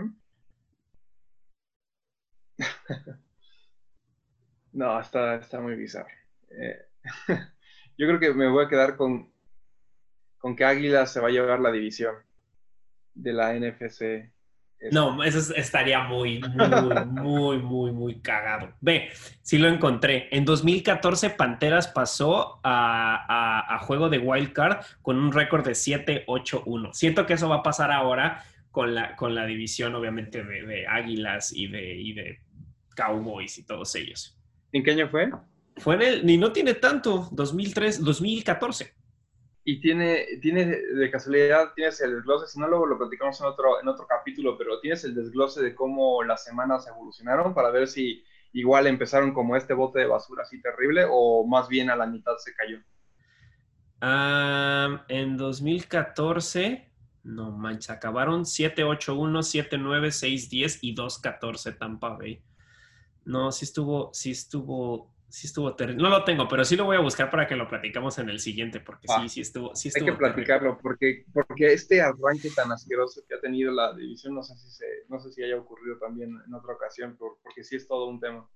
[4.73, 6.09] no, está, está muy bizarro.
[6.51, 6.87] Eh,
[7.99, 9.32] yo creo que me voy a quedar con,
[10.39, 12.15] con que Águila se va a llevar la división
[13.15, 14.32] de la NFC
[14.93, 18.73] no, eso estaría muy, muy, muy, muy, muy cagado.
[18.81, 19.11] Ve,
[19.43, 20.28] sí lo encontré.
[20.32, 26.93] En 2014 Panteras pasó a, juego de Wild Card con un récord de 7-8-1.
[26.93, 31.52] Siento que eso va a pasar ahora con la, con la división, obviamente, de, Águilas
[31.52, 32.40] y de, y de
[32.97, 34.39] Cowboys y todos ellos.
[34.73, 35.31] ¿En qué año fue?
[35.77, 38.94] Fue en el, ni no tiene tanto, 2003, 2014.
[39.62, 43.81] Y tiene, tiene de casualidad, tienes el desglose, si no luego lo platicamos en otro,
[43.81, 48.24] en otro capítulo, pero tienes el desglose de cómo las semanas evolucionaron para ver si
[48.53, 52.32] igual empezaron como este bote de basura así terrible o más bien a la mitad
[52.39, 52.78] se cayó.
[55.09, 56.91] en 2014,
[57.24, 62.43] no manches, acabaron 7-8-1, 7-9, 6-10 y 2-14 Tampa Bay.
[63.24, 66.02] No, sí estuvo, sí estuvo sí estuvo terrible.
[66.02, 68.40] No lo tengo, pero sí lo voy a buscar para que lo platicamos en el
[68.40, 73.23] siguiente, porque sí, sí estuvo, sí Hay que platicarlo, porque, porque este arranque tan asqueroso
[73.27, 76.36] que ha tenido la división, no sé si, se, no sé si haya ocurrido también
[76.47, 78.48] en otra ocasión, porque sí es todo un tema.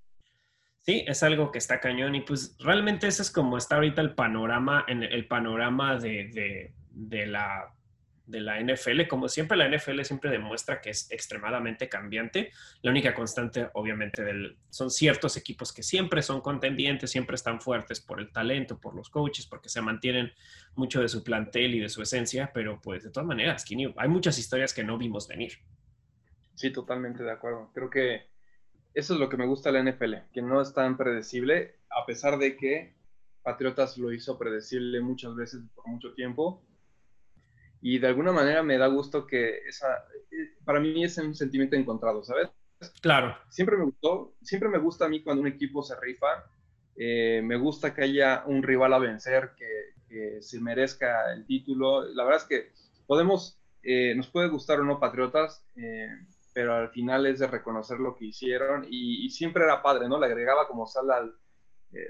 [0.81, 4.15] Sí, es algo que está cañón y pues realmente ese es como está ahorita el
[4.15, 7.75] panorama, en el panorama de, de, de la
[8.27, 9.07] de la NFL.
[9.09, 12.51] Como siempre, la NFL siempre demuestra que es extremadamente cambiante.
[12.83, 18.01] La única constante, obviamente, del, son ciertos equipos que siempre son contendientes, siempre están fuertes
[18.01, 20.33] por el talento, por los coaches, porque se mantienen
[20.75, 23.65] mucho de su plantel y de su esencia, pero pues de todas maneras,
[23.97, 25.53] hay muchas historias que no vimos venir.
[26.55, 27.71] Sí, totalmente de acuerdo.
[27.75, 28.29] Creo que
[28.95, 32.07] eso es lo que me gusta de la NFL, que no es tan predecible, a
[32.07, 32.95] pesar de que
[33.43, 36.65] Patriotas lo hizo predecible muchas veces por mucho tiempo
[37.87, 41.77] y de alguna manera me da gusto que esa, eh, para mí es un sentimiento
[41.77, 42.49] encontrado, ¿sabes?
[43.03, 43.37] Claro.
[43.51, 46.47] Siempre me gustó, siempre me gusta a mí cuando un equipo se rifa,
[46.97, 52.05] eh, me gusta que haya un rival a vencer, que, se merezca el título.
[52.15, 52.73] La verdad es que
[53.07, 55.67] podemos, eh, nos puede gustar o no Patriotas,
[56.55, 60.21] pero al final es de reconocer lo que hicieron y, siempre era padre, ¿no?
[60.21, 61.35] Le agregaba como sal, al,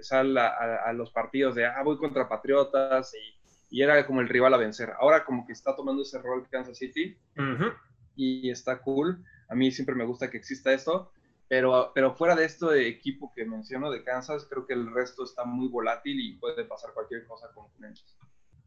[0.02, 4.28] sal a, a, los partidos de, ah, voy contra Patriotas y y era como el
[4.28, 4.92] rival a vencer.
[4.98, 7.16] Ahora como que está tomando ese rol Kansas City
[8.16, 9.24] y está cool.
[9.48, 11.12] A mí siempre me gusta que exista esto,
[11.48, 15.24] pero, pero fuera de esto de equipo que menciono de Kansas, creo que el resto
[15.24, 18.16] está muy volátil y puede pasar cualquier cosa con ellos.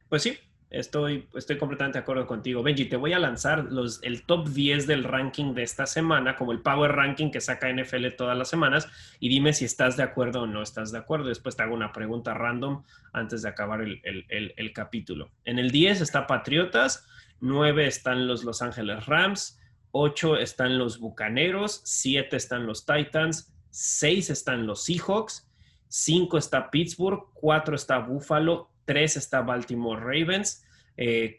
[0.09, 0.37] Pues sí,
[0.69, 2.61] Estoy, estoy completamente de acuerdo contigo.
[2.61, 6.52] Benji, te voy a lanzar los, el top 10 del ranking de esta semana, como
[6.52, 8.89] el Power Ranking que saca NFL todas las semanas,
[9.22, 11.30] y dime si estás de acuerdo o no estás de acuerdo.
[11.30, 12.84] Después te hago una pregunta random
[13.14, 15.31] antes de acabar el, el, capítulo.
[15.45, 17.07] En el 10 está Patriotas,
[17.39, 19.61] 9 están los Los Ángeles Rams,
[19.91, 25.49] 8 están los Bucaneros, 7 están los Titans, 6 están los Seahawks,
[25.88, 30.65] 5 está Pittsburgh, 4 está Buffalo, 3 está Baltimore Ravens,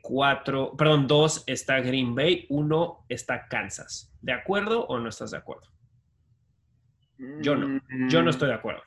[0.02, 4.14] 4, eh, perdón, 2 está Green Bay, 1 está Kansas.
[4.20, 5.66] ¿De acuerdo o no estás de acuerdo?
[7.40, 8.82] Yo no, yo no estoy de acuerdo.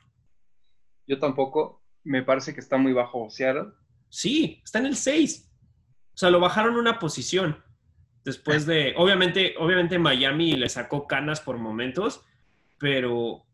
[1.06, 1.82] Yo tampoco.
[2.04, 3.72] Me parece que está muy bajo Seattle.
[4.08, 5.52] Sí, está en el 6.
[6.14, 7.62] O sea, lo bajaron una posición.
[8.24, 12.24] Después de, obviamente, obviamente Miami le sacó canas por momentos,
[12.78, 13.44] pero,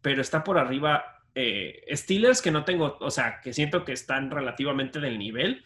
[0.00, 4.30] pero está por arriba eh, Steelers que no tengo, o sea, que siento que están
[4.30, 5.64] relativamente del nivel,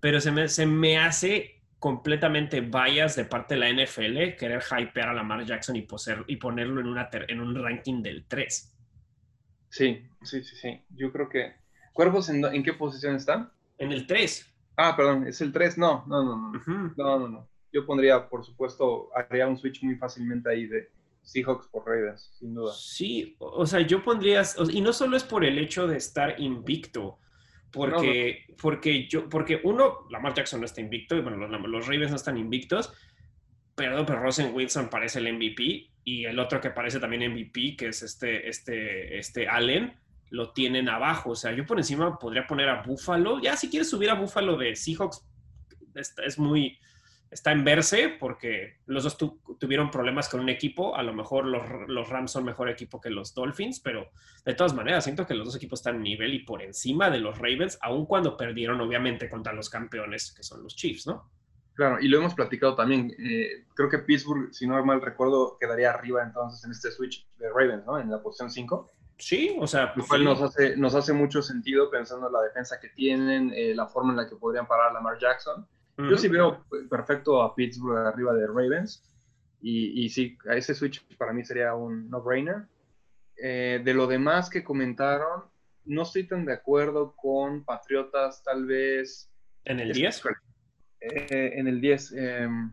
[0.00, 5.08] pero se me, se me hace completamente bias de parte de la NFL querer hypear
[5.08, 8.76] a Lamar Jackson y, poser, y ponerlo en, una en un ranking del 3.
[9.68, 10.82] Sí, sí, sí, sí.
[10.90, 11.54] Yo creo que...
[11.92, 13.50] ¿Cuervos en, en qué posición están?
[13.78, 14.54] En el 3.
[14.76, 15.78] Ah, perdón, es el 3.
[15.78, 16.94] No, no, no, no.
[16.96, 17.48] No, no, no.
[17.72, 20.90] Yo pondría, por supuesto, haría un switch muy fácilmente ahí de
[21.26, 22.72] Seahawks por Raiders, sin duda.
[22.72, 27.18] Sí, o sea, yo pondría, y no solo es por el hecho de estar invicto,
[27.72, 32.10] porque, porque yo, porque uno, Lamar Jackson no está invicto, y bueno, los, los Ravens
[32.10, 32.92] no están invictos,
[33.74, 37.88] pero, pero Rosen Wilson parece el MVP, y el otro que parece también MVP, que
[37.88, 39.98] es este, este, este Allen,
[40.30, 41.30] lo tienen abajo.
[41.30, 43.40] O sea, yo por encima podría poner a Buffalo.
[43.40, 45.26] Ya, si quieres subir a Buffalo de Seahawks,
[46.24, 46.78] es muy,
[47.30, 49.16] está en verse porque los dos
[49.58, 50.96] tuvieron problemas con un equipo.
[50.96, 54.08] A lo mejor los, Rams son mejor equipo que los Dolphins, pero
[54.44, 57.18] de todas maneras siento que los dos equipos están a nivel y por encima de
[57.18, 61.30] los Ravens, aun cuando perdieron obviamente contra los campeones que son los Chiefs, ¿no?
[61.74, 63.14] Claro, y lo hemos platicado también.
[63.18, 67.50] Eh, creo que Pittsburgh, si no mal recuerdo, quedaría arriba entonces en este switch de
[67.50, 67.98] Ravens, ¿no?
[67.98, 68.90] En la posición 5.
[69.18, 69.92] Sí, o sea.
[69.94, 73.74] Lo cual nos, hace, nos hace mucho sentido pensando en la defensa que tienen, eh,
[73.74, 75.66] la forma en la que podrían parar a Lamar Jackson.
[75.98, 79.02] Yo sí veo perfecto a Pittsburgh arriba de Ravens.
[79.62, 82.66] Y, y sí, a ese switch para mí sería un no-brainer.
[83.38, 85.44] Eh, de lo demás que comentaron,
[85.84, 89.30] no estoy tan de acuerdo con Patriotas, tal vez.
[89.64, 90.22] ¿En el 10?
[91.00, 92.12] Eh, en el 10.
[92.12, 92.72] Em,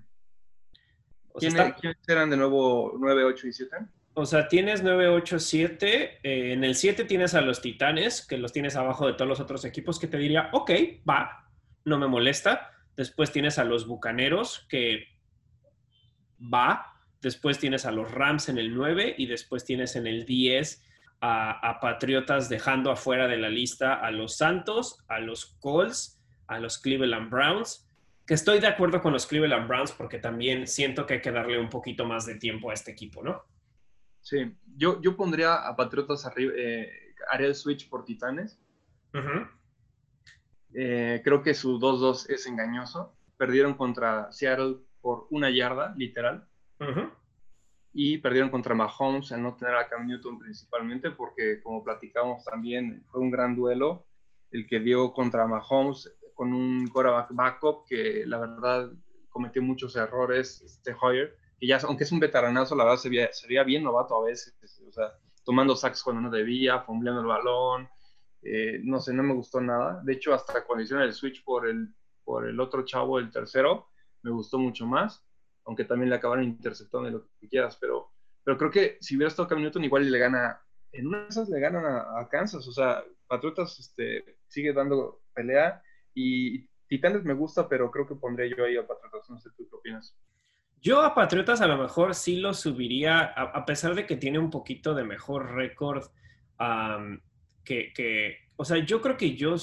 [1.38, 3.78] ¿quiénes, eran de nuevo 9, 8 y 7?
[4.16, 6.20] O sea, tienes 9, 8, 7.
[6.24, 9.66] en el 7 tienes a los Titanes, que los tienes abajo de todos los otros
[9.66, 10.72] equipos, que te diría, ok,
[11.10, 11.50] va,
[11.84, 12.72] no me molesta.
[12.96, 15.08] Después tienes a los Bucaneros, que
[16.42, 16.94] va.
[17.22, 20.84] Después tienes a los Rams en el 9 y después tienes en el 10
[21.26, 26.78] a, Patriotas dejando afuera de la lista a los Santos, a los Colts, a los
[26.78, 27.90] Cleveland Browns,
[28.28, 31.60] que estoy de acuerdo con los Cleveland Browns porque también siento que hay que darle
[31.60, 33.42] un poquito más de tiempo a este equipo, ¿no?
[34.22, 36.90] Sí, yo, yo pondría a Patriotas arriba, eh,
[37.30, 38.60] haría el switch por Titanes.
[40.76, 43.16] Eh, creo que su 2-2 es engañoso.
[43.38, 46.48] Perdieron contra Seattle por una yarda, literal.
[47.94, 53.04] Y perdieron contra Mahomes al no tener a Cam Newton principalmente, porque como platicamos también,
[53.12, 54.06] fue un gran duelo
[54.52, 58.92] el que dio contra Mahomes con un quarterback backup que la verdad
[59.30, 63.10] cometió muchos errores, este Hoyer, que ya, aunque es un veteranazo, la verdad se
[63.48, 64.56] veía, bien novato a veces,
[64.88, 65.14] o sea,
[65.44, 67.90] tomando sacks cuando no debía, fumbleando el balón,
[68.44, 70.02] eh, no sé, no me gustó nada.
[70.04, 71.94] De hecho, hasta cuando hicieron el switch por el,
[72.24, 73.90] por el otro chavo, el tercero,
[74.22, 75.26] me gustó mucho más,
[75.66, 78.12] aunque también le acabaron interceptando lo que quieras, pero,
[78.44, 80.62] pero creo que si hubiera estado Cam Newton, igual le gana,
[80.92, 85.82] en una de le ganan a, Kansas, o sea, Patriotas este, sigue dando pelea
[86.14, 89.68] y Titanes me gusta, pero creo que pondré yo ahí a Patriotas, no sé tú
[89.70, 90.16] qué opinas.
[90.80, 94.50] Yo a Patriotas a lo mejor sí lo subiría, a, pesar de que tiene un
[94.50, 96.04] poquito de mejor récord
[97.64, 99.56] que, o sea, yo creo que yo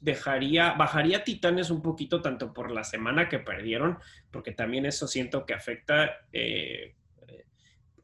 [0.00, 3.98] dejaría, bajaría Titanes un poquito tanto por la semana que perdieron,
[4.30, 6.26] porque también eso siento que afecta.
[6.32, 6.94] Eh,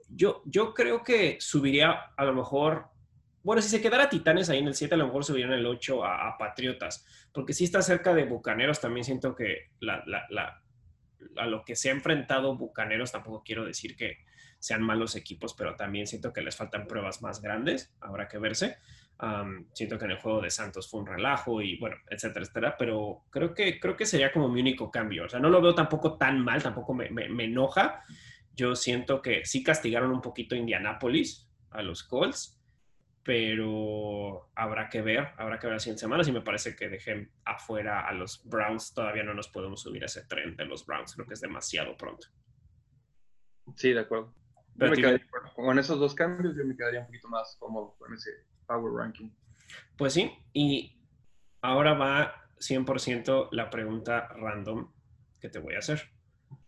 [0.09, 2.87] yo, yo creo que subiría a lo mejor,
[3.43, 6.05] bueno, si se quedara Titanes ahí en el 7, a lo mejor subirían el 8
[6.05, 10.03] a, Patriotas, porque si está cerca de Bucaneros, también siento que la
[11.37, 14.19] a lo que se ha enfrentado Bucaneros, tampoco quiero decir que
[14.61, 18.79] sean malos equipos, pero también siento que les faltan pruebas más grandes, habrá que verse.
[19.73, 23.25] siento que en el juego de Santos fue un relajo y bueno, etcétera, etcétera, pero
[23.31, 25.25] creo que, creo que sería como mi único cambio.
[25.25, 28.03] O sea, no lo veo tampoco tan mal, tampoco me, me enoja.
[28.55, 32.61] Yo siento que sí castigaron un poquito a Indianapolis, a los Colts,
[33.23, 37.31] pero habrá que ver, habrá que ver las 100 semanas y me parece que dejen
[37.45, 38.95] afuera a los Browns.
[38.95, 41.97] Todavía no nos podemos subir a ese tren de los Browns, creo que es demasiado
[41.97, 42.29] pronto.
[43.77, 44.35] Sí, de acuerdo.
[45.55, 48.31] Con esos dos cambios yo me quedaría un poquito más cómodo con ese
[48.67, 49.31] Power Ranking.
[49.97, 50.99] Pues sí, y
[51.61, 54.91] ahora va 100% la pregunta random
[55.41, 56.11] que te voy a hacer.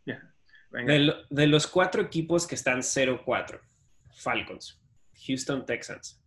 [0.05, 3.61] De, de los cuatro equipos que están 0-4,
[4.15, 4.81] Falcons,
[5.27, 6.23] Houston Texans,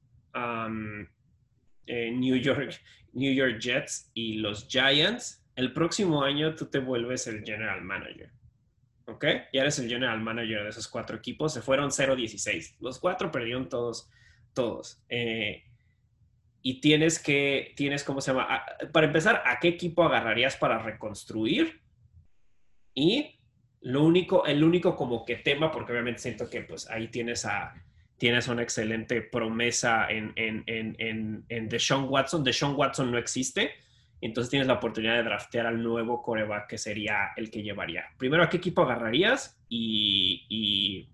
[1.87, 2.79] eh, New, York,
[3.13, 8.31] New York Jets y los Giants, el próximo año tú te vuelves el general manager.
[9.07, 9.25] ¿Ok?
[9.53, 11.53] Ya eres el general manager de esos cuatro equipos.
[11.53, 12.77] Se fueron 0-16.
[12.79, 14.09] Los cuatro perdieron todos,
[14.53, 15.03] todos.
[15.09, 15.63] Eh,
[16.61, 18.65] y tienes que, tienes, ¿cómo se llama?
[18.91, 21.81] para empezar, ¿a qué equipo agarrarías para reconstruir?
[22.95, 23.39] Y
[23.81, 27.75] lo único, el único como que tema, porque obviamente siento que pues ahí tienes a,
[28.17, 32.43] tienes una excelente promesa en, en, en, en, Deshaun Watson.
[32.43, 33.73] Deshaun Watson no existe,
[34.21, 38.05] entonces tienes la oportunidad de draftear al nuevo coreback que sería el que llevaría.
[38.17, 39.61] Primero, ¿a qué equipo agarrarías?
[39.69, 41.09] Y,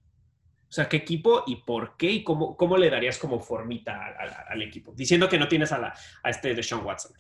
[0.70, 2.12] o sea, ¿qué equipo y por qué?
[2.12, 4.16] ¿Y cómo, cómo le darías como formita
[4.48, 4.94] al, equipo?
[4.94, 7.14] Diciendo que no tienes a, la, este Deshaun Watson.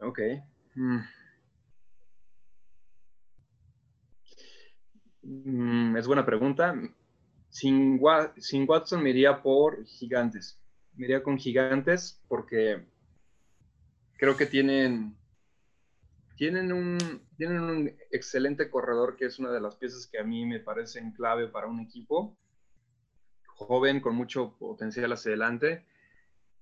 [0.00, 0.20] Ok.
[0.74, 0.98] Mm.
[5.22, 6.74] Mm, es buena pregunta.
[7.48, 10.58] Sin, Watson me iría por Gigantes.
[10.94, 12.86] Me iría con Gigantes porque
[14.22, 15.16] creo que tienen,
[16.36, 16.96] tienen, un,
[17.36, 21.10] tienen un excelente corredor que es una de las piezas que a mí me parecen
[21.10, 22.38] clave para un equipo.
[23.46, 25.84] Joven, con mucho potencial hacia adelante,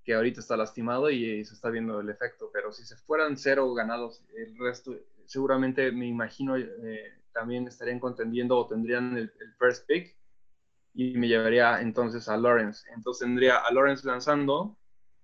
[0.05, 2.49] que ahorita está lastimado y, se está viendo el efecto.
[2.51, 4.97] Pero si se fueran cero ganados, el resto,
[5.27, 10.16] seguramente me imagino, eh, también estarían contendiendo o tendrían el first pick
[10.95, 12.89] y me llevaría entonces a Lawrence.
[12.97, 14.78] Entonces tendría a Lawrence lanzando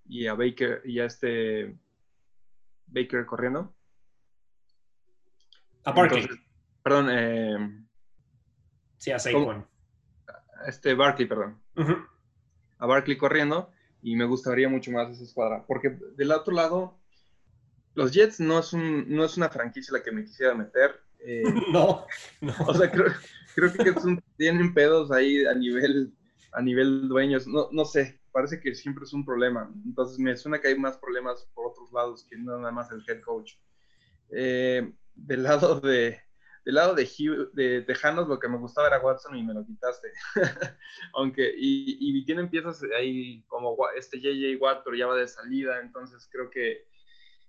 [0.04, 1.78] y a Baker y a este
[2.86, 3.74] Baker corriendo.
[5.84, 6.26] A Barkley.
[6.82, 7.08] perdón.
[7.10, 7.86] Eh,
[8.98, 9.66] sí, a Saquon.
[10.66, 11.60] Este Barkley, perdón.
[12.78, 13.70] A Barkley corriendo
[14.02, 15.64] y me gustaría mucho más esa escuadra.
[15.66, 16.98] Porque del otro lado,
[17.94, 21.00] los Jets no es, un, no es una franquicia la que me quisiera meter.
[21.20, 21.42] Eh,
[21.72, 22.06] no,
[22.40, 22.54] no.
[22.66, 23.12] O sea, creo,
[23.54, 23.94] creo que
[24.36, 26.14] tienen pedos ahí a nivel,
[26.52, 27.46] a nivel dueños.
[27.46, 29.72] No, no sé, parece que siempre es un problema.
[29.86, 33.02] Entonces me suena que hay más problemas por otros lados que no nada más el
[33.08, 33.54] head coach.
[34.30, 36.20] Eh, del lado de
[36.66, 37.08] del lado de,
[37.52, 40.12] de Tejanos lo que me gustaba era Watson y me lo quitaste.
[41.14, 45.80] Aunque, y, y, tienen piezas ahí como este JJ Watt, pero ya va de salida,
[45.80, 46.88] entonces creo que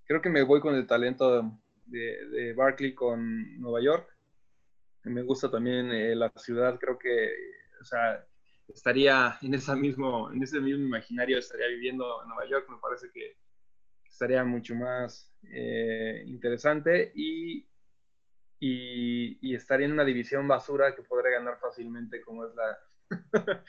[0.06, 1.52] creo que me voy con el talento
[1.86, 4.18] de, de Barkley con Nueva York
[5.10, 7.32] me gusta también eh, la ciudad, creo que,
[7.82, 8.26] o sea,
[8.68, 13.10] estaría en, esa mismo, en ese mismo imaginario, estaría viviendo en Nueva York, me parece
[13.14, 13.38] que
[14.10, 17.68] estaría mucho más eh, interesante y,
[18.60, 22.78] y, estaría en una división basura que podría ganar fácilmente como es la,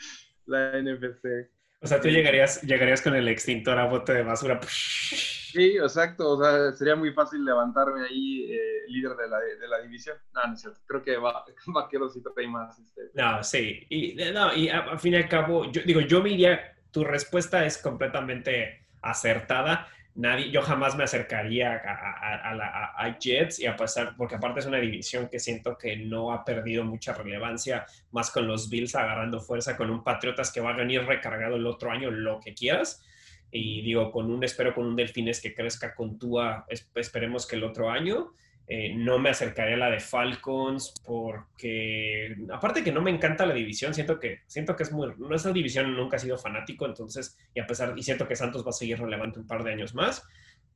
[0.47, 1.51] la NFC.
[1.81, 4.59] O sea, tú llegarías, llegarías con el extintor a bote de basura.
[5.53, 6.31] Sí, exacto.
[6.31, 10.17] O sea, sería muy fácil levantarme ahí eh, líder de la, de la, división.
[10.35, 10.81] No, no es cierto.
[10.87, 12.79] Creo que va, Vaqueros sí trae más.
[12.79, 13.11] Este.
[13.15, 13.87] No, sí.
[13.89, 17.65] Y, no, y a, fin y al cabo, yo digo, yo me iría, tu respuesta
[17.65, 19.89] es completamente acertada
[20.19, 25.29] nadie, yo jamás me acercaría a, Jets y a pasar, porque aparte es una división
[25.29, 29.91] que siento que no ha perdido mucha relevancia, más con los Bills agarrando fuerza, con
[29.91, 33.05] un Patriotas que va a venir recargado el otro año, lo que quieras.
[33.51, 37.65] Y digo, con un, espero con un Delfines que crezca con Tua, esperemos que el
[37.65, 38.33] otro año.
[38.71, 43.55] Eh, no me acercaría a la de Falcons porque, aparte que no me encanta la
[43.55, 47.39] división, siento que, siento que es muy, no esa división nunca ha sido fanático, entonces,
[47.55, 49.95] y a pesar, y siento que Santos va a seguir relevante un par de años
[49.95, 50.23] más,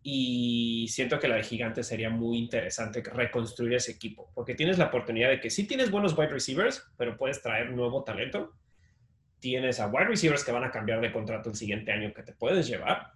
[0.03, 4.87] y siento que la de Gigantes sería muy interesante reconstruir ese equipo, porque tienes la
[4.87, 8.55] oportunidad de que sí tienes buenos wide receivers, pero puedes traer nuevo talento.
[9.43, 12.33] Tienes a wide receivers que van a cambiar de contrato el siguiente año que te
[12.33, 13.13] puedes llevar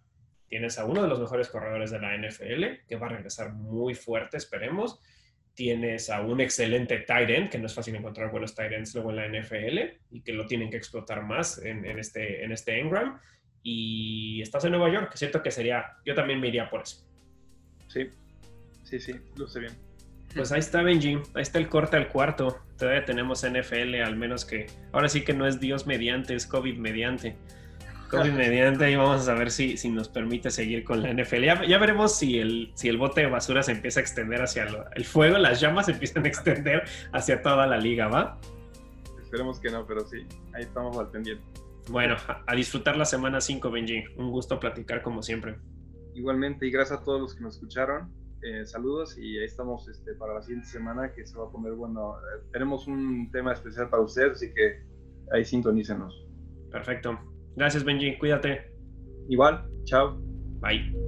[0.49, 3.95] Tienes a uno de los mejores corredores de la NFL, que va a regresar muy
[3.95, 5.01] fuerte, esperemos.
[5.55, 9.11] Tienes a un excelente tight end, que no es fácil encontrar buenos tight ends luego
[9.11, 9.79] en la NFL
[10.11, 13.19] y que lo tienen que explotar más en, este, en este Engram.
[13.63, 17.05] Y estás en Nueva York, que siento que sería, yo también me iría por eso.
[17.89, 18.09] Sí,
[18.85, 19.15] sí, sí,
[19.49, 19.86] sé bien.
[20.37, 22.59] Pues ahí está Benji, ahí está el corte al cuarto.
[22.79, 26.77] Todavía tenemos NFL, al menos que ahora sí que no es Dios mediante, es COVID
[26.77, 27.37] mediante.
[28.11, 31.67] COVID mediante, y vamos a ver si, si nos permite seguir con la NFL.
[31.67, 35.05] Ya, veremos si el, si el bote de basura se empieza a extender hacia el
[35.07, 38.39] fuego, las llamas se empiezan a extender hacia toda la liga, ¿va?
[39.23, 41.43] Esperemos que no, pero sí, ahí estamos al pendiente.
[41.89, 44.05] Bueno, a, disfrutar la semana 5, Benji.
[44.17, 45.57] Un gusto platicar como siempre.
[46.15, 48.11] Igualmente, y gracias a todos los que nos escucharon.
[48.47, 51.73] Eh, saludos y ahí estamos este, para la siguiente semana que se va a poner
[51.73, 52.15] bueno.
[52.53, 54.85] Tenemos un tema especial para ustedes, así que
[55.33, 56.15] ahí sintonícenos.
[56.71, 57.19] Perfecto.
[57.57, 58.17] Gracias, Benji.
[58.19, 58.73] Cuídate.
[59.29, 59.69] Igual.
[59.85, 60.17] Chao.
[60.61, 61.06] Bye.